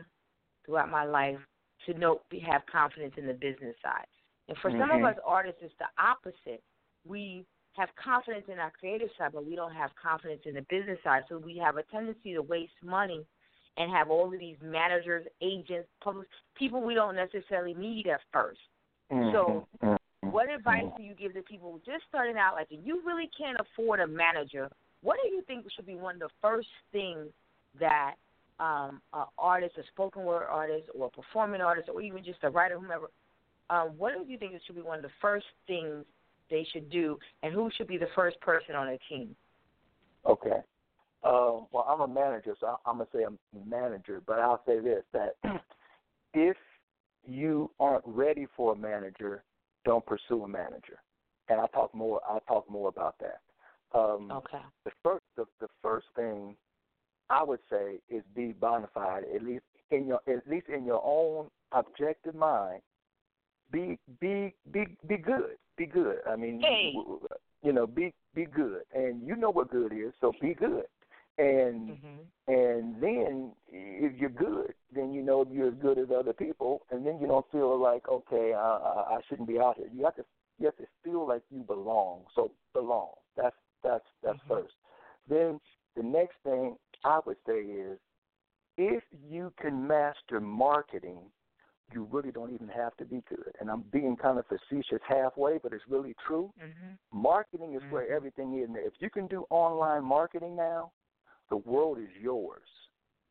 throughout 0.66 0.90
my 0.90 1.04
life 1.04 1.38
to 1.86 1.94
know 1.94 2.22
have 2.46 2.62
confidence 2.72 3.14
in 3.18 3.28
the 3.28 3.34
business 3.34 3.76
side. 3.84 4.06
And 4.48 4.58
for 4.58 4.70
mm-hmm. 4.70 4.82
some 4.82 4.92
of 4.92 4.98
mm-hmm. 4.98 5.06
us 5.06 5.24
artists, 5.26 5.60
it's 5.62 5.74
the 5.80 5.90
opposite. 6.02 6.64
We 7.06 7.46
have 7.74 7.90
confidence 8.02 8.46
in 8.52 8.60
our 8.60 8.72
creative 8.72 9.10
side, 9.18 9.32
but 9.34 9.46
we 9.46 9.56
don't 9.56 9.74
have 9.74 9.92
confidence 10.02 10.42
in 10.46 10.54
the 10.54 10.66
business 10.70 11.00
side. 11.04 11.24
So 11.28 11.38
we 11.38 11.58
have 11.58 11.78
a 11.78 11.84
tendency 11.84 12.34
to 12.34 12.42
waste 12.42 12.74
money 12.84 13.26
and 13.78 13.92
have 13.92 14.10
all 14.10 14.32
of 14.32 14.40
these 14.40 14.58
managers, 14.62 15.26
agents, 15.42 15.88
public 16.04 16.28
people 16.56 16.82
we 16.82 16.94
don't 16.94 17.16
necessarily 17.16 17.74
need 17.74 18.08
at 18.08 18.20
1st 18.34 18.54
mm-hmm. 19.12 19.32
So 19.32 19.68
what 20.22 20.50
advice 20.50 20.86
do 20.96 21.04
you 21.04 21.16
give 21.16 21.34
to 21.34 21.42
people 21.42 21.80
just 21.86 22.04
starting 22.10 22.38
out? 22.38 22.54
Like, 22.54 22.68
if 22.70 22.80
you 22.84 23.02
really 23.06 23.30
can't 23.38 23.58
afford 23.60 24.00
a 24.00 24.08
manager, 24.08 24.70
what 25.02 25.18
do 25.24 25.30
you 25.30 25.42
think 25.48 25.66
should 25.76 25.86
be 25.86 25.96
one 25.96 26.16
of 26.16 26.22
the 26.22 26.30
first 26.42 26.70
things 26.92 27.28
that 27.80 28.16
um, 28.60 29.02
an 29.14 29.26
artist, 29.38 29.76
a 29.78 29.84
spoken 29.92 30.24
word 30.24 30.46
artist, 30.50 30.90
or 30.98 31.08
a 31.08 31.10
performing 31.10 31.62
artist, 31.62 31.90
or 31.94 32.02
even 32.02 32.24
just 32.24 32.40
a 32.44 32.50
writer, 32.50 32.80
whomever, 32.80 33.10
um, 33.70 33.92
what 33.98 34.14
do 34.14 34.32
you 34.32 34.38
think 34.38 34.54
should 34.66 34.76
be 34.76 34.82
one 34.82 34.98
of 34.98 35.04
the 35.04 35.10
first 35.22 35.46
things 35.68 36.06
they 36.50 36.66
should 36.72 36.90
do, 36.90 37.18
and 37.42 37.54
who 37.54 37.70
should 37.76 37.88
be 37.88 37.98
the 37.98 38.10
first 38.16 38.40
person 38.42 38.76
on 38.76 38.90
a 38.90 38.98
team? 39.10 39.36
Okay. 40.26 40.62
Uh, 41.24 41.64
well, 41.72 41.86
I'm 41.88 42.02
a 42.02 42.08
manager, 42.08 42.56
so 42.60 42.80
I'm 42.86 42.98
gonna 42.98 43.08
say 43.14 43.24
I'm 43.24 43.40
a 43.56 43.66
manager, 43.66 44.22
but 44.26 44.40
I'll 44.40 44.62
say 44.66 44.80
this: 44.80 45.04
that 45.14 45.36
if 46.34 46.58
you 47.26 47.72
aren't 47.80 48.04
ready 48.06 48.48
for 48.56 48.74
a 48.74 48.76
manager, 48.76 49.44
don't 49.86 50.06
pursue 50.06 50.44
a 50.44 50.48
manager. 50.48 51.02
And 51.50 51.60
I'll 51.60 51.68
talk 51.70 51.94
more. 51.94 52.22
I'll 52.28 52.42
talk 52.42 52.70
more 52.70 52.90
about 52.90 53.16
that. 53.20 53.40
Um, 53.98 54.32
okay. 54.32 54.62
The 54.86 54.92
first, 55.04 55.24
the, 55.36 55.46
the 55.60 55.68
first 55.82 56.08
thing 56.16 56.56
I 57.30 57.44
would 57.44 57.60
say 57.70 58.00
is 58.10 58.24
be 58.36 58.54
bona 58.54 58.90
fide. 58.94 59.24
At 59.34 59.44
least 59.44 59.64
in 59.92 60.08
your, 60.08 60.20
at 60.28 60.48
least 60.48 60.68
in 60.68 60.86
your 60.86 61.02
own 61.04 61.48
objective 61.72 62.36
mind, 62.36 62.82
be 63.72 63.98
be 64.20 64.54
be 64.72 64.98
be 65.08 65.18
good. 65.18 65.58
Be 65.78 65.86
good. 65.86 66.18
I 66.30 66.36
mean, 66.36 66.62
hey. 66.62 66.94
you 67.64 67.74
know, 67.74 67.88
be 67.88 68.14
be 68.36 68.46
good, 68.46 68.82
and 68.94 69.26
you 69.26 69.36
know 69.36 69.50
what 69.50 69.72
good 69.72 69.94
is. 69.94 70.14
So 70.22 70.32
be 70.42 70.54
good 70.54 70.86
and 71.38 71.90
mm-hmm. 71.90 72.52
and 72.54 73.02
then 73.02 73.52
if 73.72 74.14
you're 74.20 74.30
good, 74.30 74.74
then 74.94 75.14
you 75.14 75.24
know 75.24 75.46
you're 75.52 75.70
as 75.70 75.74
good 75.82 75.98
as 75.98 76.08
other 76.16 76.34
people, 76.34 76.86
and 76.92 77.06
then 77.06 77.18
you 77.20 77.28
don't 77.28 77.46
feel 77.52 77.80
like 77.82 78.08
okay, 78.08 78.54
I, 78.54 78.60
I, 78.60 79.16
I 79.16 79.20
shouldn't 79.28 79.48
be 79.48 79.60
out 79.60 79.78
here. 79.78 79.88
You 79.94 80.04
have 80.06 80.16
to 80.18 80.26
you 80.60 80.66
have 80.66 80.78
to 80.78 80.86
feel 81.04 81.28
like 81.28 81.42
you 81.50 81.64
belong. 81.64 82.22
So 82.36 82.52
belong. 82.74 83.10
That's 83.36 83.56
that's 83.84 84.06
that's 84.24 84.38
mm-hmm. 84.40 84.54
first. 84.54 84.74
Then 85.28 85.60
the 85.96 86.04
next 86.04 86.36
thing 86.44 86.76
I 87.04 87.20
would 87.26 87.38
say 87.48 87.62
is 87.62 87.98
if 88.78 89.04
you 89.30 89.52
can 89.60 89.88
master 89.88 90.40
marketing, 90.40 91.20
you 91.94 92.08
really 92.12 92.32
don't 92.32 92.54
even 92.54 92.68
have 92.68 92.96
to 92.98 93.06
be 93.06 93.22
good. 93.30 93.54
And 93.60 93.70
I'm 93.70 93.84
being 93.92 94.16
kind 94.16 94.40
of 94.40 94.46
facetious 94.48 95.00
halfway, 95.08 95.58
but 95.58 95.74
it's 95.74 95.84
really 95.90 96.16
true. 96.28 96.52
Mm-hmm. 96.60 97.22
Marketing 97.22 97.74
is 97.76 97.82
mm-hmm. 97.82 97.92
where 97.92 98.12
everything 98.12 98.60
is. 98.60 98.70
If 98.76 98.94
you 99.00 99.10
can 99.10 99.28
do 99.28 99.46
online 99.50 100.04
marketing 100.04 100.56
now, 100.56 100.92
the 101.50 101.58
world 101.58 102.00
is 102.00 102.10
yours. 102.22 102.62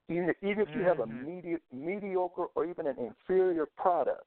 Even, 0.09 0.33
even 0.43 0.61
if 0.61 0.69
you 0.75 0.83
have 0.83 1.01
a 1.01 1.05
mm-hmm. 1.05 1.27
medi- 1.27 1.63
mediocre 1.73 2.47
or 2.55 2.65
even 2.65 2.87
an 2.87 2.97
inferior 2.99 3.67
product, 3.77 4.25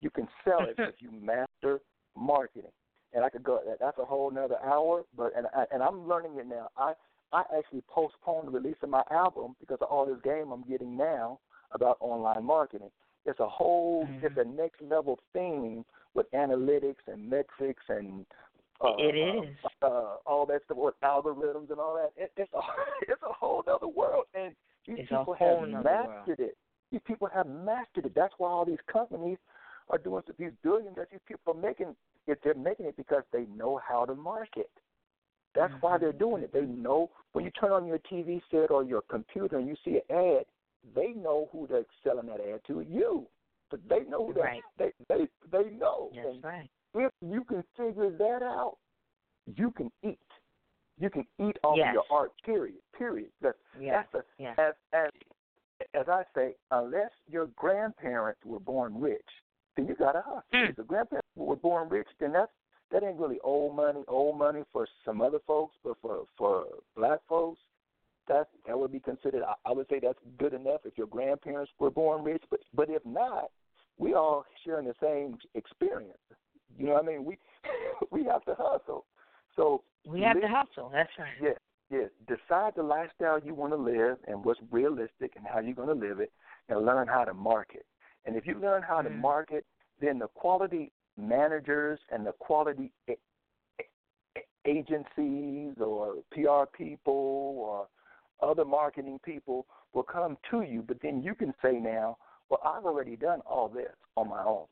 you 0.00 0.10
can 0.10 0.26
sell 0.44 0.60
it 0.60 0.74
if 0.78 0.94
you 0.98 1.10
master 1.12 1.80
marketing. 2.16 2.70
And 3.12 3.24
I 3.24 3.28
could 3.28 3.42
go. 3.42 3.60
That's 3.80 3.98
a 3.98 4.04
whole 4.04 4.30
another 4.30 4.56
hour. 4.64 5.02
But 5.16 5.32
and 5.36 5.46
I, 5.54 5.64
and 5.72 5.82
I'm 5.82 6.08
learning 6.08 6.36
it 6.38 6.46
now. 6.46 6.68
I 6.76 6.92
I 7.32 7.42
actually 7.56 7.82
postponed 7.88 8.46
the 8.46 8.52
release 8.52 8.76
of 8.82 8.88
my 8.88 9.02
album 9.10 9.56
because 9.60 9.78
of 9.80 9.88
all 9.88 10.06
this 10.06 10.20
game 10.22 10.52
I'm 10.52 10.62
getting 10.62 10.96
now 10.96 11.40
about 11.72 11.96
online 12.00 12.44
marketing. 12.44 12.90
It's 13.26 13.40
a 13.40 13.48
whole, 13.48 14.06
mm-hmm. 14.06 14.26
it's 14.26 14.36
a 14.38 14.44
next 14.44 14.80
level 14.82 15.18
thing 15.32 15.84
with 16.14 16.30
analytics 16.32 17.04
and 17.06 17.28
metrics 17.28 17.82
and 17.88 18.24
uh, 18.82 18.96
it 18.98 19.14
is 19.14 19.56
uh, 19.82 19.86
uh, 19.86 20.16
all 20.26 20.46
that 20.46 20.62
stuff 20.64 20.78
with 20.78 20.94
algorithms 21.04 21.70
and 21.70 21.78
all 21.78 21.94
that. 21.94 22.12
It, 22.16 22.32
it's 22.36 22.52
a 22.54 22.60
it's 23.12 23.22
a 23.22 23.32
whole 23.32 23.62
other 23.70 23.88
world, 23.88 24.24
and 24.34 24.54
these 24.86 25.00
it's 25.00 25.08
people 25.10 25.36
have 25.38 25.68
mastered 25.68 26.38
world. 26.38 26.50
it. 26.50 26.56
These 26.90 27.02
people 27.06 27.28
have 27.32 27.46
mastered 27.46 28.06
it. 28.06 28.12
That's 28.14 28.32
why 28.38 28.48
all 28.48 28.64
these 28.64 28.78
companies 28.90 29.36
are 29.90 29.98
doing 29.98 30.22
these 30.38 30.52
billions 30.62 30.96
that 30.96 31.10
these 31.10 31.20
people 31.26 31.52
are 31.52 31.60
making. 31.60 31.94
If 32.26 32.38
they're 32.42 32.54
making 32.54 32.86
it 32.86 32.96
because 32.96 33.22
they 33.32 33.44
know 33.56 33.80
how 33.86 34.04
to 34.06 34.14
market. 34.14 34.70
That's 35.54 35.72
mm-hmm. 35.72 35.80
why 35.80 35.98
they're 35.98 36.12
doing 36.12 36.44
it. 36.44 36.52
They 36.52 36.62
know 36.62 37.10
when 37.32 37.44
you 37.44 37.50
turn 37.50 37.72
on 37.72 37.86
your 37.86 37.98
TV 37.98 38.40
set 38.50 38.70
or 38.70 38.84
your 38.84 39.02
computer 39.10 39.58
and 39.58 39.66
you 39.66 39.74
see 39.84 39.98
an 40.08 40.16
ad, 40.16 40.44
they 40.94 41.08
know 41.08 41.48
who 41.52 41.66
they're 41.66 41.84
selling 42.04 42.26
that 42.26 42.40
ad 42.40 42.60
to. 42.66 42.80
You, 42.80 43.26
but 43.70 43.80
they 43.88 44.00
know 44.08 44.26
who 44.26 44.40
right. 44.40 44.62
they 44.78 44.92
they 45.08 45.28
they 45.50 45.70
know. 45.70 46.10
That's 46.14 46.26
and 46.26 46.44
right. 46.44 46.70
If 46.94 47.12
you 47.20 47.44
can 47.44 47.62
figure 47.76 48.10
that 48.10 48.42
out, 48.42 48.78
you 49.56 49.70
can 49.70 49.90
eat. 50.02 50.18
You 50.98 51.08
can 51.08 51.26
eat 51.38 51.56
off 51.62 51.76
yes. 51.78 51.88
of 51.88 51.94
your 51.94 52.04
art. 52.10 52.32
Period. 52.44 52.76
Period. 52.96 53.30
That's 53.40 53.56
yes. 53.80 54.04
that's 54.12 54.24
a, 54.24 54.42
yes. 54.42 54.58
as 54.58 54.74
as 54.92 55.10
as 55.94 56.08
I 56.08 56.24
say, 56.34 56.54
unless 56.70 57.10
your 57.30 57.46
grandparents 57.56 58.40
were 58.44 58.60
born 58.60 59.00
rich, 59.00 59.20
then 59.76 59.86
you 59.86 59.94
got 59.94 60.16
a 60.16 60.22
hustle. 60.22 60.42
Mm. 60.52 60.70
If 60.70 60.76
the 60.76 60.82
grandparents 60.82 61.28
were 61.36 61.56
born 61.56 61.88
rich, 61.88 62.08
then 62.18 62.32
that's 62.32 62.52
that 62.90 63.02
ain't 63.02 63.18
really 63.18 63.38
old 63.44 63.76
money. 63.76 64.02
Old 64.08 64.38
money 64.38 64.62
for 64.72 64.86
some 65.04 65.20
other 65.20 65.38
folks, 65.46 65.76
but 65.84 65.96
for 66.02 66.24
for 66.36 66.66
black 66.96 67.20
folks, 67.28 67.60
that 68.30 68.48
that 68.66 68.78
would 68.78 68.92
be 68.92 69.00
considered. 69.00 69.42
I, 69.42 69.54
I 69.68 69.72
would 69.72 69.86
say 69.90 70.00
that's 70.00 70.18
good 70.38 70.54
enough 70.54 70.80
if 70.84 70.96
your 70.96 71.08
grandparents 71.08 71.72
were 71.78 71.90
born 71.90 72.24
rich. 72.24 72.42
But 72.50 72.60
but 72.74 72.88
if 72.88 73.04
not, 73.04 73.50
we 73.98 74.14
all 74.14 74.44
sharing 74.64 74.86
the 74.86 74.94
same 75.02 75.36
experience. 75.54 76.18
You 76.78 76.86
know 76.86 76.94
what 76.94 77.04
I 77.04 77.06
mean? 77.06 77.24
We 77.24 77.38
we 78.10 78.24
have 78.24 78.44
to 78.44 78.54
hustle. 78.58 79.04
So 79.56 79.82
we 80.06 80.22
have 80.22 80.36
live, 80.36 80.44
to 80.44 80.48
hustle. 80.48 80.90
That's 80.92 81.10
right. 81.18 81.28
Yes, 81.42 81.56
yes. 81.90 82.08
Decide 82.26 82.72
the 82.76 82.82
lifestyle 82.82 83.38
you 83.38 83.54
want 83.54 83.72
to 83.72 83.76
live 83.76 84.18
and 84.26 84.44
what's 84.44 84.60
realistic 84.70 85.32
and 85.36 85.44
how 85.46 85.60
you're 85.60 85.74
going 85.74 85.88
to 85.88 86.06
live 86.08 86.20
it, 86.20 86.32
and 86.68 86.86
learn 86.86 87.08
how 87.08 87.24
to 87.24 87.34
market. 87.34 87.84
And 88.24 88.36
if 88.36 88.46
you 88.46 88.58
learn 88.58 88.82
how 88.82 88.98
mm-hmm. 88.98 89.08
to 89.08 89.14
market, 89.14 89.66
then 90.00 90.18
the 90.18 90.28
quality 90.28 90.92
managers 91.18 91.98
and 92.10 92.24
the 92.24 92.32
quality 92.32 92.92
agencies 94.66 95.74
or 95.80 96.16
PR 96.32 96.64
people 96.76 97.56
or 97.58 97.88
other 98.42 98.64
marketing 98.64 99.18
people 99.24 99.66
will 99.92 100.02
come 100.02 100.36
to 100.50 100.62
you. 100.62 100.84
But 100.86 100.98
then 101.02 101.22
you 101.22 101.34
can 101.34 101.52
say 101.62 101.72
now, 101.72 102.16
well, 102.48 102.60
I've 102.64 102.84
already 102.84 103.16
done 103.16 103.40
all 103.46 103.68
this 103.68 103.92
on 104.16 104.28
my 104.28 104.42
own. 104.42 104.66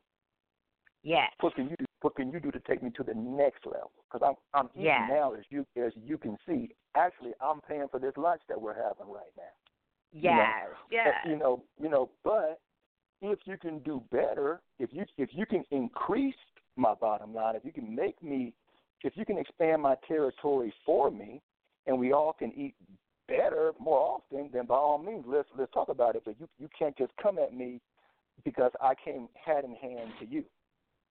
Yes. 1.03 1.31
What 1.39 1.55
can 1.55 1.69
you 1.69 1.75
do? 1.77 1.85
What 2.01 2.15
can 2.15 2.31
you 2.31 2.39
do 2.39 2.51
to 2.51 2.59
take 2.59 2.81
me 2.81 2.91
to 2.95 3.03
the 3.03 3.13
next 3.13 3.65
level? 3.65 3.91
Because 4.11 4.27
I'm 4.27 4.59
I'm 4.59 4.69
eating 4.73 4.85
yes. 4.85 5.09
now, 5.09 5.33
as 5.33 5.43
you 5.49 5.65
as 5.81 5.93
you 5.95 6.17
can 6.17 6.37
see. 6.47 6.69
Actually, 6.95 7.31
I'm 7.41 7.61
paying 7.61 7.87
for 7.89 7.99
this 7.99 8.13
lunch 8.17 8.41
that 8.49 8.59
we're 8.59 8.73
having 8.73 9.11
right 9.13 9.31
now. 9.37 9.43
Yes. 10.11 10.23
You 10.23 10.97
know, 10.97 11.03
yes. 11.03 11.13
You 11.27 11.37
know, 11.37 11.63
you 11.81 11.89
know, 11.89 12.09
but 12.23 12.59
if 13.21 13.39
you 13.45 13.57
can 13.57 13.79
do 13.79 14.01
better, 14.11 14.61
if 14.79 14.89
you 14.91 15.05
if 15.17 15.29
you 15.31 15.45
can 15.45 15.63
increase 15.71 16.35
my 16.75 16.93
bottom 16.95 17.33
line, 17.33 17.55
if 17.55 17.63
you 17.63 17.71
can 17.71 17.93
make 17.93 18.21
me, 18.21 18.53
if 19.03 19.13
you 19.15 19.25
can 19.25 19.37
expand 19.37 19.81
my 19.81 19.95
territory 20.07 20.73
for 20.85 21.11
me, 21.11 21.41
and 21.87 21.97
we 21.97 22.13
all 22.13 22.33
can 22.33 22.51
eat 22.57 22.75
better 23.29 23.73
more 23.79 24.21
often, 24.31 24.49
then 24.51 24.65
by 24.65 24.75
all 24.75 24.97
means, 24.97 25.23
let's 25.27 25.47
let's 25.57 25.71
talk 25.71 25.89
about 25.89 26.15
it. 26.15 26.23
But 26.25 26.35
you 26.39 26.47
you 26.59 26.67
can't 26.77 26.97
just 26.97 27.11
come 27.21 27.37
at 27.37 27.53
me 27.53 27.79
because 28.43 28.71
I 28.81 28.93
came 29.03 29.29
hat 29.33 29.63
in 29.63 29.75
hand 29.75 30.11
to 30.19 30.25
you. 30.25 30.43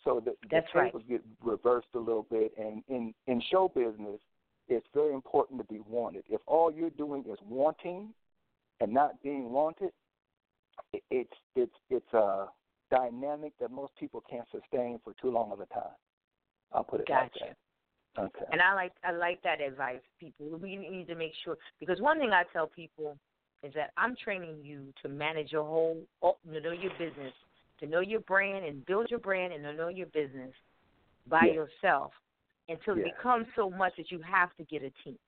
So 0.05 0.23
the, 0.25 0.35
That's 0.51 0.67
the 0.73 0.79
right. 0.79 0.93
tables 0.93 1.03
get 1.09 1.23
reversed 1.43 1.89
a 1.95 1.99
little 1.99 2.27
bit, 2.31 2.53
and 2.59 2.83
in 2.89 3.15
in 3.27 3.43
show 3.51 3.69
business, 3.69 4.21
it's 4.69 4.87
very 4.95 5.15
important 5.15 5.61
to 5.61 5.73
be 5.73 5.81
wanted. 5.89 6.25
If 6.29 6.41
all 6.47 6.73
you're 6.73 6.91
doing 6.91 7.25
is 7.31 7.39
wanting 7.47 8.11
and 8.81 8.93
not 8.93 9.21
being 9.23 9.51
wanted, 9.51 9.91
it, 10.93 11.03
it's 11.11 11.35
it's 11.57 11.75
it's 11.91 12.13
a 12.13 12.47
dynamic 12.91 13.53
that 13.61 13.71
most 13.71 13.93
people 13.99 14.23
can't 14.29 14.47
sustain 14.51 15.01
for 15.05 15.15
too 15.21 15.31
long 15.31 15.53
of 15.53 15.61
a 15.61 15.67
time. 15.67 15.97
I'll 16.73 16.85
put 16.85 17.01
it 17.01 17.09
gotcha. 17.09 17.23
like 17.41 17.51
that. 17.51 17.57
Okay. 18.19 18.45
And 18.53 18.61
I 18.61 18.75
like 18.75 18.93
I 19.05 19.13
like 19.13 19.43
that 19.43 19.61
advice, 19.61 20.01
people. 20.19 20.47
We 20.61 20.77
need 20.77 21.07
to 21.09 21.15
make 21.15 21.33
sure 21.45 21.57
because 21.81 22.01
one 22.01 22.19
thing 22.19 22.31
I 22.33 22.43
tell 22.53 22.67
people 22.67 23.17
is 23.63 23.73
that 23.75 23.91
I'm 23.97 24.17
training 24.17 24.59
you 24.63 24.93
to 25.03 25.09
manage 25.09 25.53
your 25.53 25.65
whole, 25.65 25.99
oh, 26.23 26.37
to 26.53 26.61
know 26.61 26.73
your 26.73 26.93
business, 26.99 27.33
to 27.81 27.87
know 27.87 28.01
your 28.01 28.21
brand 28.21 28.65
and 28.65 28.85
build 28.87 29.11
your 29.11 29.19
brand 29.19 29.53
and 29.53 29.65
to 29.65 29.73
know 29.73 29.89
your 29.89 30.07
business 30.09 30.53
by 31.29 31.43
yes. 31.47 31.55
yourself 31.55 32.13
until 32.69 32.97
yes. 32.97 33.07
it 33.07 33.17
becomes 33.17 33.47
so 33.57 33.71
much 33.71 33.95
that 33.97 34.11
you 34.11 34.21
have 34.21 34.55
to 34.57 34.65
get 34.65 34.83
a 34.83 34.91
team, 35.05 35.19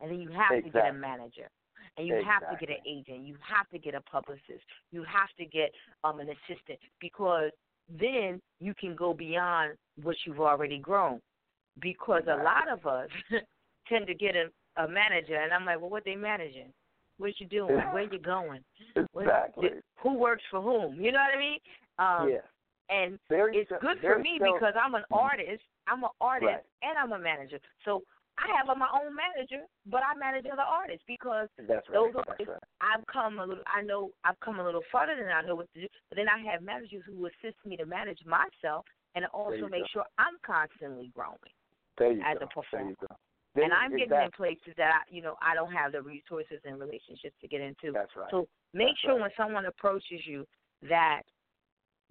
and 0.00 0.10
then 0.10 0.20
you 0.20 0.28
have 0.30 0.52
exactly. 0.52 0.70
to 0.70 0.78
get 0.78 0.90
a 0.90 0.92
manager. 0.92 1.50
And 1.96 2.06
you 2.06 2.16
exactly. 2.16 2.46
have 2.48 2.58
to 2.58 2.66
get 2.66 2.76
an 2.76 2.82
agent. 2.86 3.26
You 3.26 3.36
have 3.42 3.68
to 3.70 3.78
get 3.78 3.94
a 3.94 4.00
publicist. 4.02 4.64
You 4.92 5.02
have 5.04 5.28
to 5.38 5.44
get 5.44 5.72
um, 6.04 6.20
an 6.20 6.28
assistant 6.28 6.78
because 7.00 7.50
then 7.98 8.40
you 8.60 8.74
can 8.74 8.94
go 8.94 9.12
beyond 9.12 9.72
what 10.02 10.16
you've 10.24 10.40
already 10.40 10.78
grown 10.78 11.20
because 11.80 12.22
a 12.26 12.42
lot 12.42 12.68
of 12.70 12.86
us 12.86 13.08
tend 13.88 14.06
to 14.06 14.14
get 14.14 14.34
a, 14.36 14.82
a 14.82 14.88
manager, 14.88 15.36
and 15.36 15.52
I'm 15.52 15.64
like, 15.64 15.80
well, 15.80 15.90
what 15.90 16.04
they 16.04 16.16
managing? 16.16 16.72
What 17.18 17.38
you 17.38 17.46
doing? 17.46 17.76
Where 17.92 18.02
you 18.10 18.18
going? 18.18 18.64
Exactly. 18.96 19.68
What, 19.68 19.72
who 20.02 20.14
works 20.14 20.42
for 20.50 20.60
whom? 20.62 21.00
You 21.00 21.12
know 21.12 21.20
what 21.20 21.36
I 21.36 21.38
mean? 21.38 21.58
Um, 21.98 22.28
yeah. 22.32 22.46
And 22.88 23.18
it's 23.30 23.70
good 23.80 23.98
for 24.00 24.18
me 24.18 24.40
because 24.40 24.74
I'm 24.74 24.94
an 24.94 25.04
artist. 25.12 25.62
I'm 25.86 26.02
an 26.02 26.10
artist 26.20 26.50
Right. 26.50 26.64
and 26.82 26.98
I'm 26.98 27.12
a 27.12 27.22
manager. 27.22 27.60
So 27.84 28.02
I 28.38 28.48
have 28.56 28.66
my 28.76 28.88
own 28.90 29.14
manager, 29.14 29.66
but 29.86 30.00
I 30.02 30.18
manage 30.18 30.46
other 30.50 30.62
artists 30.62 31.04
because 31.06 31.48
That's 31.58 31.86
right. 31.88 31.92
those 31.92 32.14
are 32.16 32.24
That's 32.26 32.48
right. 32.48 32.58
I've 32.80 33.06
come 33.06 33.38
a 33.38 33.44
little. 33.44 33.62
I 33.66 33.82
know 33.82 34.10
I've 34.24 34.40
come 34.40 34.58
a 34.58 34.64
little 34.64 34.82
further 34.90 35.14
than 35.14 35.28
I 35.28 35.46
know 35.46 35.54
what 35.54 35.68
to 35.74 35.82
do. 35.82 35.88
But 36.08 36.16
then 36.16 36.26
I 36.28 36.40
have 36.50 36.62
managers 36.62 37.04
who 37.06 37.26
assist 37.26 37.58
me 37.64 37.76
to 37.76 37.86
manage 37.86 38.20
myself 38.24 38.86
and 39.14 39.26
also 39.26 39.68
make 39.68 39.82
go. 39.82 39.92
sure 39.92 40.04
I'm 40.18 40.38
constantly 40.42 41.12
growing 41.14 41.38
as 42.00 42.38
go. 42.38 42.44
a 42.44 42.48
performer. 42.48 42.64
There 42.72 42.88
you 42.88 42.96
go. 43.00 43.16
There 43.54 43.64
and 43.64 43.72
I'm 43.72 43.90
getting 43.96 44.12
in 44.12 44.30
places 44.36 44.74
that 44.76 44.90
I, 44.94 45.14
you 45.14 45.22
know 45.22 45.34
I 45.42 45.54
don't 45.54 45.72
have 45.72 45.92
the 45.92 46.02
resources 46.02 46.60
and 46.64 46.78
relationships 46.78 47.34
to 47.40 47.48
get 47.48 47.60
into. 47.60 47.92
That's 47.92 48.10
right. 48.16 48.30
So 48.30 48.46
make 48.72 48.88
That's 48.88 49.00
sure 49.00 49.12
right. 49.12 49.22
when 49.22 49.30
someone 49.36 49.66
approaches 49.66 50.20
you 50.24 50.46
that 50.88 51.22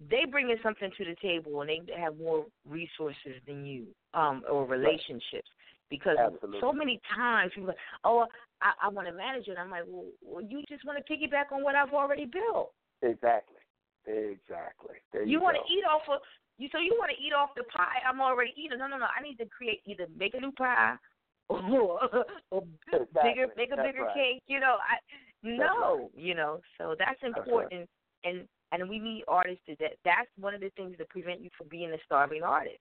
they 0.08 0.24
bring 0.30 0.50
in 0.50 0.56
something 0.62 0.90
to 0.96 1.04
the 1.04 1.16
table 1.20 1.60
and 1.60 1.70
they 1.70 1.80
have 1.98 2.16
more 2.16 2.46
resources 2.68 3.40
than 3.46 3.66
you, 3.66 3.86
um, 4.14 4.42
or 4.50 4.64
relationships. 4.66 5.48
Because 5.90 6.16
Absolutely. 6.18 6.60
so 6.60 6.72
many 6.72 7.00
times 7.16 7.52
people, 7.54 7.70
are 7.70 7.72
like, 7.72 7.78
oh, 8.04 8.26
I, 8.62 8.86
I 8.86 8.88
want 8.88 9.08
to 9.08 9.12
manage 9.12 9.48
it. 9.48 9.58
I'm 9.58 9.70
like, 9.70 9.82
well, 9.88 10.06
well, 10.22 10.44
you 10.44 10.62
just 10.68 10.84
want 10.84 11.04
to 11.04 11.12
piggyback 11.12 11.52
on 11.52 11.64
what 11.64 11.74
I've 11.74 11.92
already 11.92 12.26
built. 12.26 12.72
Exactly. 13.02 13.58
Exactly. 14.06 14.96
There 15.12 15.24
you, 15.24 15.32
You 15.32 15.40
want 15.42 15.56
to 15.56 15.72
eat 15.72 15.84
off 15.84 16.02
of 16.08 16.20
you, 16.60 16.68
so 16.72 16.78
you 16.78 16.94
want 16.98 17.10
to 17.10 17.22
eat 17.22 17.32
off 17.32 17.50
the 17.56 17.64
pie 17.64 18.04
I'm 18.08 18.20
already 18.20 18.52
eating. 18.56 18.78
No, 18.78 18.86
no, 18.86 18.98
no. 18.98 19.06
I 19.06 19.22
need 19.22 19.36
to 19.38 19.46
create 19.46 19.80
either 19.86 20.06
make 20.16 20.34
a 20.34 20.40
new 20.40 20.52
pie 20.52 20.96
or, 21.48 22.26
or 22.50 22.62
Exactly. 22.92 23.30
bigger, 23.30 23.46
make 23.56 23.72
a 23.72 23.76
That's 23.76 23.88
bigger 23.88 24.04
right. 24.04 24.14
cake. 24.14 24.42
You 24.46 24.60
know, 24.60 24.76
I 24.78 24.98
no, 25.42 26.10
you 26.14 26.34
know. 26.34 26.60
So 26.78 26.94
that's 26.98 27.20
right. 27.22 27.26
important, 27.26 27.88
and 28.24 28.46
and 28.72 28.88
we 28.88 28.98
need 28.98 29.24
artists 29.26 29.62
to 29.66 29.76
that. 29.80 29.92
That's 30.04 30.28
one 30.38 30.54
of 30.54 30.60
the 30.60 30.70
things 30.76 30.96
that 30.98 31.08
prevent 31.08 31.40
you 31.40 31.50
from 31.56 31.68
being 31.68 31.90
a 31.92 31.98
starving 32.04 32.42
artist. 32.42 32.78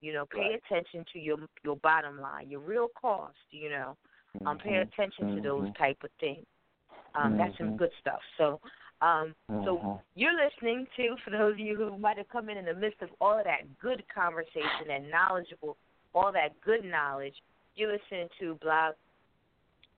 You 0.00 0.12
know, 0.12 0.26
pay 0.26 0.52
Right. 0.52 0.62
attention 0.64 1.04
to 1.12 1.18
your 1.18 1.38
your 1.64 1.76
bottom 1.76 2.20
line, 2.20 2.48
your 2.48 2.60
real 2.60 2.88
cost. 3.00 3.36
You 3.50 3.70
know, 3.70 3.96
um, 4.46 4.58
pay 4.58 4.76
Mhm. 4.76 4.82
attention 4.92 5.34
to 5.34 5.40
those 5.40 5.66
Mhm. 5.66 5.76
type 5.76 5.98
of 6.04 6.10
things. 6.20 6.46
Um, 7.14 7.36
That's 7.36 7.56
some 7.58 7.72
Mhm. 7.72 7.78
good 7.78 7.92
stuff. 8.00 8.20
So, 8.36 8.60
um, 9.00 9.34
so 9.48 9.78
Mhm. 9.78 10.02
you're 10.14 10.34
listening 10.34 10.86
to, 10.96 11.16
for 11.18 11.30
those 11.30 11.52
of 11.52 11.58
you 11.58 11.76
who 11.76 11.98
might 11.98 12.16
have 12.16 12.28
come 12.28 12.48
in 12.48 12.56
in 12.56 12.64
the 12.64 12.74
midst 12.74 13.02
of 13.02 13.10
all 13.20 13.38
of 13.38 13.44
that 13.44 13.78
good 13.78 14.06
conversation 14.08 14.90
and 14.90 15.10
knowledgeable, 15.10 15.76
all 16.14 16.32
that 16.32 16.58
good 16.62 16.84
knowledge, 16.84 17.34
you're 17.74 17.92
listening 17.92 18.28
to 18.38 18.54
Blog 18.56 18.94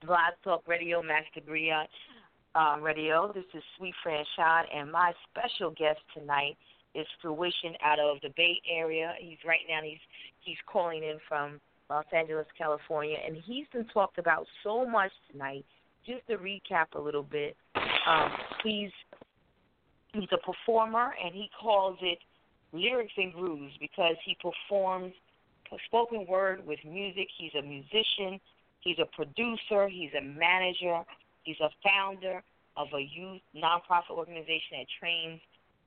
Blog 0.00 0.34
Talk 0.44 0.66
Radio, 0.68 1.02
Master 1.02 1.40
Griot 1.40 1.88
um, 2.54 2.82
Radio. 2.82 3.32
This 3.32 3.44
is 3.52 3.62
Suite 3.76 3.94
Franchon, 4.04 4.64
and 4.72 4.90
my 4.90 5.12
special 5.30 5.70
guest 5.70 6.00
tonight 6.14 6.56
is 6.94 7.06
Phruishun 7.22 7.76
out 7.82 7.98
of 7.98 8.20
the 8.22 8.30
Bay 8.30 8.60
Area. 8.68 9.14
He's 9.18 9.38
right 9.44 9.60
now 9.68 9.80
he's 9.82 9.98
he's 10.40 10.56
calling 10.66 11.02
in 11.02 11.18
from 11.28 11.60
Los 11.90 12.04
Angeles, 12.12 12.46
California, 12.56 13.18
and 13.24 13.36
he's 13.36 13.66
been 13.72 13.86
talked 13.86 14.18
about 14.18 14.46
so 14.62 14.86
much 14.86 15.12
tonight. 15.30 15.64
Just 16.06 16.26
to 16.28 16.38
recap 16.38 16.94
a 16.94 17.00
little 17.00 17.22
bit, 17.22 17.56
um, 18.08 18.30
he's 18.64 18.90
he's 20.12 20.28
a 20.32 20.38
performer, 20.38 21.14
and 21.22 21.34
he 21.34 21.50
calls 21.60 21.98
it 22.00 22.18
lyrics 22.72 23.12
and 23.16 23.32
grooves 23.32 23.72
because 23.80 24.16
he 24.24 24.36
performs 24.40 25.12
spoken 25.86 26.26
word 26.26 26.66
with 26.66 26.78
music. 26.84 27.28
He's 27.38 27.52
a 27.58 27.62
musician. 27.62 28.40
He's 28.80 28.96
a 28.98 29.06
producer. 29.14 29.88
He's 29.88 30.10
a 30.18 30.22
manager. 30.22 31.02
He's 31.42 31.60
a 31.60 31.68
founder 31.84 32.42
of 32.76 32.88
a 32.94 33.00
youth 33.00 33.42
nonprofit 33.54 34.16
organization 34.16 34.78
that 34.78 34.86
trains 34.98 35.40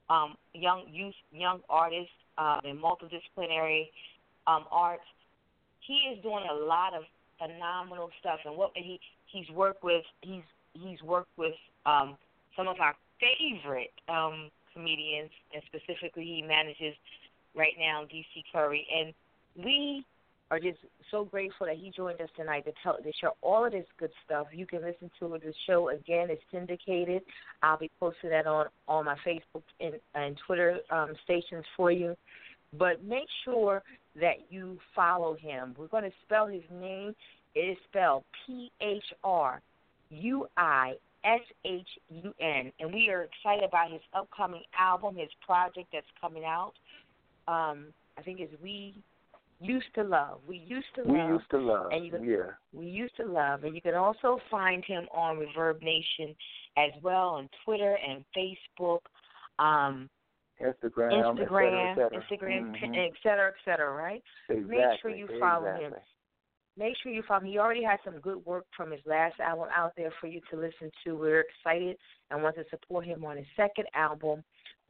um, 0.10 0.36
young 0.54 0.84
youth, 0.92 1.16
young 1.32 1.62
artists 1.70 2.12
um, 2.38 2.60
in 2.66 2.78
multidisciplinary 2.78 3.88
um, 4.46 4.66
arts. 4.72 5.04
He 5.80 5.94
is 6.14 6.22
doing 6.22 6.44
a 6.50 6.54
lot 6.54 6.94
of 6.94 7.04
phenomenal 7.40 8.10
stuff, 8.20 8.40
and 8.46 8.56
what 8.56 8.72
he 8.76 9.00
he's 9.26 9.50
worked 9.50 9.84
with 9.84 10.04
he's 10.22 10.44
he's 10.74 11.02
worked 11.02 11.36
with 11.38 11.54
um, 11.86 12.18
some 12.56 12.68
of 12.68 12.78
our 12.80 12.96
favorite 13.20 13.94
um, 14.10 14.50
comedians, 14.74 15.30
and 15.54 15.62
specifically 15.68 16.24
he 16.24 16.42
manages 16.42 16.96
right 17.56 17.74
now 17.80 18.04
DC 18.04 18.44
Curry, 18.52 18.86
and 18.94 19.14
we 19.66 20.06
are 20.50 20.60
just 20.60 20.80
so 21.10 21.24
grateful 21.24 21.66
that 21.66 21.78
he 21.78 21.92
joined 21.96 22.20
us 22.20 22.30
tonight 22.36 22.66
to 22.66 22.74
tell 22.84 22.98
to 22.98 23.12
share 23.20 23.32
all 23.42 23.66
of 23.66 23.72
this 23.72 23.86
good 23.98 24.12
stuff. 24.26 24.48
You 24.52 24.68
can 24.68 24.82
listen 24.82 25.10
to. 25.20 25.30
The 25.30 25.54
show 25.66 25.90
again 25.90 26.30
is 26.30 26.40
syndicated. 26.52 27.22
I'll 27.64 27.78
be 27.78 27.90
posting 28.00 28.32
that 28.32 28.48
on 28.48 28.68
on 28.88 29.06
my 29.06 29.16
Facebook 29.26 29.64
and, 29.80 29.96
and 30.14 30.38
Twitter 30.46 30.80
um, 30.92 31.14
stations 31.24 31.64
for 31.78 31.92
you. 31.92 32.16
But 32.78 33.04
make 33.04 33.28
sure 33.46 33.82
that 34.20 34.36
you 34.50 34.78
follow 34.96 35.36
him. 35.36 35.74
We're 35.78 35.88
going 35.88 36.04
to 36.04 36.12
spell 36.26 36.48
his 36.48 36.64
name. 36.72 37.16
It 37.56 37.60
is 37.60 37.78
spelled 37.90 38.24
P 38.46 38.72
H 38.82 39.04
R 39.24 39.62
U 40.10 40.48
I 40.58 40.94
S 41.24 41.42
H 41.66 41.88
U 42.10 42.34
N, 42.40 42.72
and 42.80 42.94
we 42.94 43.10
are 43.10 43.24
excited 43.24 43.64
about 43.64 43.92
his 43.92 44.02
upcoming 44.14 44.64
album, 44.78 45.16
his 45.16 45.30
project 45.46 45.88
that's 45.94 46.06
coming 46.20 46.44
out. 46.46 46.74
Um, 47.48 47.94
I 48.18 48.22
think 48.24 48.40
it's 48.40 48.54
We 48.62 48.96
Used 49.60 49.94
to 49.94 50.04
Love. 50.04 50.40
We 50.48 50.58
used 50.58 50.88
to 50.96 51.04
We 51.04 51.20
love. 51.20 51.30
used 51.30 51.50
to 51.52 51.58
love. 51.60 51.92
And 51.92 52.04
you 52.04 52.12
can- 52.12 52.24
yeah. 52.24 52.52
We 52.74 52.88
used 52.88 53.16
to 53.18 53.26
love, 53.26 53.64
and 53.64 53.76
you 53.76 53.82
can 53.82 53.94
also 53.94 54.40
find 54.50 54.84
him 54.84 55.08
on 55.12 55.38
ReverbNation 55.38 56.36
as 56.78 56.92
well 57.04 57.30
on 57.30 57.48
Twitter 57.64 57.98
and 57.98 58.26
Facebook, 58.36 59.02
um, 59.60 60.10
Instagram, 60.60 61.12
Instagram, 61.12 61.92
et 61.92 61.96
cetera, 61.96 62.16
et 62.18 62.30
cetera. 62.30 62.52
Instagram, 62.52 62.76
Mhm. 62.76 62.98
et 62.98 63.14
cetera, 63.22 63.48
et 63.50 63.56
cetera. 63.64 63.94
Right? 63.94 64.24
Exactly. 64.50 64.78
Make 64.78 65.00
sure 65.00 65.12
you 65.12 65.28
follow 65.40 65.74
him. 65.74 65.96
Make 66.78 66.96
sure 67.02 67.12
you 67.12 67.24
follow 67.28 67.42
him. 67.42 67.48
He 67.48 67.60
already 67.60 67.84
has 67.84 68.00
some 68.04 68.20
good 68.20 68.46
work 68.46 68.66
from 68.76 68.92
his 68.92 69.02
last 69.06 69.40
album 69.40 69.68
out 69.76 69.94
there 69.98 70.12
for 70.20 70.28
you 70.28 70.42
to 70.52 70.58
listen 70.58 70.92
to. 71.04 71.16
We're 71.16 71.42
excited 71.42 71.98
and 72.30 72.42
want 72.42 72.56
to 72.56 72.64
support 72.70 73.06
him 73.06 73.26
on 73.26 73.38
his 73.38 73.46
second 73.56 73.86
album. 73.94 74.44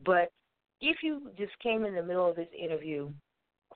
But 0.05 0.32
if 0.79 0.97
you 1.03 1.32
just 1.38 1.57
came 1.59 1.86
in 1.86 1.95
the 1.95 2.03
middle 2.03 2.29
of 2.29 2.36
this 2.36 2.47
interview 2.57 3.09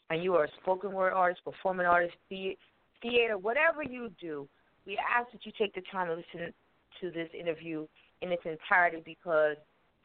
and 0.09 0.23
you 0.23 0.35
are 0.35 0.45
a 0.45 0.51
spoken 0.61 0.91
word 0.91 1.13
artist, 1.13 1.43
performing 1.43 1.87
artist, 1.87 2.15
the- 2.29 2.57
theater, 3.01 3.37
whatever 3.37 3.83
you 3.83 4.09
do, 4.19 4.47
we 4.85 4.97
ask 4.97 5.31
that 5.31 5.45
you 5.45 5.51
take 5.57 5.73
the 5.75 5.81
time 5.91 6.07
to 6.07 6.13
listen 6.15 6.53
to 7.01 7.11
this 7.11 7.29
interview 7.33 7.87
in 8.21 8.31
its 8.31 8.43
entirety 8.45 9.01
because 9.05 9.57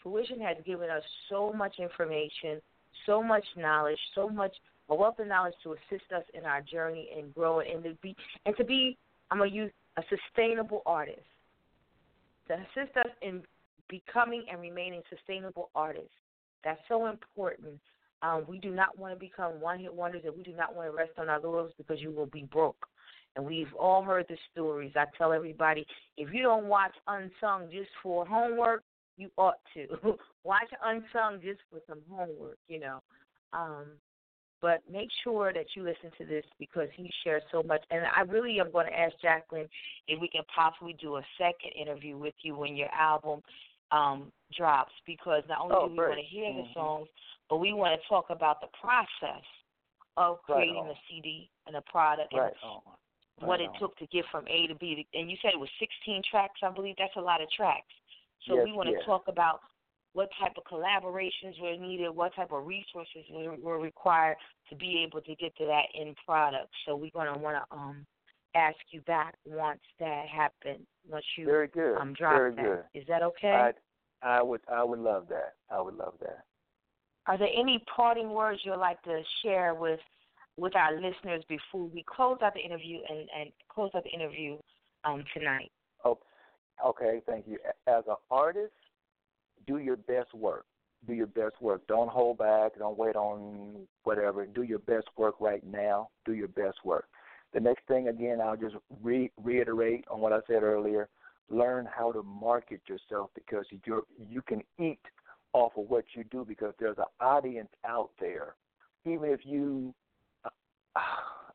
Phruishun 0.05 0.41
has 0.41 0.57
given 0.65 0.91
us 0.91 1.03
so 1.29 1.53
much 1.53 1.79
information, 1.79 2.61
so 3.07 3.23
much 3.23 3.45
knowledge, 3.57 3.99
so 4.15 4.29
much 4.29 4.55
a 4.91 4.95
wealth 4.95 5.19
of 5.19 5.27
knowledge 5.29 5.55
to 5.63 5.73
assist 5.73 6.13
us 6.15 6.25
in 6.35 6.45
our 6.45 6.61
journey 6.61 7.09
and 7.17 7.33
growing 7.35 7.73
and 7.73 7.83
to 7.85 7.95
be 8.03 8.15
and 8.45 8.57
to 8.57 8.65
be 8.65 8.99
I'm 9.31 9.39
gonna 9.39 9.51
use 9.51 9.73
a 9.97 10.03
sustainable 10.09 10.83
artist. 10.87 11.21
To 12.49 12.55
assist 12.55 12.97
us 12.97 13.11
in 13.23 13.43
becoming 13.89 14.45
and 14.51 14.61
remaining 14.61 15.03
sustainable 15.09 15.71
artists. 15.75 16.11
That's 16.65 16.81
so 16.89 17.07
important. 17.07 17.79
Um, 18.23 18.45
we 18.49 18.59
do 18.59 18.71
not 18.71 18.99
want 18.99 19.15
to 19.15 19.19
become 19.19 19.61
one 19.61 19.79
hit 19.79 19.95
wonders 19.95 20.23
and 20.25 20.37
we 20.37 20.43
do 20.43 20.53
not 20.53 20.75
want 20.75 20.91
to 20.91 20.97
rest 20.97 21.13
on 21.19 21.29
our 21.29 21.41
laurels 21.41 21.73
because 21.79 22.01
you 22.01 22.11
will 22.11 22.27
be 22.27 22.43
broke. 22.53 22.87
And 23.37 23.45
we've 23.45 23.73
all 23.79 24.03
heard 24.03 24.27
the 24.29 24.37
stories. 24.53 24.93
I 24.97 25.05
tell 25.17 25.33
everybody 25.33 25.87
if 26.17 26.33
you 26.35 26.43
don't 26.43 26.67
watch 26.67 26.93
Unsung 27.07 27.71
just 27.71 27.89
for 28.03 28.27
homework, 28.27 28.83
you 29.17 29.31
ought 29.37 29.61
to. 29.75 29.87
watch 30.45 30.69
Unsung 30.85 31.41
just 31.41 31.61
for 31.71 31.81
some 31.89 32.01
homework, 32.11 32.59
you 32.69 32.81
know. 32.81 33.01
Um, 33.53 33.87
but 34.63 34.83
make 34.91 35.09
sure 35.25 35.53
that 35.53 35.67
you 35.75 35.83
listen 35.83 36.11
to 36.19 36.25
this 36.25 36.45
because 36.59 36.89
he 36.95 37.11
shares 37.25 37.43
so 37.51 37.63
much. 37.63 37.83
And 37.91 38.03
I 38.15 38.21
really 38.23 38.61
am 38.61 38.71
going 38.71 38.87
to 38.87 38.99
ask 38.99 39.15
Jacqueline 39.21 39.69
if 40.09 40.21
we 40.21 40.29
can 40.29 40.43
possibly 40.55 40.95
do 41.01 41.17
a 41.17 41.23
second 41.39 41.73
interview 41.81 42.17
with 42.17 42.35
you 42.43 42.57
when 42.57 42.77
your 42.77 42.91
album 42.93 43.43
um, 43.93 44.31
drops 44.57 44.93
because 45.07 45.43
not 45.49 45.61
only 45.61 45.75
Oh, 45.77 45.89
do 45.89 45.93
we 45.93 45.99
want 45.99 46.19
to 46.19 46.25
hear 46.25 46.53
the 46.53 46.63
Mhm. 46.63 46.75
songs, 46.75 47.09
but 47.49 47.57
we 47.57 47.73
want 47.73 48.01
to 48.01 48.09
talk 48.09 48.31
about 48.31 48.61
the 48.61 48.69
process 48.69 49.45
of 50.17 50.41
creating 50.43 50.85
right 50.85 50.97
a 50.97 51.01
CD 51.09 51.51
and 51.67 51.77
a 51.77 51.83
product 51.83 52.33
right 52.33 52.53
and 52.63 52.83
what 53.49 53.61
it 53.61 53.71
took 53.79 53.97
to 53.97 54.07
get 54.09 54.25
from 54.27 54.47
A 54.49 54.67
to 54.67 54.75
B. 54.75 55.07
And 55.15 55.31
you 55.31 55.37
said 55.41 55.53
it 55.55 55.59
was 55.59 55.71
16 55.79 56.23
tracks, 56.23 56.61
I 56.63 56.71
believe. 56.71 56.97
That's 56.99 57.17
a 57.17 57.21
lot 57.21 57.41
of 57.41 57.51
tracks. 57.51 57.93
So 58.47 58.55
Yes, 58.55 58.65
we 58.67 58.73
want 58.73 58.89
to 58.89 58.95
yes. 58.95 59.05
talk 59.05 59.29
about 59.29 59.63
what 60.13 60.29
type 60.41 60.53
of 60.57 60.65
collaborations 60.65 61.61
were 61.61 61.77
needed, 61.77 62.11
what 62.11 62.35
type 62.35 62.53
of 62.53 62.67
resources 62.67 63.25
were, 63.31 63.79
required 63.79 64.37
to 64.69 64.77
be 64.77 65.05
able 65.07 65.21
to 65.21 65.35
get 65.37 65.57
to 65.57 65.67
that 65.67 65.85
end 65.99 66.17
product. 66.27 66.69
So 66.87 66.97
we're 66.97 67.11
going 67.13 67.33
to 67.33 67.39
want 67.39 67.57
to 67.57 67.77
um 67.77 68.07
ask 68.57 68.77
you 68.91 69.01
back 69.03 69.35
once 69.45 69.81
that 70.01 70.25
happens, 70.27 70.85
once 71.09 71.25
you 71.39 71.47
Very 71.47 71.69
good. 71.69 71.97
um 71.97 72.13
drop 72.15 72.35
Very 72.35 72.55
that. 72.57 72.65
good. 72.65 73.01
Is 73.01 73.07
that 73.09 73.23
okay? 73.23 73.73
I 74.23 74.39
I 74.39 74.43
would 74.43 74.61
I 74.71 74.83
would 74.83 74.99
love 74.99 75.27
that. 75.29 75.55
I 75.71 75.81
would 75.81 75.95
love 75.95 76.15
that. 76.21 76.45
Are 77.27 77.39
there 77.39 77.49
any 77.55 77.83
parting 77.95 78.31
words 78.31 78.61
you'd 78.65 78.77
like 78.77 79.01
to 79.03 79.23
share 79.43 79.75
with 79.75 80.01
with 80.57 80.75
our 80.75 80.95
listeners 80.95 81.45
before 81.49 81.87
we 81.87 82.05
close 82.07 82.39
out 82.43 82.55
the 82.55 82.61
interview 82.61 82.99
and, 83.09 83.21
and 83.39 83.51
close 83.73 83.91
out 83.95 84.03
the 84.05 84.11
interview 84.11 84.59
um 85.05 85.25
tonight? 85.33 85.71
Oh, 86.05 86.19
okay. 86.85 87.23
Thank 87.27 87.47
you. 87.47 87.59
As 87.87 88.03
an 88.09 88.17
artist, 88.31 88.73
do 89.67 89.79
your 89.79 89.97
best 89.97 90.33
work. 90.35 90.65
Do 91.07 91.15
your 91.15 91.27
best 91.27 91.61
work. 91.61 91.87
Don't 91.87 92.11
hold 92.11 92.39
back. 92.39 92.73
Don't 92.79 92.99
wait 92.99 93.17
on 93.17 93.87
whatever. 94.05 94.47
Do 94.47 94.63
your 94.63 94.81
best 94.81 95.09
work 95.17 95.37
right 95.41 95.65
now. 95.65 96.11
Do 96.27 96.33
your 96.35 96.49
best 96.49 96.79
work. 96.85 97.07
The 97.53 97.61
next 97.61 97.87
thing, 97.89 98.09
again, 98.09 98.41
I'll 98.41 98.57
just 98.57 98.77
re- 99.03 99.33
reiterate 99.43 100.05
on 100.11 100.21
what 100.21 100.33
I 100.33 100.41
said 100.47 100.63
earlier. 100.63 101.09
Learn 101.49 101.89
how 101.93 102.13
to 102.13 102.23
market 102.23 102.81
yourself 102.87 103.31
because 103.35 103.65
you 103.71 104.07
you 104.29 104.41
can 104.43 104.63
eat 104.79 105.01
off 105.53 105.73
of 105.77 105.89
what 105.91 106.05
you 106.15 106.25
do 106.25 106.45
because 106.45 106.75
there's 106.79 106.99
an 106.99 107.05
audience 107.21 107.71
out 107.85 108.11
there. 108.21 108.55
Even 109.05 109.31
if 109.31 109.41
you, 109.45 109.93
uh, 110.45 110.51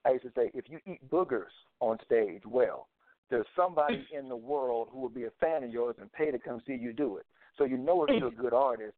I 0.06 0.12
used 0.12 0.26
to 0.26 0.32
say, 0.36 0.52
if 0.54 0.66
you 0.70 0.80
eat 0.86 1.00
boogers 1.10 1.54
on 1.80 1.98
stage, 2.04 2.42
well, 2.46 2.88
there's 3.30 3.46
somebody 3.56 4.06
in 4.18 4.30
the 4.30 4.36
world 4.36 4.90
who 4.92 5.00
will 5.00 5.10
be 5.10 5.24
a 5.24 5.32
fan 5.40 5.64
of 5.64 5.72
yours 5.72 5.96
and 6.00 6.12
pay 6.14 6.32
to 6.32 6.40
come 6.40 6.62
see 6.66 6.74
you 6.74 6.94
do 6.94 7.18
it. 7.18 7.26
So 7.58 7.64
you 7.64 7.78
know 7.78 8.04
if 8.04 8.18
you're 8.20 8.28
a 8.30 8.32
good 8.32 8.54
artist, 8.54 8.96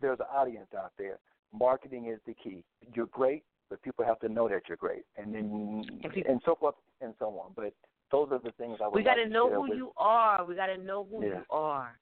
there's 0.00 0.18
an 0.20 0.26
audience 0.34 0.68
out 0.76 0.92
there. 0.98 1.18
Marketing 1.52 2.06
is 2.06 2.18
the 2.26 2.34
key. 2.34 2.64
You're 2.94 3.06
great, 3.06 3.44
but 3.68 3.82
people 3.82 4.04
have 4.04 4.18
to 4.20 4.28
know 4.28 4.48
that 4.48 4.62
you're 4.68 4.76
great, 4.76 5.04
and 5.16 5.34
then 5.34 5.84
And 6.26 6.40
so 6.44 6.54
forth 6.54 6.74
and 7.00 7.14
so 7.18 7.26
on. 7.38 7.52
But 7.56 7.72
those 8.10 8.28
are 8.32 8.38
the 8.38 8.52
things 8.52 8.78
I 8.82 8.86
would. 8.88 8.94
We 8.94 9.02
got 9.02 9.16
like 9.16 9.26
to 9.26 9.32
know 9.32 9.52
who 9.52 9.62
with- 9.62 9.76
you 9.76 9.92
are. 9.96 10.44
We 10.44 10.54
got 10.54 10.66
to 10.66 10.78
know 10.78 11.04
who 11.04 11.22
Yeah. 11.24 11.38
you 11.38 11.44
are. 11.50 11.98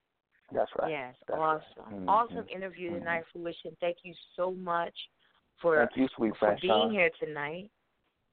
That's 0.53 0.71
right. 0.79 0.91
Yes, 0.91 1.15
That's 1.27 1.39
awesome. 1.39 2.07
Mhm. 2.07 2.09
Awesome 2.09 2.47
interview 2.49 2.91
Mhm. 2.93 2.99
tonight, 3.01 3.25
Phruishun. 3.35 3.77
Thank 3.81 3.99
you 4.05 4.15
so 4.35 4.53
much 4.53 5.11
for 5.59 5.87
you, 5.95 6.09
for 6.35 6.57
being 6.63 6.91
here 6.91 7.11
tonight. 7.19 7.71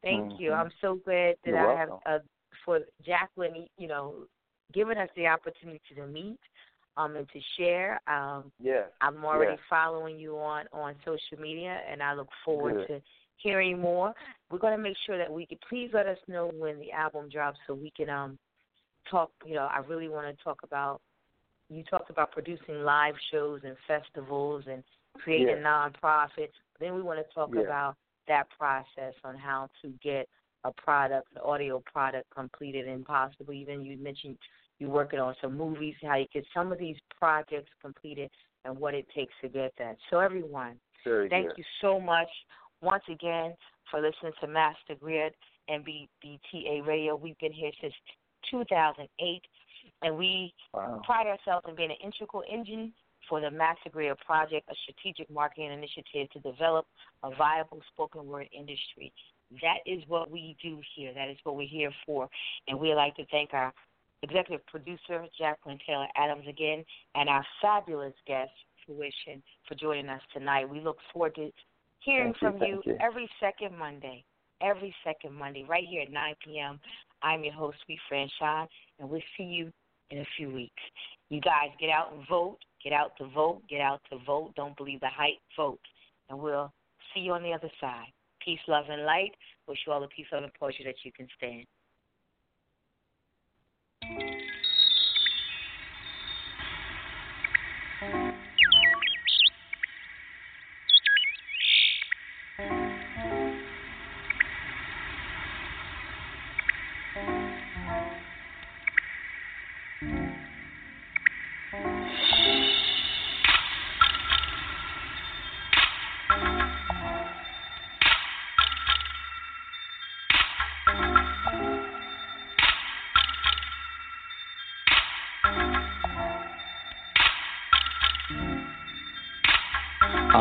Thank 0.02 0.39
you. 0.39 0.52
Mhm. 0.52 0.60
I'm 0.60 0.72
so 0.80 0.96
glad 0.96 1.38
that 1.43 1.50
You're 1.52 1.72
I 1.72 1.76
have 1.76 1.89
welcome. 1.89 2.12
uh, 2.14 2.20
for 2.66 2.80
Jacqueline, 3.05 3.68
you 3.78 3.88
know, 3.88 4.16
giving 4.74 4.97
us 4.97 5.09
the 5.16 5.28
opportunity 5.28 5.80
to 5.95 6.07
meet 6.07 6.39
um 6.97 7.16
and 7.16 7.28
to 7.30 7.39
share. 7.57 8.01
Um 8.07 8.51
Yes. 8.61 8.88
I'm 9.01 9.24
already 9.24 9.51
yes. 9.51 9.59
following 9.70 10.20
you 10.20 10.38
on 10.38 10.66
on 10.74 10.95
social 11.05 11.41
media, 11.41 11.80
and 11.89 12.01
I 12.01 12.13
look 12.13 12.30
forward 12.43 12.76
Good. 12.76 12.88
to 12.88 13.01
hearing 13.38 13.80
more. 13.80 14.13
We're 14.49 14.59
going 14.59 14.76
to 14.76 14.82
make 14.82 14.95
sure 15.05 15.18
that 15.18 15.32
we 15.32 15.45
can 15.45 15.57
please 15.70 15.89
let 15.93 16.07
us 16.07 16.18
know 16.28 16.49
when 16.57 16.80
the 16.80 16.91
album 16.91 17.30
drops, 17.30 17.59
so 17.68 17.74
we 17.74 17.91
can 17.95 18.09
um 18.09 18.38
talk. 19.09 19.32
You 19.45 19.55
know, 19.55 19.68
I 19.72 19.80
really 19.80 20.09
want 20.09 20.36
to 20.36 20.43
talk 20.43 20.59
about. 20.63 21.01
You 21.70 21.84
talked 21.84 22.09
about 22.09 22.32
producing 22.32 22.84
live 22.84 23.16
shows 23.32 23.61
and 23.63 23.76
festivals 23.88 24.63
and 24.70 24.84
creating 25.16 25.47
Yes. 25.47 25.57
a 25.59 25.66
nonprofit. 25.68 26.49
Then 26.80 26.93
we 26.95 27.01
want 27.01 27.20
to 27.20 27.34
talk 27.34 27.51
Yes. 27.53 27.66
about 27.66 27.95
that 28.28 28.47
process 28.57 29.13
on 29.24 29.36
how 29.36 29.70
to 29.82 29.89
get 30.01 30.28
a 30.66 30.72
product, 30.74 31.28
an 31.36 31.41
audio 31.43 31.82
product 31.91 32.30
completed, 32.36 32.88
and 32.88 33.05
possibly 33.05 33.59
even 33.59 33.86
you 33.86 33.97
mentioned 33.97 34.38
you're 34.80 34.89
working 34.89 35.20
on 35.20 35.34
some 35.41 35.55
movies, 35.55 35.95
how 36.03 36.16
you 36.16 36.26
get 36.34 36.43
some 36.53 36.72
of 36.72 36.80
these 36.80 36.97
projects 37.18 37.70
completed, 37.82 38.30
and 38.66 38.78
what 38.78 38.93
it 38.93 39.05
takes 39.16 39.34
to 39.41 39.47
get 39.47 39.72
that. 39.78 39.95
So, 40.09 40.20
everyone, 40.20 40.78
Very 41.05 41.30
thank 41.30 41.47
good. 41.49 41.59
you 41.59 41.63
so 41.82 41.99
much 41.99 42.28
once 42.82 43.03
again 43.09 43.53
for 43.89 44.01
listening 44.01 44.34
to 44.41 44.47
Master 44.47 44.95
Griot 45.01 45.32
and 45.70 45.86
BBTA 45.86 46.86
Radio. 46.86 47.16
We've 47.16 47.38
been 47.38 47.53
here 47.53 47.72
since 47.80 47.93
2008, 48.51 49.41
and 50.01 50.18
we 50.18 50.53
Wow. 50.74 51.01
pride 51.05 51.28
ourselves 51.28 51.66
in 51.70 51.76
being 51.76 51.91
an 51.91 51.97
integral 52.03 52.43
engine 52.49 52.93
for 53.30 53.39
the 53.39 53.49
Master 53.49 53.89
Griot 53.89 54.18
Project, 54.26 54.68
a 54.70 54.76
strategic 54.84 55.30
marketing 55.30 55.72
initiative 55.72 56.30
to 56.32 56.39
develop 56.39 56.86
a 57.24 57.34
viable 57.36 57.82
spoken 57.93 58.26
word 58.28 58.49
industry. 58.51 59.13
That 59.62 59.80
is 59.86 60.04
what 60.08 60.32
we 60.32 60.56
do 60.62 60.80
here. 60.96 61.14
That 61.14 61.30
is 61.30 61.38
what 61.43 61.56
we're 61.56 61.68
here 61.68 61.91
for. 62.06 62.30
And 62.68 62.80
we'd 62.80 62.96
like 62.96 63.16
to 63.16 63.26
thank 63.32 63.54
our 63.54 63.74
executive 64.24 64.66
producer, 64.68 65.26
Jacqueline 65.38 65.80
Taylor 65.86 66.08
Adams, 66.16 66.46
again, 66.48 66.84
and 67.14 67.30
our 67.30 67.46
fabulous 67.62 68.14
guest, 68.28 68.52
Phruishun, 68.88 69.41
for 69.68 69.76
joining 69.76 70.10
us 70.10 70.22
tonight. 70.34 70.70
We 70.70 70.80
look 70.80 70.98
forward 71.14 71.36
to 71.36 71.52
hearing 72.00 72.34
Thank 72.34 72.41
you, 72.41 72.50
from 72.50 72.60
thank 72.60 72.86
you. 72.86 72.98
every 73.02 73.30
second 73.39 73.78
Monday. 73.78 74.24
Every 74.62 74.96
second 75.04 75.34
Monday, 75.34 75.66
right 75.68 75.84
here 75.88 76.02
at 76.02 76.12
9 76.12 76.34
p.m. 76.43 76.80
I'm 77.22 77.43
your 77.43 77.54
host, 77.54 77.78
Sweet 77.86 78.00
Fran 78.08 78.30
Sean, 78.39 78.68
and 79.00 79.10
we'll 79.10 79.22
see 79.38 79.43
you 79.43 79.72
in 80.12 80.20
a 80.20 80.26
few 80.38 80.50
weeks. 80.52 80.82
You 81.30 81.41
guys 81.41 81.70
get 81.80 81.89
out 81.89 82.14
and 82.14 82.26
vote. 82.28 82.58
Get 82.84 82.93
out 82.93 83.12
to 83.18 83.28
vote. 83.28 83.62
Get 83.70 83.82
out 83.82 84.02
to 84.12 84.20
vote. 84.26 84.54
Don't 84.56 84.78
believe 84.78 85.02
the 85.02 85.10
hype. 85.10 85.39
Vote. 85.58 85.80
And 86.30 86.39
we'll 86.39 86.72
see 87.14 87.22
you 87.22 87.34
on 87.34 87.43
the 87.43 87.52
other 87.52 87.70
side. 87.82 88.14
Peace, 88.46 88.60
love, 88.68 88.86
and 88.89 89.06
light. 89.06 89.32
Wish 89.68 89.80
you 89.88 89.91
all 89.91 90.00
the 90.00 90.08
peace, 90.08 90.28
love, 90.32 90.43
and 90.43 90.54
poetry 90.54 90.86
that 90.86 90.96
you 91.04 91.12
can 91.12 91.28
stand. 91.36 91.66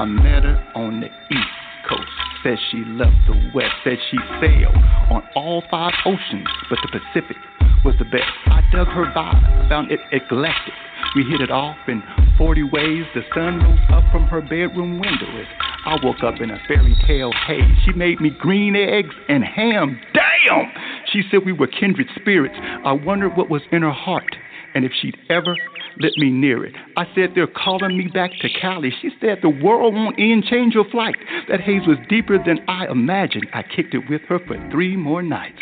I 0.04 0.06
met 0.06 0.44
her 0.44 0.62
on 0.74 1.00
the 1.00 1.06
East 1.06 1.56
Coast. 1.88 2.12
Said 2.42 2.58
she 2.70 2.84
left 2.84 3.16
the 3.26 3.50
West. 3.54 3.72
Said 3.84 3.96
she 4.10 4.18
sailed 4.38 4.76
on 5.08 5.22
all 5.34 5.64
five 5.70 5.94
oceans, 6.04 6.46
but 6.68 6.78
the 6.82 7.00
Pacific 7.00 7.38
was 7.86 7.94
the 7.98 8.04
best. 8.04 8.28
I 8.44 8.60
dug 8.70 8.86
her 8.88 9.06
vibe, 9.16 9.66
found 9.70 9.90
it 9.90 10.00
eclectic. 10.12 10.74
We 11.16 11.24
hit 11.24 11.40
it 11.40 11.50
off 11.50 11.78
in 11.88 12.02
40 12.36 12.64
ways. 12.64 13.06
The 13.14 13.22
sun 13.34 13.60
rose 13.60 13.78
up 13.94 14.04
from 14.12 14.24
her 14.24 14.42
bedroom 14.42 15.00
window 15.00 15.40
as 15.40 15.46
I 15.86 15.96
woke 16.04 16.22
up 16.22 16.38
in 16.38 16.50
a 16.50 16.60
fairy 16.68 16.94
tale 17.06 17.32
haze. 17.46 17.64
She 17.86 17.92
made 17.92 18.20
me 18.20 18.28
green 18.28 18.76
eggs 18.76 19.14
and 19.30 19.42
ham. 19.42 19.98
Damn! 20.12 20.70
She 21.14 21.22
said 21.30 21.46
we 21.46 21.54
were 21.54 21.66
kindred 21.66 22.08
spirits. 22.14 22.56
I 22.58 22.92
wondered 22.92 23.38
what 23.38 23.48
was 23.48 23.62
in 23.72 23.80
her 23.80 23.90
heart 23.90 24.36
and 24.74 24.84
if 24.84 24.92
she'd 25.00 25.16
ever 25.30 25.56
let 25.98 26.12
me 26.16 26.30
near 26.30 26.64
it. 26.64 26.74
I 26.96 27.04
said 27.14 27.30
they're 27.34 27.46
calling 27.46 27.96
me 27.96 28.08
back 28.08 28.30
to 28.40 28.48
Cali. 28.60 28.92
She 29.00 29.10
said 29.20 29.38
the 29.42 29.48
world 29.48 29.94
won't 29.94 30.18
end, 30.18 30.44
change 30.44 30.74
your 30.74 30.88
flight. 30.90 31.14
That 31.48 31.60
haze 31.60 31.86
was 31.86 31.98
deeper 32.08 32.38
than 32.38 32.58
I 32.68 32.86
imagined. 32.86 33.46
I 33.52 33.62
kicked 33.62 33.94
it 33.94 34.08
with 34.08 34.22
her 34.28 34.38
for 34.46 34.56
three 34.70 34.96
more 34.96 35.22
nights. 35.22 35.58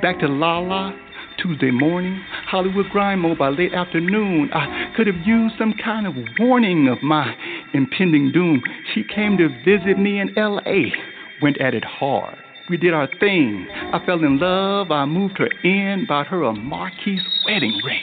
Back 0.00 0.20
to 0.20 0.28
La 0.28 0.58
La, 0.58 0.92
Tuesday 1.38 1.70
morning, 1.70 2.22
Hollywood 2.46 2.86
Grind 2.90 3.20
Mode 3.20 3.38
by 3.38 3.48
late 3.48 3.74
afternoon. 3.74 4.50
I 4.52 4.92
could 4.96 5.06
have 5.06 5.26
used 5.26 5.56
some 5.58 5.74
kind 5.82 6.06
of 6.06 6.14
warning 6.38 6.88
of 6.88 7.02
my 7.02 7.34
impending 7.72 8.30
doom. 8.32 8.62
She 8.94 9.02
came 9.02 9.36
to 9.38 9.48
visit 9.64 9.98
me 9.98 10.20
in 10.20 10.38
L.A., 10.38 10.92
went 11.42 11.60
at 11.60 11.74
it 11.74 11.84
hard. 11.84 12.36
We 12.70 12.76
did 12.76 12.94
our 12.94 13.08
thing. 13.18 13.66
I 13.92 14.04
fell 14.06 14.24
in 14.24 14.38
love. 14.38 14.90
I 14.90 15.04
moved 15.04 15.38
her 15.38 15.48
in, 15.64 16.06
bought 16.06 16.28
her 16.28 16.44
a 16.44 16.52
Marquis 16.52 17.20
wedding 17.46 17.78
ring. 17.84 18.00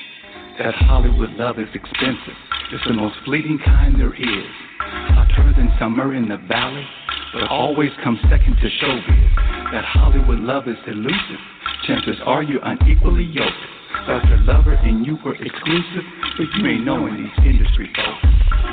That 0.62 0.76
Hollywood 0.76 1.32
love 1.42 1.58
is 1.58 1.74
expensive. 1.74 2.38
It's 2.72 2.86
the 2.86 2.94
most 2.94 3.16
fleeting 3.26 3.58
kind 3.66 4.00
there 4.00 4.14
is. 4.14 4.52
Hotter 4.78 5.54
than 5.58 5.74
summer 5.80 6.14
in 6.14 6.30
the 6.30 6.38
valley, 6.38 6.86
but 7.34 7.50
always 7.50 7.90
comes 8.04 8.20
second 8.30 8.58
to 8.62 8.70
showbiz. 8.70 9.72
That 9.74 9.86
Hollywood 9.86 10.38
love 10.38 10.68
is 10.68 10.78
elusive. 10.86 11.42
Chances 11.88 12.18
are 12.28 12.44
you're 12.44 12.62
unequally 12.64 13.24
yoked. 13.24 13.58
Thought 14.06 14.30
your 14.30 14.38
lover 14.42 14.74
and 14.74 15.04
you 15.04 15.18
were 15.26 15.34
exclusive, 15.34 16.06
but 16.38 16.46
you 16.54 16.68
ain't 16.68 16.86
knowing 16.86 17.18
these 17.18 17.44
industry 17.44 17.90
folks. 17.96 18.22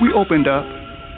We 0.03 0.13
opened 0.13 0.47
up, 0.47 0.67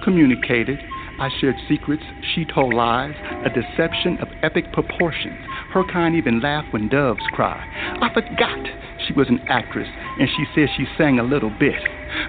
communicated. 0.04 0.78
I 1.18 1.30
shared 1.40 1.56
secrets, 1.68 2.04
she 2.32 2.44
told 2.44 2.74
lies, 2.74 3.16
a 3.44 3.50
deception 3.50 4.18
of 4.22 4.28
epic 4.44 4.72
proportions. 4.72 5.36
Her 5.74 5.82
kind 5.92 6.14
even 6.14 6.40
laugh 6.40 6.64
when 6.70 6.88
doves 6.88 7.26
cry. 7.32 7.58
I 8.00 8.14
forgot 8.14 8.66
she 9.06 9.14
was 9.14 9.28
an 9.28 9.40
actress, 9.48 9.88
and 10.18 10.28
she 10.36 10.44
said 10.54 10.68
she 10.76 10.86
sang 10.98 11.18
a 11.18 11.22
little 11.22 11.50
bit. 11.58 11.80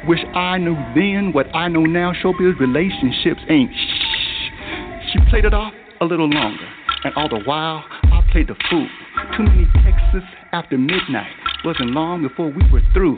Wish 0.08 0.24
I 0.34 0.58
knew 0.58 0.76
then 0.96 1.32
what 1.34 1.48
I 1.56 1.68
know 1.68 1.84
now. 1.86 2.14
Showbiz 2.14 2.60
relationships 2.60 3.42
ain't 3.50 3.72
shh. 3.72 5.12
She 5.12 5.20
played 5.30 5.46
it 5.46 5.54
off 5.54 5.74
a 6.00 6.06
little 6.06 6.30
longer, 6.30 6.68
and 7.04 7.14
all 7.16 7.30
the 7.30 7.42
while 7.44 7.84
I 8.04 8.28
played 8.32 8.48
the 8.48 8.56
fool. 8.70 8.88
Too 9.36 9.44
many 9.44 9.66
texts 9.84 10.28
after 10.52 10.78
midnight. 10.78 11.32
Wasn't 11.64 11.92
long 11.92 12.24
before 12.24 12.50
we 12.50 12.64
were 12.72 12.82
through. 12.94 13.16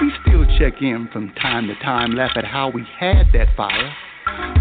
We 0.00 0.12
still 0.22 0.44
check 0.58 0.82
in 0.82 1.08
from 1.12 1.32
time 1.40 1.68
to 1.68 1.74
time, 1.76 2.14
laugh 2.14 2.32
at 2.36 2.44
how 2.44 2.68
we 2.68 2.84
had 2.98 3.26
that 3.32 3.48
fire. 3.56 3.94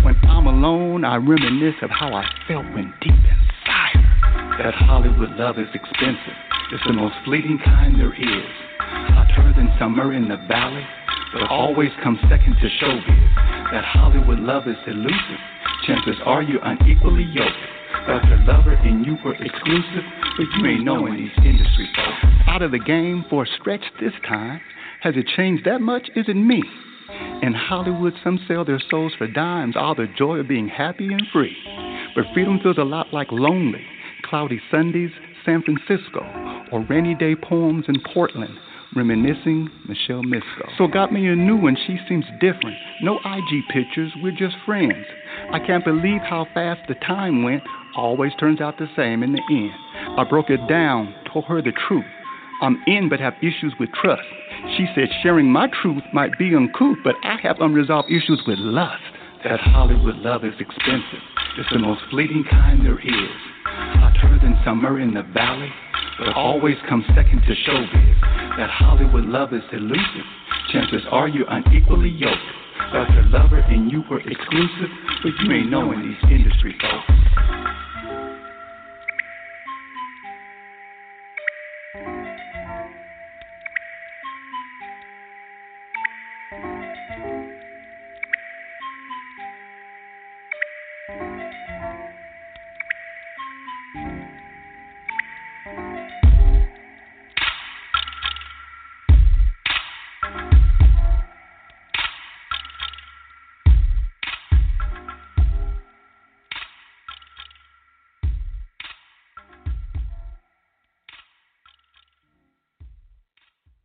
When 0.04 0.16
I'm 0.30 0.48
alone, 0.48 1.04
I 1.04 1.18
reminisce 1.18 1.76
of 1.82 1.90
how 1.90 2.14
I 2.14 2.26
felt 2.48 2.66
when 2.74 2.94
deep 3.02 3.12
inside. 3.12 4.06
That 4.60 4.74
Hollywood 4.74 5.32
love 5.32 5.60
is 5.60 5.68
expensive. 5.74 6.38
It's 6.72 6.84
the 6.88 6.94
most 6.94 7.16
fleeting 7.26 7.60
kind 7.64 8.00
there 8.00 8.14
is. 8.14 8.65
Than 9.56 9.72
summer 9.80 10.12
in 10.12 10.28
the 10.28 10.36
valley, 10.50 10.86
but 11.32 11.44
always 11.50 11.90
comes 12.04 12.20
second 12.30 12.58
to 12.60 12.68
showbiz. 12.84 13.72
That 13.72 13.86
Hollywood 13.86 14.40
love 14.40 14.68
is 14.68 14.76
elusive. 14.86 15.40
Chances 15.88 16.16
are 16.26 16.44
you're 16.44 16.60
unequally 16.62 17.24
yoked. 17.24 17.56
But 18.06 18.26
your 18.26 18.40
lover 18.44 18.74
and 18.74 19.06
you 19.06 19.18
were 19.24 19.34
exclusive, 19.34 20.04
but 20.36 20.46
you 20.58 20.66
ain't 20.66 20.84
knowing 20.84 21.16
these 21.16 21.46
industry 21.46 21.88
folks. 21.96 22.34
Out 22.48 22.64
of 22.64 22.72
the 22.72 22.80
game 22.80 23.24
for 23.30 23.44
a 23.44 23.48
stretch 23.60 23.84
this 24.02 24.12
time. 24.28 24.60
Has 25.02 25.16
it 25.16 25.26
changed 25.38 25.66
that 25.66 25.80
much? 25.80 26.10
Is 26.18 26.26
it 26.28 26.36
me? 26.36 26.62
In 27.42 27.54
Hollywood, 27.54 28.14
some 28.24 28.40
sell 28.50 28.66
their 28.66 28.82
souls 28.90 29.14
for 29.18 29.28
dimes, 29.28 29.76
all 29.78 29.96
the 29.96 30.08
joy 30.18 30.40
of 30.40 30.50
being 30.50 30.68
happy 30.68 31.08
and 31.08 31.24
free. 31.32 31.56
But 32.14 32.26
freedom 32.34 32.60
feels 32.62 32.78
a 32.78 32.84
lot 32.84 33.14
like 33.14 33.32
lonely, 33.32 33.86
cloudy 34.24 34.60
Sundays, 34.70 35.12
San 35.46 35.62
Francisco, 35.62 36.20
or 36.74 36.86
rainy 36.90 37.16
day 37.16 37.36
poems 37.36 37.86
in 37.88 38.02
Portland, 38.14 38.58
reminiscing 38.96 39.70
Michelle 39.88 40.24
Misco. 40.24 40.70
So 40.78 40.88
got 40.88 41.12
me 41.12 41.28
a 41.28 41.36
new 41.36 41.58
one, 41.58 41.78
she 41.86 41.98
seems 42.08 42.26
different. 42.40 42.78
No 43.02 43.20
IG 43.26 43.68
pictures, 43.72 44.12
we're 44.24 44.32
just 44.32 44.56
friends. 44.66 45.06
I 45.52 45.60
can't 45.60 45.84
believe 45.84 46.22
how 46.22 46.48
fast 46.54 46.82
the 46.88 46.96
time 46.96 47.44
went, 47.44 47.64
always 47.96 48.32
turns 48.40 48.62
out 48.62 48.78
the 48.78 48.88
same 48.96 49.22
in 49.22 49.34
the 49.34 49.42
end. 49.50 49.72
I 50.18 50.24
broke 50.24 50.50
it 50.50 50.68
down, 50.68 51.14
told 51.32 51.46
her 51.46 51.62
the 51.62 51.74
truth. 51.88 52.06
I'm 52.62 52.82
in 52.88 53.10
but 53.10 53.20
have 53.20 53.34
issues 53.42 53.74
with 53.80 53.90
trust. 53.92 54.24
She 54.78 54.88
said 54.96 55.10
sharing 55.22 55.52
my 55.52 55.68
truth 55.82 56.04
might 56.14 56.38
be 56.40 56.56
uncouth, 56.56 56.98
but 57.04 57.16
I 57.24 57.38
have 57.44 57.58
unresolved 57.60 58.10
issues 58.10 58.42
with 58.48 58.58
lust. 58.60 59.04
That 59.44 59.60
Hollywood 59.60 60.16
love 60.18 60.44
is 60.46 60.54
expensive. 60.60 61.22
It's 61.58 61.70
the 61.72 61.80
most 61.80 62.02
fleeting 62.10 62.46
kind 62.50 62.84
there 62.84 63.00
is. 63.00 63.38
Hotter 63.66 64.40
than 64.42 64.58
summer 64.66 65.00
in 65.00 65.14
the 65.14 65.22
valley, 65.22 65.70
always 66.36 66.76
comes 66.88 67.06
second 67.16 67.42
to 67.42 67.56
showbiz. 67.70 68.22
That 68.58 68.70
Hollywood 68.70 69.26
love 69.26 69.54
is 69.54 69.64
elusive. 69.72 70.26
Chances 70.72 71.02
are 71.12 71.28
you're 71.28 71.50
unequally 71.50 72.10
yoked. 72.10 72.38
But 72.92 73.10
your 73.14 73.24
lover 73.24 73.60
and 73.60 73.92
you 73.92 74.04
were 74.10 74.20
exclusive, 74.20 74.90
but 75.24 75.32
you 75.44 75.52
ain't 75.52 75.70
knowing 75.70 76.02
these 76.02 76.32
industry 76.32 76.76
folks. 76.80 77.65